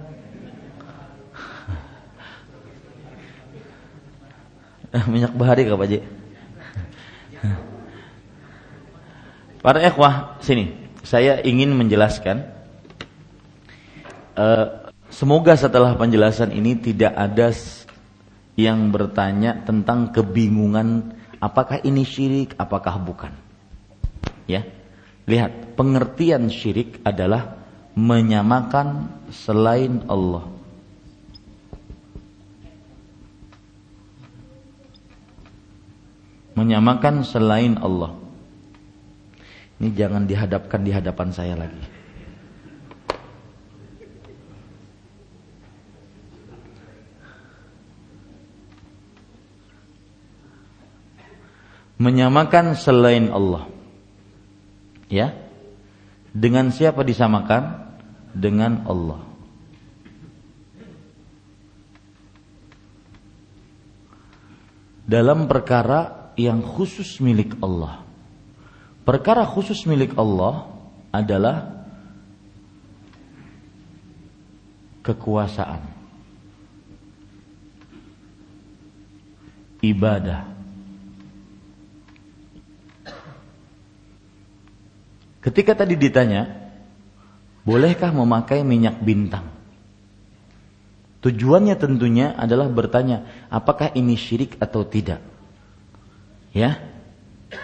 [5.12, 6.03] minyak bahari Pak Pak
[9.62, 10.74] Para ikhwah sini
[11.07, 12.43] saya ingin menjelaskan
[14.37, 17.53] uh, semoga setelah penjelasan ini tidak ada
[18.57, 23.33] yang bertanya tentang kebingungan apakah ini syirik apakah bukan.
[24.45, 24.67] Ya
[25.27, 27.63] lihat pengertian syirik adalah
[27.95, 30.49] menyamakan selain Allah.
[36.53, 38.13] Menyamakan selain Allah.
[39.81, 41.91] Ini jangan dihadapkan di hadapan saya lagi.
[52.03, 53.70] Menyamakan selain Allah.
[55.07, 55.39] Ya.
[56.35, 57.95] Dengan siapa disamakan?
[58.35, 59.23] Dengan Allah.
[65.07, 68.03] Dalam perkara yang khusus milik Allah.
[69.07, 70.70] Perkara khusus milik Allah
[71.11, 71.87] adalah
[75.03, 75.83] kekuasaan,
[79.83, 80.52] ibadah.
[85.43, 86.70] Ketika tadi ditanya,
[87.66, 89.51] bolehkah memakai minyak bintang?
[91.23, 95.19] Tujuannya tentunya adalah bertanya, apakah ini syirik atau tidak?
[96.55, 96.78] Ya,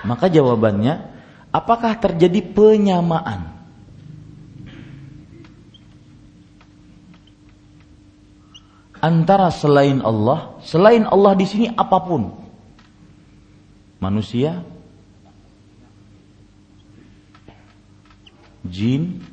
[0.02, 1.06] maka jawabannya
[1.54, 3.54] apakah terjadi penyamaan?
[8.98, 12.34] Antara selain Allah, selain Allah di sini apa pun.
[14.02, 14.66] Manusia,
[18.68, 19.24] jin,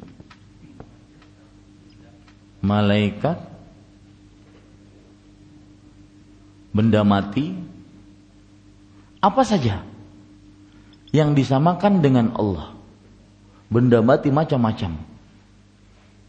[2.63, 3.37] malaikat,
[6.75, 7.63] benda mati,
[9.25, 9.81] Apa saja
[11.09, 12.77] yang disamakan dengan Allah.
[13.73, 15.01] Benda mati macam-macam.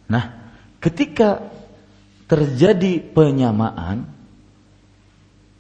[0.08, 0.24] Nah,
[0.80, 1.44] ketika
[2.24, 4.08] terjadi penyamaan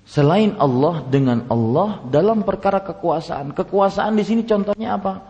[0.06, 3.54] selain Allah dengan Allah dalam perkara kekuasaan.
[3.54, 5.26] Kekuasaan di sini contohnya apa?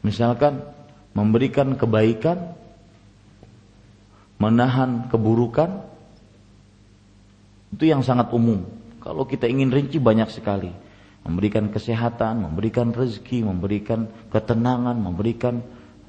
[0.00, 0.64] Misalkan
[1.18, 2.54] memberikan kebaikan,
[4.38, 5.82] menahan keburukan,
[7.74, 8.62] itu yang sangat umum.
[9.02, 10.70] Kalau kita ingin rinci banyak sekali
[11.26, 15.60] memberikan kesehatan, memberikan rezeki, memberikan ketenangan, memberikan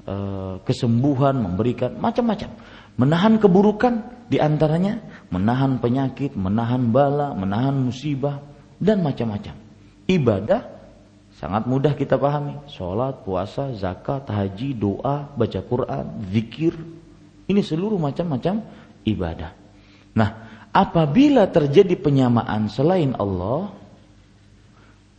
[0.08, 2.48] uh, kesembuhan, memberikan macam-macam.
[2.96, 3.94] Menahan keburukan
[4.32, 8.40] di antaranya menahan penyakit, menahan bala, menahan musibah
[8.80, 9.52] dan macam-macam.
[10.08, 10.79] Ibadah
[11.40, 12.60] sangat mudah kita pahami.
[12.68, 16.76] Sholat, puasa, zakat, haji, doa, baca Quran, zikir.
[17.48, 18.60] Ini seluruh macam-macam
[19.08, 19.56] ibadah.
[20.12, 20.30] Nah,
[20.68, 23.72] apabila terjadi penyamaan selain Allah,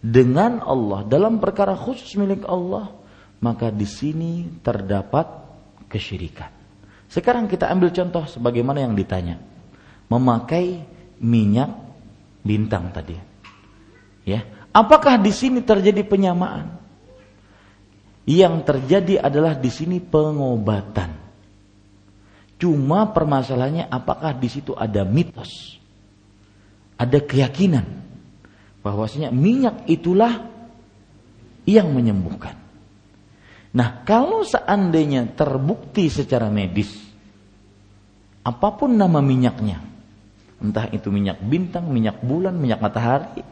[0.02, 2.93] dengan Allah dalam perkara khusus milik Allah,
[3.41, 5.26] maka di sini terdapat
[5.89, 6.53] kesyirikan.
[7.10, 9.41] Sekarang kita ambil contoh sebagaimana yang ditanya.
[10.07, 10.85] Memakai
[11.19, 11.69] minyak
[12.45, 13.18] bintang tadi.
[14.23, 16.80] Ya, apakah di sini terjadi penyamaan?
[18.27, 21.22] Yang terjadi adalah di sini pengobatan.
[22.61, 25.81] Cuma permasalahannya apakah di situ ada mitos?
[26.95, 27.85] Ada keyakinan
[28.85, 30.45] bahwasanya minyak itulah
[31.65, 32.57] yang menyembuhkan.
[33.72, 36.91] Nah, kalau seandainya terbukti secara medis
[38.41, 39.80] apa pun nama minyaknya,
[40.60, 43.45] entah itu minyak bintang, minyak bulan, minyak matahari,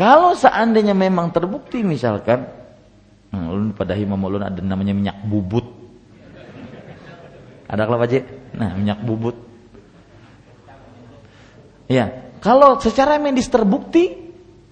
[0.00, 2.48] kalau seandainya memang terbukti misalkan,
[3.36, 5.68] hmm, pada himam ulun ada namanya minyak bubut.
[7.68, 8.24] Ada kelapa Pak
[8.56, 9.36] Nah, minyak bubut.
[11.84, 14.08] Ya, kalau secara medis terbukti,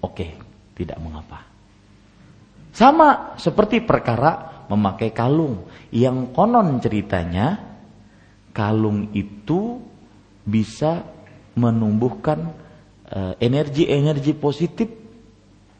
[0.01, 0.33] oke, okay,
[0.73, 1.45] tidak mengapa.
[2.73, 7.69] Sama seperti perkara memakai kalung yang konon ceritanya
[8.49, 9.77] kalung itu
[10.41, 11.05] bisa
[11.53, 12.49] menumbuhkan
[13.05, 14.98] eh, energi-energi positif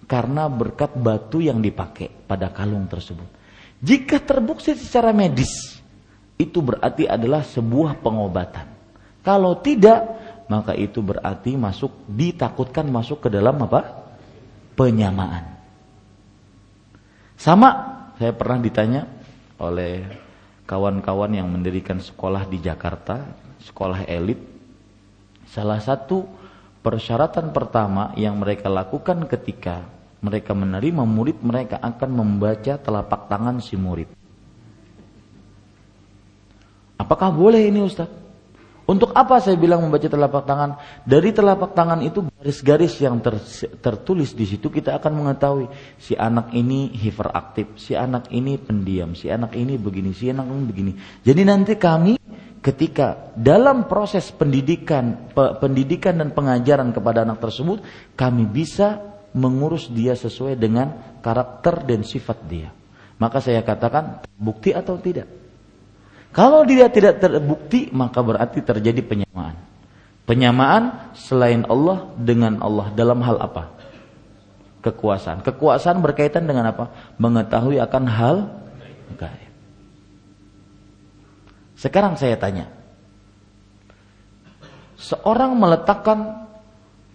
[0.09, 3.29] karena berkat batu yang dipakai pada kalung tersebut.
[3.77, 5.77] Jika terbukti secara medis,
[6.33, 8.65] itu berarti adalah sebuah pengobatan.
[9.21, 10.01] Kalau tidak,
[10.49, 14.09] maka itu berarti masuk ditakutkan masuk ke dalam apa?
[14.73, 15.59] penyamaan.
[17.35, 17.69] Sama
[18.15, 19.03] saya pernah ditanya
[19.59, 20.07] oleh
[20.63, 23.27] kawan-kawan yang mendirikan sekolah di Jakarta,
[23.59, 24.39] sekolah elit.
[25.51, 26.23] Salah satu
[26.79, 33.79] persyaratan pertama yang mereka lakukan ketika mereka menerima murid, mereka akan membaca telapak tangan si
[33.79, 34.11] murid.
[36.99, 38.11] Apakah boleh ini Ustaz?
[38.89, 40.81] Untuk apa saya bilang membaca telapak tangan?
[41.05, 43.37] Dari telapak tangan itu garis-garis yang ter,
[43.85, 45.69] tertulis di situ kita akan mengetahui
[46.01, 50.63] si anak ini hiperaktif, si anak ini pendiam, si anak ini begini, si anak ini
[50.65, 50.91] begini.
[51.21, 52.17] Jadi nanti kami
[52.65, 57.85] ketika dalam proses pendidikan pendidikan dan pengajaran kepada anak tersebut
[58.17, 62.69] kami bisa mengurus dia sesuai dengan karakter dan sifat dia.
[63.19, 65.27] Maka saya katakan bukti atau tidak?
[66.31, 69.57] Kalau dia tidak terbukti, maka berarti terjadi penyamaan.
[70.29, 73.73] Penyamaan selain Allah dengan Allah dalam hal apa?
[74.85, 75.41] Kekuasaan.
[75.41, 76.93] Kekuasaan berkaitan dengan apa?
[77.17, 78.35] Mengetahui akan hal
[79.17, 79.51] gaib.
[81.75, 82.71] Sekarang saya tanya.
[84.99, 86.48] Seorang meletakkan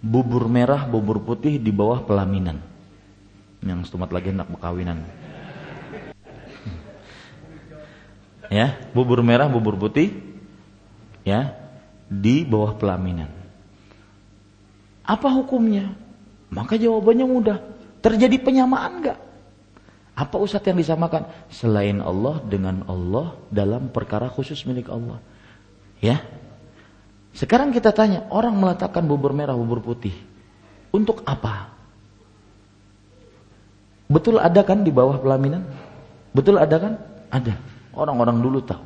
[0.04, 2.60] bubur merah, bubur putih di bawah pelaminan.
[3.64, 5.00] Yang setumat lagi hendak berkawinan.
[8.52, 10.12] ya bubur merah bubur putih
[11.24, 11.56] ya
[12.12, 13.32] di bawah pelaminan.
[15.00, 15.96] Apa hukumnya?
[16.52, 17.58] Maka jawabannya mudah.
[18.04, 19.18] Terjadi penyamaan enggak
[20.14, 21.26] apa ustadz yang disamakan?
[21.50, 25.18] Selain Allah dengan Allah dalam perkara khusus milik Allah.
[25.98, 26.22] Ya
[27.34, 30.14] sekarang kita tanya orang meletakkan bubur merah bubur putih
[30.94, 31.74] untuk apa
[34.06, 35.66] betul ada kan di bawah pelaminan
[36.30, 36.94] betul ada kan
[37.34, 37.54] ada
[37.94, 38.84] Orang-orang dulu tahu.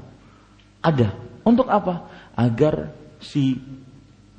[0.85, 1.09] Ada.
[1.43, 2.07] Untuk apa?
[2.37, 3.57] Agar si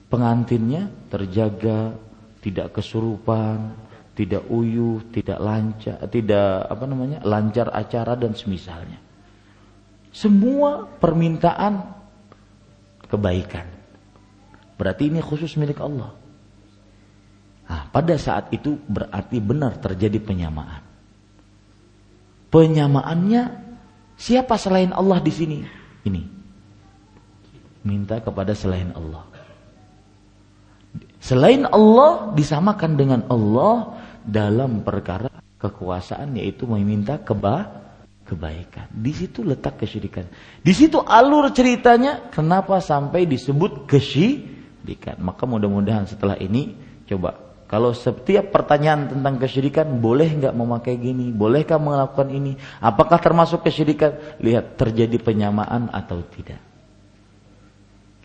[0.08, 1.98] pengantinnya terjaga,
[2.40, 3.74] tidak kesurupan,
[4.14, 7.20] tidak uyuh, tidak lancar, tidak apa namanya?
[7.26, 9.02] lancar acara dan semisalnya.
[10.14, 11.98] Semua permintaan
[13.10, 13.66] kebaikan.
[14.80, 16.16] Berarti ini khusus milik Allah.
[17.68, 20.82] Nah, pada saat itu berarti benar terjadi penyamaan.
[22.50, 23.70] Penyamaannya
[24.20, 25.64] Siapa selain Allah di sini?
[26.04, 26.22] Ini.
[27.88, 29.24] Minta kepada selain Allah.
[31.24, 33.96] Selain Allah disamakan dengan Allah
[34.28, 37.80] dalam perkara kekuasaan yaitu meminta keba
[38.28, 38.92] kebaikan.
[38.92, 40.28] Di situ letak kesyirikan.
[40.60, 44.59] Di situ alur ceritanya kenapa sampai disebut kesyirikan.
[45.20, 46.74] Maka mudah-mudahan setelah ini
[47.06, 53.62] coba kalau setiap pertanyaan tentang kesyirikan boleh nggak memakai gini, bolehkah melakukan ini, apakah termasuk
[53.62, 54.42] kesyirikan?
[54.42, 56.58] Lihat terjadi penyamaan atau tidak.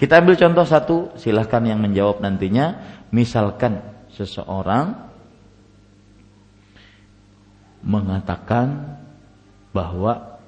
[0.01, 2.97] Kita ambil contoh satu, silahkan yang menjawab nantinya.
[3.13, 3.85] Misalkan
[4.17, 5.13] seseorang
[7.85, 8.97] mengatakan
[9.77, 10.41] bahwa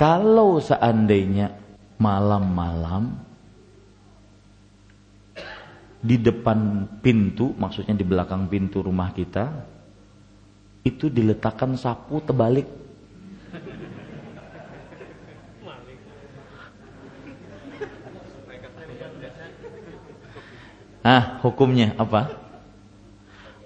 [0.00, 1.52] kalau seandainya
[2.00, 3.25] malam-malam
[6.06, 9.50] di depan pintu, maksudnya di belakang pintu rumah kita,
[10.86, 12.86] itu diletakkan sapu terbalik
[21.06, 22.34] Ah, hukumnya apa?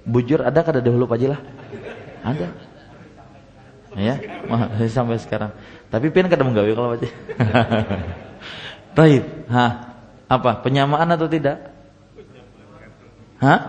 [0.05, 1.41] Bujur ada kada dahulu Pak Jilah?
[2.21, 2.53] Ada.
[3.97, 4.21] Ya,
[4.93, 5.57] sampai sekarang.
[5.89, 7.01] Tapi pian kada menggawe kalau Pak
[9.01, 9.25] Taib.
[9.49, 9.73] Hah.
[10.29, 10.61] Apa?
[10.61, 11.70] Penyamaan atau tidak?
[13.41, 13.61] Hah?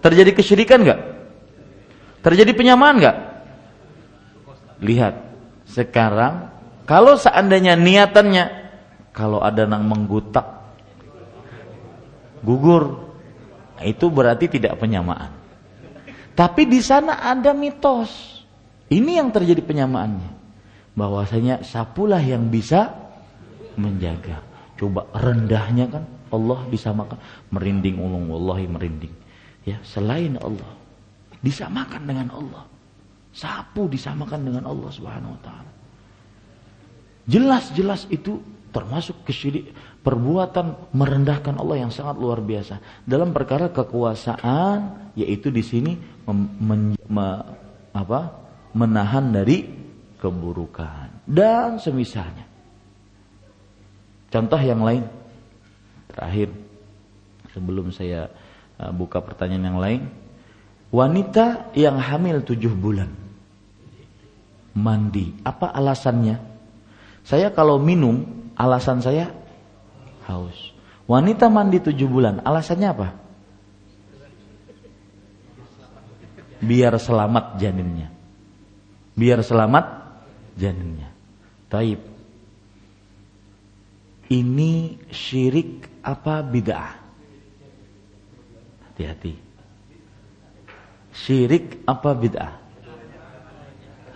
[0.00, 1.00] Terjadi kesyirikan enggak?
[2.24, 3.16] Terjadi penyamaan enggak?
[4.80, 5.14] Lihat.
[5.68, 6.48] Sekarang
[6.88, 8.72] kalau seandainya niatannya
[9.12, 10.64] kalau ada nang menggutak
[12.40, 13.10] gugur.
[13.78, 15.30] Itu berarti tidak penyamaan.
[16.34, 18.42] Tapi di sana ada mitos.
[18.90, 20.34] Ini yang terjadi penyamaannya.
[20.98, 22.90] Bahwasanya sapulah yang bisa
[23.78, 24.42] menjaga.
[24.74, 27.18] Coba rendahnya kan Allah disamakan
[27.52, 29.14] merinding ulung wallahi merinding.
[29.66, 30.72] Ya, selain Allah
[31.44, 32.64] disamakan dengan Allah.
[33.34, 35.72] Sapu disamakan dengan Allah Subhanahu wa taala.
[37.28, 38.40] Jelas-jelas itu
[38.72, 45.92] termasuk kesyirik perbuatan merendahkan Allah yang sangat luar biasa dalam perkara kekuasaan yaitu di sini
[46.28, 47.26] men, me,
[47.92, 48.32] apa,
[48.72, 49.68] menahan dari
[50.16, 52.48] keburukan dan semisalnya.
[54.28, 55.04] Contoh yang lain
[56.10, 56.48] terakhir
[57.52, 58.32] sebelum saya
[58.80, 60.02] uh, buka pertanyaan yang lain
[60.88, 63.12] wanita yang hamil tujuh bulan
[64.72, 66.40] mandi apa alasannya
[67.22, 69.30] saya kalau minum Alasan saya
[70.26, 70.74] haus.
[71.06, 73.08] Wanita mandi tujuh bulan, alasannya apa?
[76.58, 78.10] Biar selamat janinnya.
[79.14, 79.86] Biar selamat
[80.58, 81.08] janinnya.
[81.70, 82.02] Taib.
[84.28, 86.96] Ini syirik apa bid'ah?
[88.88, 89.36] Hati-hati.
[91.12, 92.54] Syirik apa bid'ah?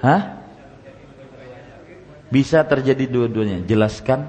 [0.00, 0.22] Hah?
[2.32, 3.60] Bisa terjadi dua-duanya.
[3.68, 4.24] Jelaskan.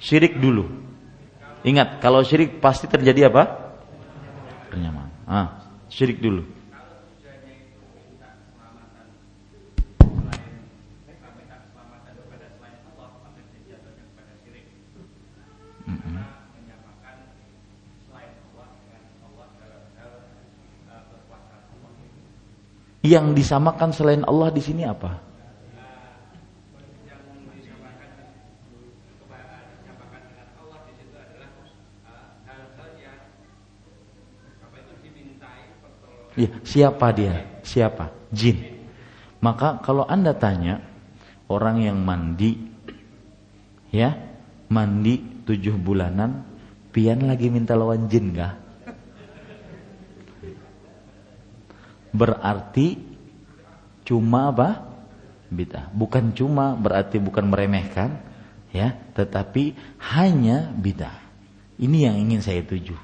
[0.00, 0.64] Syirik dulu.
[1.66, 3.76] Ingat, kalau syirik pasti terjadi apa?
[4.72, 5.10] Penyamaan.
[5.28, 5.48] Ah,
[5.92, 6.55] syirik dulu.
[23.06, 25.22] Yang disamakan selain Allah di sini apa?
[36.36, 37.46] Ya, siapa dia?
[37.62, 38.12] Siapa?
[38.28, 38.60] Jin.
[39.40, 40.82] Maka kalau Anda tanya
[41.46, 42.58] orang yang mandi
[43.94, 44.12] ya,
[44.66, 46.42] mandi tujuh bulanan,
[46.90, 48.65] pian lagi minta lawan jin gak?
[52.16, 52.96] Berarti
[54.08, 54.88] cuma apa?
[55.46, 55.92] Bid'ah.
[55.94, 58.18] Bukan cuma berarti bukan meremehkan,
[58.74, 59.78] ya, tetapi
[60.16, 61.22] hanya bid'ah.
[61.76, 62.96] Ini yang ingin saya tuju.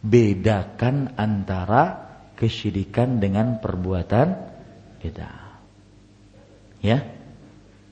[0.00, 2.08] Bedakan antara
[2.38, 4.28] kesyirikan dengan perbuatan
[5.04, 5.60] bid'ah.
[6.80, 7.04] Ya.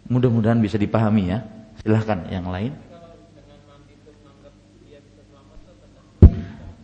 [0.09, 1.45] Mudah-mudahan bisa dipahami ya.
[1.85, 2.73] Silahkan yang lain.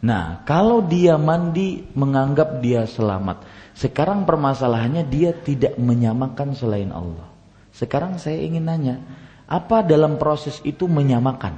[0.05, 3.41] Nah, kalau dia mandi menganggap dia selamat.
[3.73, 7.33] Sekarang permasalahannya dia tidak menyamakan selain Allah.
[7.73, 9.01] Sekarang saya ingin nanya,
[9.49, 11.57] apa dalam proses itu menyamakan?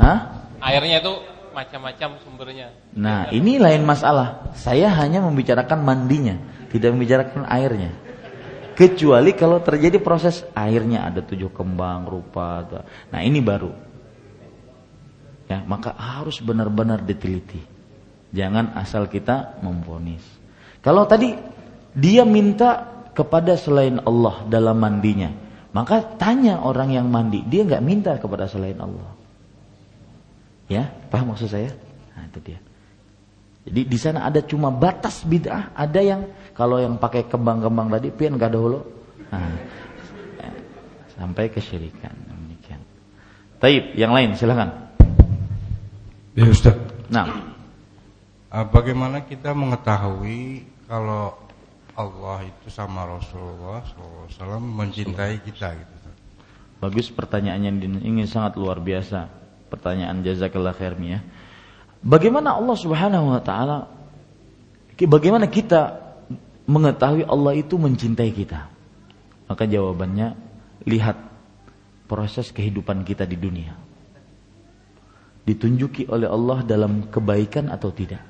[0.00, 0.48] Hah?
[0.64, 1.14] Airnya itu
[1.52, 2.72] macam-macam sumbernya.
[2.96, 4.48] Nah, ini lain masalah.
[4.56, 6.40] Saya hanya membicarakan mandinya,
[6.72, 7.92] tidak membicarakan airnya.
[8.74, 12.66] Kecuali kalau terjadi proses airnya ada tujuh kembang rupa.
[13.14, 13.70] Nah ini baru.
[15.46, 17.62] Ya, maka harus benar-benar diteliti.
[18.34, 20.24] Jangan asal kita memfonis.
[20.82, 21.38] Kalau tadi
[21.94, 25.30] dia minta kepada selain Allah dalam mandinya,
[25.70, 29.14] maka tanya orang yang mandi, dia nggak minta kepada selain Allah.
[30.66, 31.70] Ya, paham maksud saya?
[32.18, 32.58] Nah, itu dia.
[33.64, 38.36] Jadi di sana ada cuma batas bid'ah, ada yang kalau yang pakai kembang-kembang tadi pian
[38.36, 38.84] gak dahulu.
[39.32, 39.56] Nah,
[41.16, 42.80] sampai kesyirikan demikian.
[43.56, 44.92] Taib, yang lain silakan.
[46.36, 46.76] Ya Ustaz.
[47.08, 47.54] Nah,
[48.54, 51.34] Ah, Bagaimana kita mengetahui kalau
[51.98, 55.94] Allah itu sama Rasulullah SAW mencintai kita gitu.
[56.78, 59.26] Bagus pertanyaannya ini sangat luar biasa.
[59.74, 61.18] Pertanyaan jazakallah khair ya.
[62.04, 63.88] Bagaimana Allah Subhanahu wa taala
[65.08, 66.04] bagaimana kita
[66.68, 68.68] mengetahui Allah itu mencintai kita?
[69.48, 70.36] Maka jawabannya
[70.84, 71.16] lihat
[72.04, 73.72] proses kehidupan kita di dunia.
[75.48, 78.20] Ditunjuki oleh Allah dalam kebaikan atau tidak.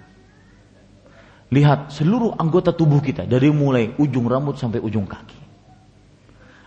[1.50, 5.38] Lihat seluruh anggota tubuh kita dari mulai ujung rambut sampai ujung kaki.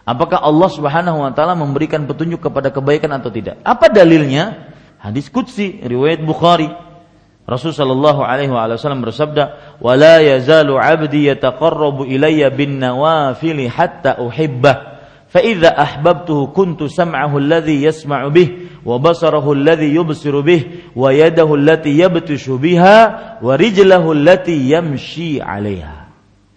[0.07, 3.59] Apakah Allah Subhanahu wa taala memberikan petunjuk kepada kebaikan atau tidak?
[3.63, 4.75] Apa dalilnya?
[5.03, 6.86] Hadis qudsi riwayat Bukhari.
[7.47, 14.99] Rasul sallallahu alaihi wasallam bersabda, "Wa la yazalu 'abdi yataqarrabu ilayya bin nawafil hatta uhibbah."
[15.31, 21.55] Fa idza ahbabtuhu kuntu sam'ahu alladhi yasma'u bih wa basarahu alladhi yubsiru bih wa yadahu
[21.55, 23.55] allati yabtishu biha wa.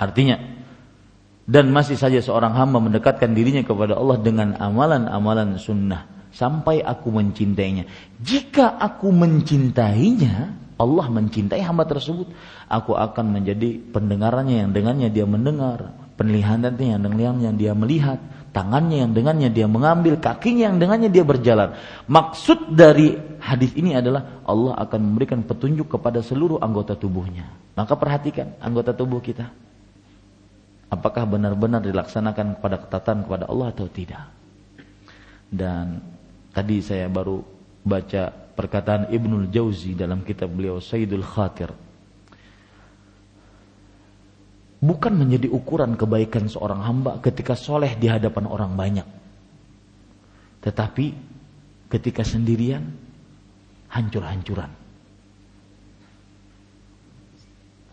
[0.01, 0.37] Artinya
[1.51, 7.91] dan masih saja seorang hamba mendekatkan dirinya kepada Allah dengan amalan-amalan sunnah sampai aku mencintainya.
[8.23, 12.33] Jika aku mencintainya, Allah mencintai hamba tersebut
[12.73, 18.17] aku akan menjadi pendengarannya yang dengannya dia mendengar penglihatannya yang dengannya dia melihat
[18.51, 21.79] tangannya yang dengannya dia mengambil, kakinya yang dengannya dia berjalan.
[22.11, 27.47] Maksud dari hadis ini adalah Allah akan memberikan petunjuk kepada seluruh anggota tubuhnya.
[27.79, 29.49] Maka perhatikan anggota tubuh kita.
[30.91, 34.27] Apakah benar-benar dilaksanakan kepada ketatan kepada Allah atau tidak?
[35.47, 36.03] Dan
[36.51, 37.39] tadi saya baru
[37.87, 41.73] baca perkataan Ibnul Jauzi dalam kitab beliau Sayyidul Khatir
[44.81, 49.09] bukan menjadi ukuran kebaikan seorang hamba ketika soleh di hadapan orang banyak.
[50.61, 51.07] Tetapi
[51.93, 52.85] ketika sendirian,
[53.93, 54.73] hancur-hancuran.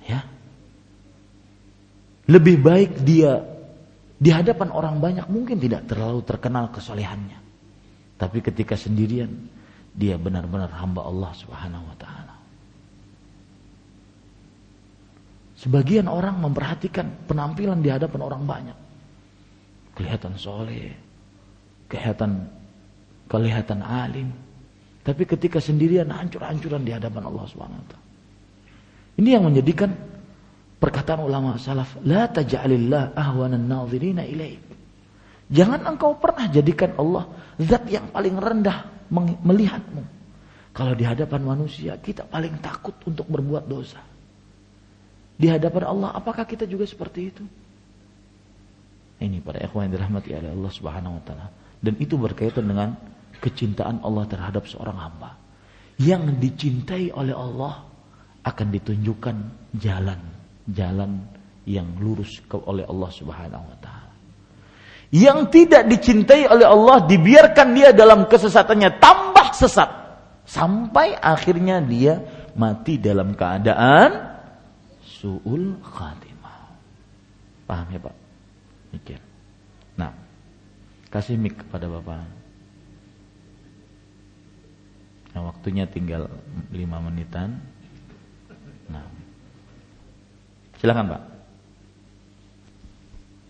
[0.08, 0.24] Ya.
[2.28, 3.40] Lebih baik dia
[4.20, 7.40] di hadapan orang banyak mungkin tidak terlalu terkenal kesolehannya.
[8.18, 9.30] Tapi ketika sendirian,
[9.98, 12.38] dia benar-benar hamba Allah Subhanahu wa taala.
[15.58, 18.78] Sebagian orang memperhatikan penampilan di hadapan orang banyak.
[19.98, 20.94] Kelihatan soleh,
[21.90, 22.46] kelihatan
[23.26, 24.30] kelihatan alim.
[25.02, 27.82] Tapi ketika sendirian hancur-hancuran di hadapan Allah Subhanahu
[29.18, 29.98] Ini yang menjadikan
[30.78, 34.62] perkataan ulama salaf, la taj'alillah ahwanan nadhirina ilaik.
[35.50, 40.04] Jangan engkau pernah jadikan Allah zat yang paling rendah melihatmu.
[40.76, 44.02] Kalau di hadapan manusia kita paling takut untuk berbuat dosa.
[45.38, 47.44] Di hadapan Allah apakah kita juga seperti itu?
[49.18, 51.48] Ini para ikhwan yang dirahmati oleh Allah Subhanahu wa taala.
[51.82, 52.94] Dan itu berkaitan dengan
[53.42, 55.34] kecintaan Allah terhadap seorang hamba.
[55.98, 57.82] Yang dicintai oleh Allah
[58.46, 59.36] akan ditunjukkan
[59.82, 61.26] jalan-jalan
[61.66, 63.97] yang lurus oleh Allah Subhanahu wa taala
[65.14, 69.90] yang tidak dicintai oleh Allah dibiarkan dia dalam kesesatannya tambah sesat
[70.44, 72.20] sampai akhirnya dia
[72.56, 74.38] mati dalam keadaan
[75.04, 76.60] su'ul khatimah.
[77.68, 78.16] Paham ya Pak?
[78.96, 79.20] Mikir.
[80.00, 80.12] Nah,
[81.12, 82.24] kasih mic kepada Bapak.
[85.36, 86.26] Nah, waktunya tinggal
[86.74, 87.62] 5 menitan.
[88.90, 89.06] Nah.
[90.82, 91.22] Silakan Pak.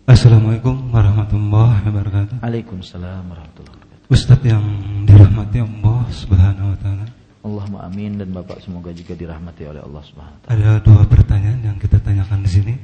[0.08, 0.87] Assalamualaikum
[1.28, 2.36] warahmatullahi wabarakatuh.
[2.40, 4.08] Waalaikumsalam warahmatullahi wabarakatuh.
[4.08, 4.64] Ustadz yang
[5.04, 7.04] dirahmati Allah Subhanahu wa taala.
[7.44, 10.56] Allahumma amin dan Bapak semoga juga dirahmati oleh Allah Subhanahu wa taala.
[10.56, 12.74] Ada dua pertanyaan yang kita tanyakan di sini.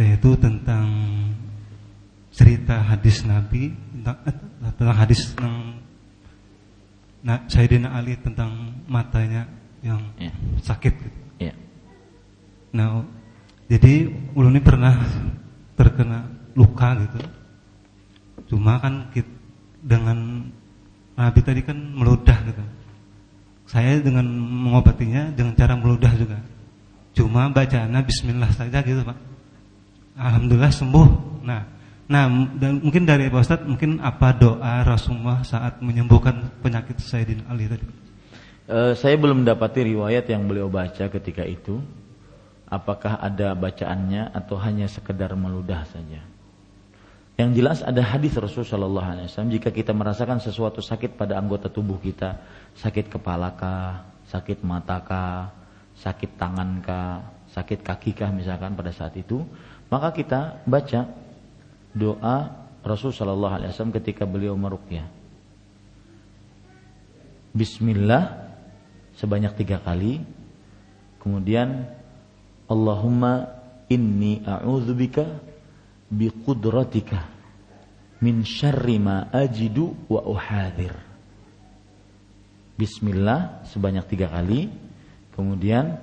[0.00, 0.86] Yaitu tentang
[2.32, 4.36] cerita hadis Nabi tentang, eh,
[4.80, 5.56] tentang hadis tentang
[7.20, 9.44] nah, Sayyidina Ali tentang matanya
[9.84, 10.32] yang Ya.
[10.64, 11.18] sakit gitu.
[11.36, 11.52] Ya.
[12.72, 13.04] Nah,
[13.68, 14.96] jadi ulun ini pernah
[15.76, 17.18] terkena luka gitu.
[18.54, 19.38] Cuma kan kit-
[19.80, 20.44] dengan
[21.16, 22.64] Nabi tadi kan meludah gitu.
[23.70, 26.38] Saya dengan mengobatinya dengan cara meludah juga.
[27.14, 29.18] Cuma bacaannya Bismillah saja gitu pak.
[30.18, 31.08] Alhamdulillah sembuh.
[31.46, 31.62] Nah,
[32.10, 32.26] nah
[32.58, 37.86] dan mungkin dari Pak mungkin apa doa Rasulullah saat menyembuhkan penyakit Sayyidina Ali tadi?
[38.70, 41.82] Eh, saya belum mendapati riwayat yang beliau baca ketika itu.
[42.70, 46.22] apakah ada bacaannya atau hanya sekedar meludah saja.
[47.40, 52.36] Yang jelas ada hadis Rasulullah SAW jika kita merasakan sesuatu sakit pada anggota tubuh kita,
[52.76, 55.48] sakit kepala kah, sakit mata kah,
[55.96, 57.24] sakit tangan kah,
[57.56, 59.40] sakit kaki kah misalkan pada saat itu,
[59.88, 61.08] maka kita baca
[61.96, 62.36] doa
[62.84, 65.08] Rasulullah SAW ketika beliau meruqyah.
[67.56, 68.52] Bismillah
[69.16, 70.20] sebanyak tiga kali,
[71.24, 71.88] kemudian
[72.68, 73.48] Allahumma
[73.88, 75.24] inni a'udzubika
[76.10, 77.24] biqudratika
[78.20, 80.92] min syarri ma ajidu wa uhadir.
[82.76, 84.68] Bismillah sebanyak tiga kali.
[85.32, 85.96] Kemudian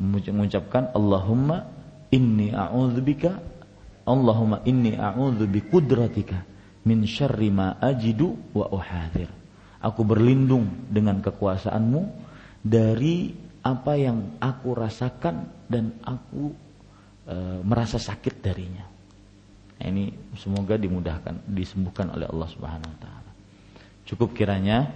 [0.00, 1.70] mengucapkan Allahumma
[2.10, 3.56] inni a'udzubika
[4.06, 6.46] Allahumma inni a'udzu biqudratika
[6.86, 9.26] min syarri ma ajidu wa uhadir.
[9.82, 12.02] Aku berlindung dengan kekuasaanmu
[12.62, 13.34] dari
[13.66, 16.54] apa yang aku rasakan dan aku
[17.26, 17.36] e,
[17.66, 18.86] merasa sakit darinya.
[19.76, 23.30] Nah, ini semoga dimudahkan, disembuhkan oleh Allah Subhanahu wa taala.
[24.08, 24.88] Cukup kiranya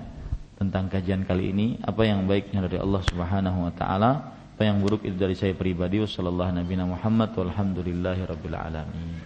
[0.56, 4.10] tentang kajian kali ini apa yang baiknya dari Allah Subhanahu wa taala,
[4.56, 6.00] apa yang buruk itu dari saya pribadi.
[6.00, 9.20] Wassallallahu nabi Muhammad walhamdulillahi rabbil alamin.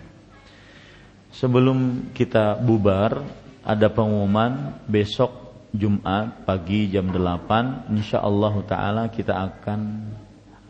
[1.35, 3.23] Sebelum kita bubar,
[3.67, 5.45] ada pengumuman besok
[5.75, 9.81] Jumat pagi jam 8 insyaallah taala kita akan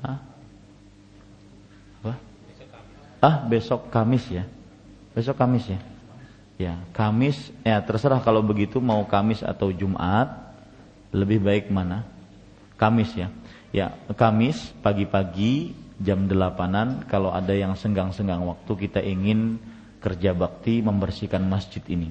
[0.01, 0.19] Hah?
[2.01, 2.12] Apa?
[3.20, 4.48] Ah, besok Kamis ya.
[5.14, 5.80] Besok Kamis ya?
[6.54, 10.54] Ya, Kamis ya terserah kalau begitu mau Kamis atau Jumat
[11.14, 12.02] lebih baik mana?
[12.74, 13.30] Kamis ya.
[13.70, 19.62] Ya, Kamis pagi-pagi jam delapanan kalau ada yang senggang-senggang waktu kita ingin
[20.02, 22.10] kerja bakti membersihkan masjid ini.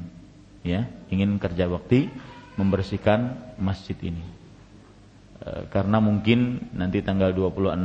[0.63, 2.07] Ya, ingin kerja bakti
[2.55, 4.23] membersihkan masjid ini.
[5.43, 7.75] E, karena mungkin nanti tanggal 26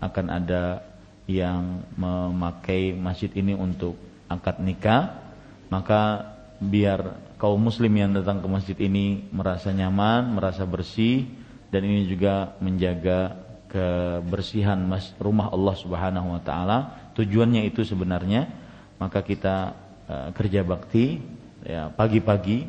[0.00, 0.80] akan ada
[1.28, 3.96] yang memakai masjid ini untuk
[4.34, 5.22] akad nikah,
[5.70, 11.26] maka biar kaum muslim yang datang ke masjid ini merasa nyaman, merasa bersih
[11.70, 13.36] dan ini juga menjaga
[13.70, 14.78] kebersihan
[15.18, 16.78] rumah Allah Subhanahu wa taala.
[17.18, 18.50] Tujuannya itu sebenarnya
[18.98, 19.74] maka kita
[20.06, 21.18] uh, kerja bakti
[21.64, 22.68] ya pagi-pagi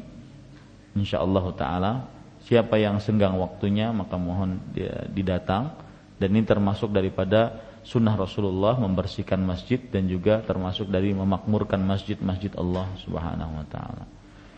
[0.96, 2.08] insyaallah taala
[2.48, 5.76] siapa yang senggang waktunya maka mohon dia didatang
[6.16, 12.90] dan ini termasuk daripada sunnah Rasulullah membersihkan masjid dan juga termasuk dari memakmurkan masjid-masjid Allah
[13.06, 14.04] Subhanahu wa taala.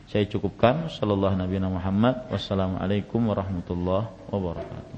[0.07, 4.95] Saya cukupkan sallallahu nabi Muhammad wassalamualaikum warahmatullahi wabarakatuh.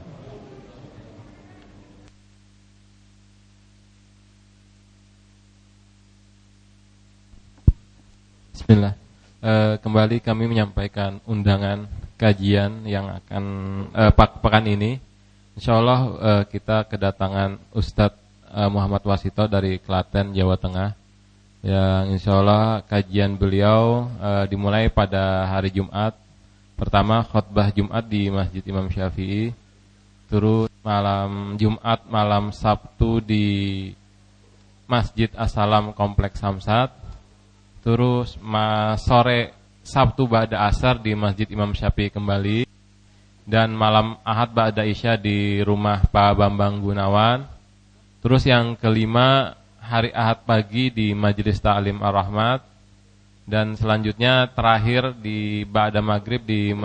[8.53, 8.93] Bismillah.
[9.41, 11.89] E, kembali kami menyampaikan undangan
[12.21, 13.43] kajian yang akan
[13.89, 15.01] e, pekan ini
[15.59, 18.15] Insya Allah uh, kita kedatangan Ustadz
[18.47, 20.95] uh, Muhammad Wasito dari Klaten, Jawa Tengah.
[21.59, 26.15] Yang insya Allah kajian beliau uh, dimulai pada hari Jumat.
[26.79, 29.51] Pertama khutbah Jumat di Masjid Imam Syafi'i.
[30.31, 33.47] Terus malam Jumat, malam Sabtu di
[34.87, 36.95] Masjid Asalam Kompleks Samsat.
[37.83, 38.39] Terus
[39.03, 39.51] sore
[39.83, 42.68] Sabtu Ba'da Asar di Masjid Imam Syafi'i kembali
[43.49, 47.49] dan malam Ahad Ba'da Isya di rumah Pak Bambang Gunawan.
[48.21, 52.61] Terus yang kelima hari Ahad pagi di Majelis Ta'lim Ar-Rahmat
[53.49, 56.77] dan selanjutnya terakhir di Ba'da Maghrib di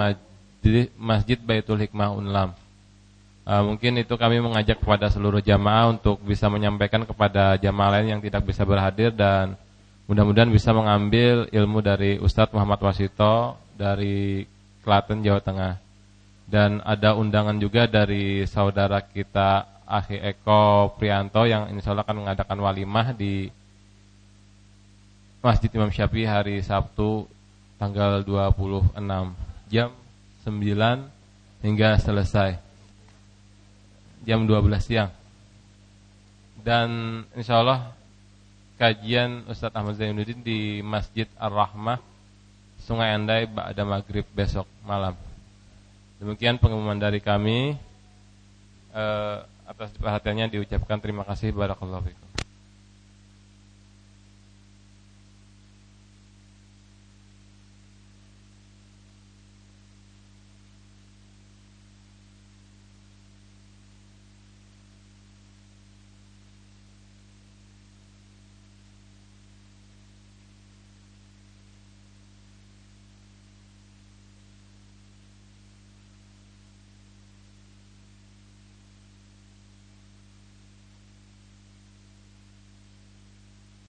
[0.97, 2.57] Masjid Baitul Hikmah Unlam.
[3.45, 8.23] Uh, mungkin itu kami mengajak kepada seluruh jamaah untuk bisa menyampaikan kepada jamaah lain yang
[8.25, 9.53] tidak bisa berhadir dan
[10.09, 14.49] mudah-mudahan bisa mengambil ilmu dari Ustadz Muhammad Wasito dari
[14.81, 15.84] Klaten, Jawa Tengah
[16.45, 22.59] dan ada undangan juga dari saudara kita Akhi Eko Prianto yang insya Allah akan mengadakan
[22.61, 23.49] walimah di
[25.45, 27.29] Masjid Imam Syafi'i hari Sabtu
[27.77, 28.97] tanggal 26
[29.69, 29.93] jam
[30.45, 32.57] 9 hingga selesai
[34.25, 35.13] jam 12 siang.
[36.65, 37.93] Dan insya Allah
[38.81, 42.01] kajian Ustadz Ahmad Zainuddin di Masjid Ar-Rahmah
[42.81, 45.13] Sungai Andai Ba'da Maghrib besok malam
[46.23, 47.75] Demikian pengumuman dari kami.
[48.95, 52.24] Uh, atas perhatiannya diucapkan terima kasih barakallahu fikum.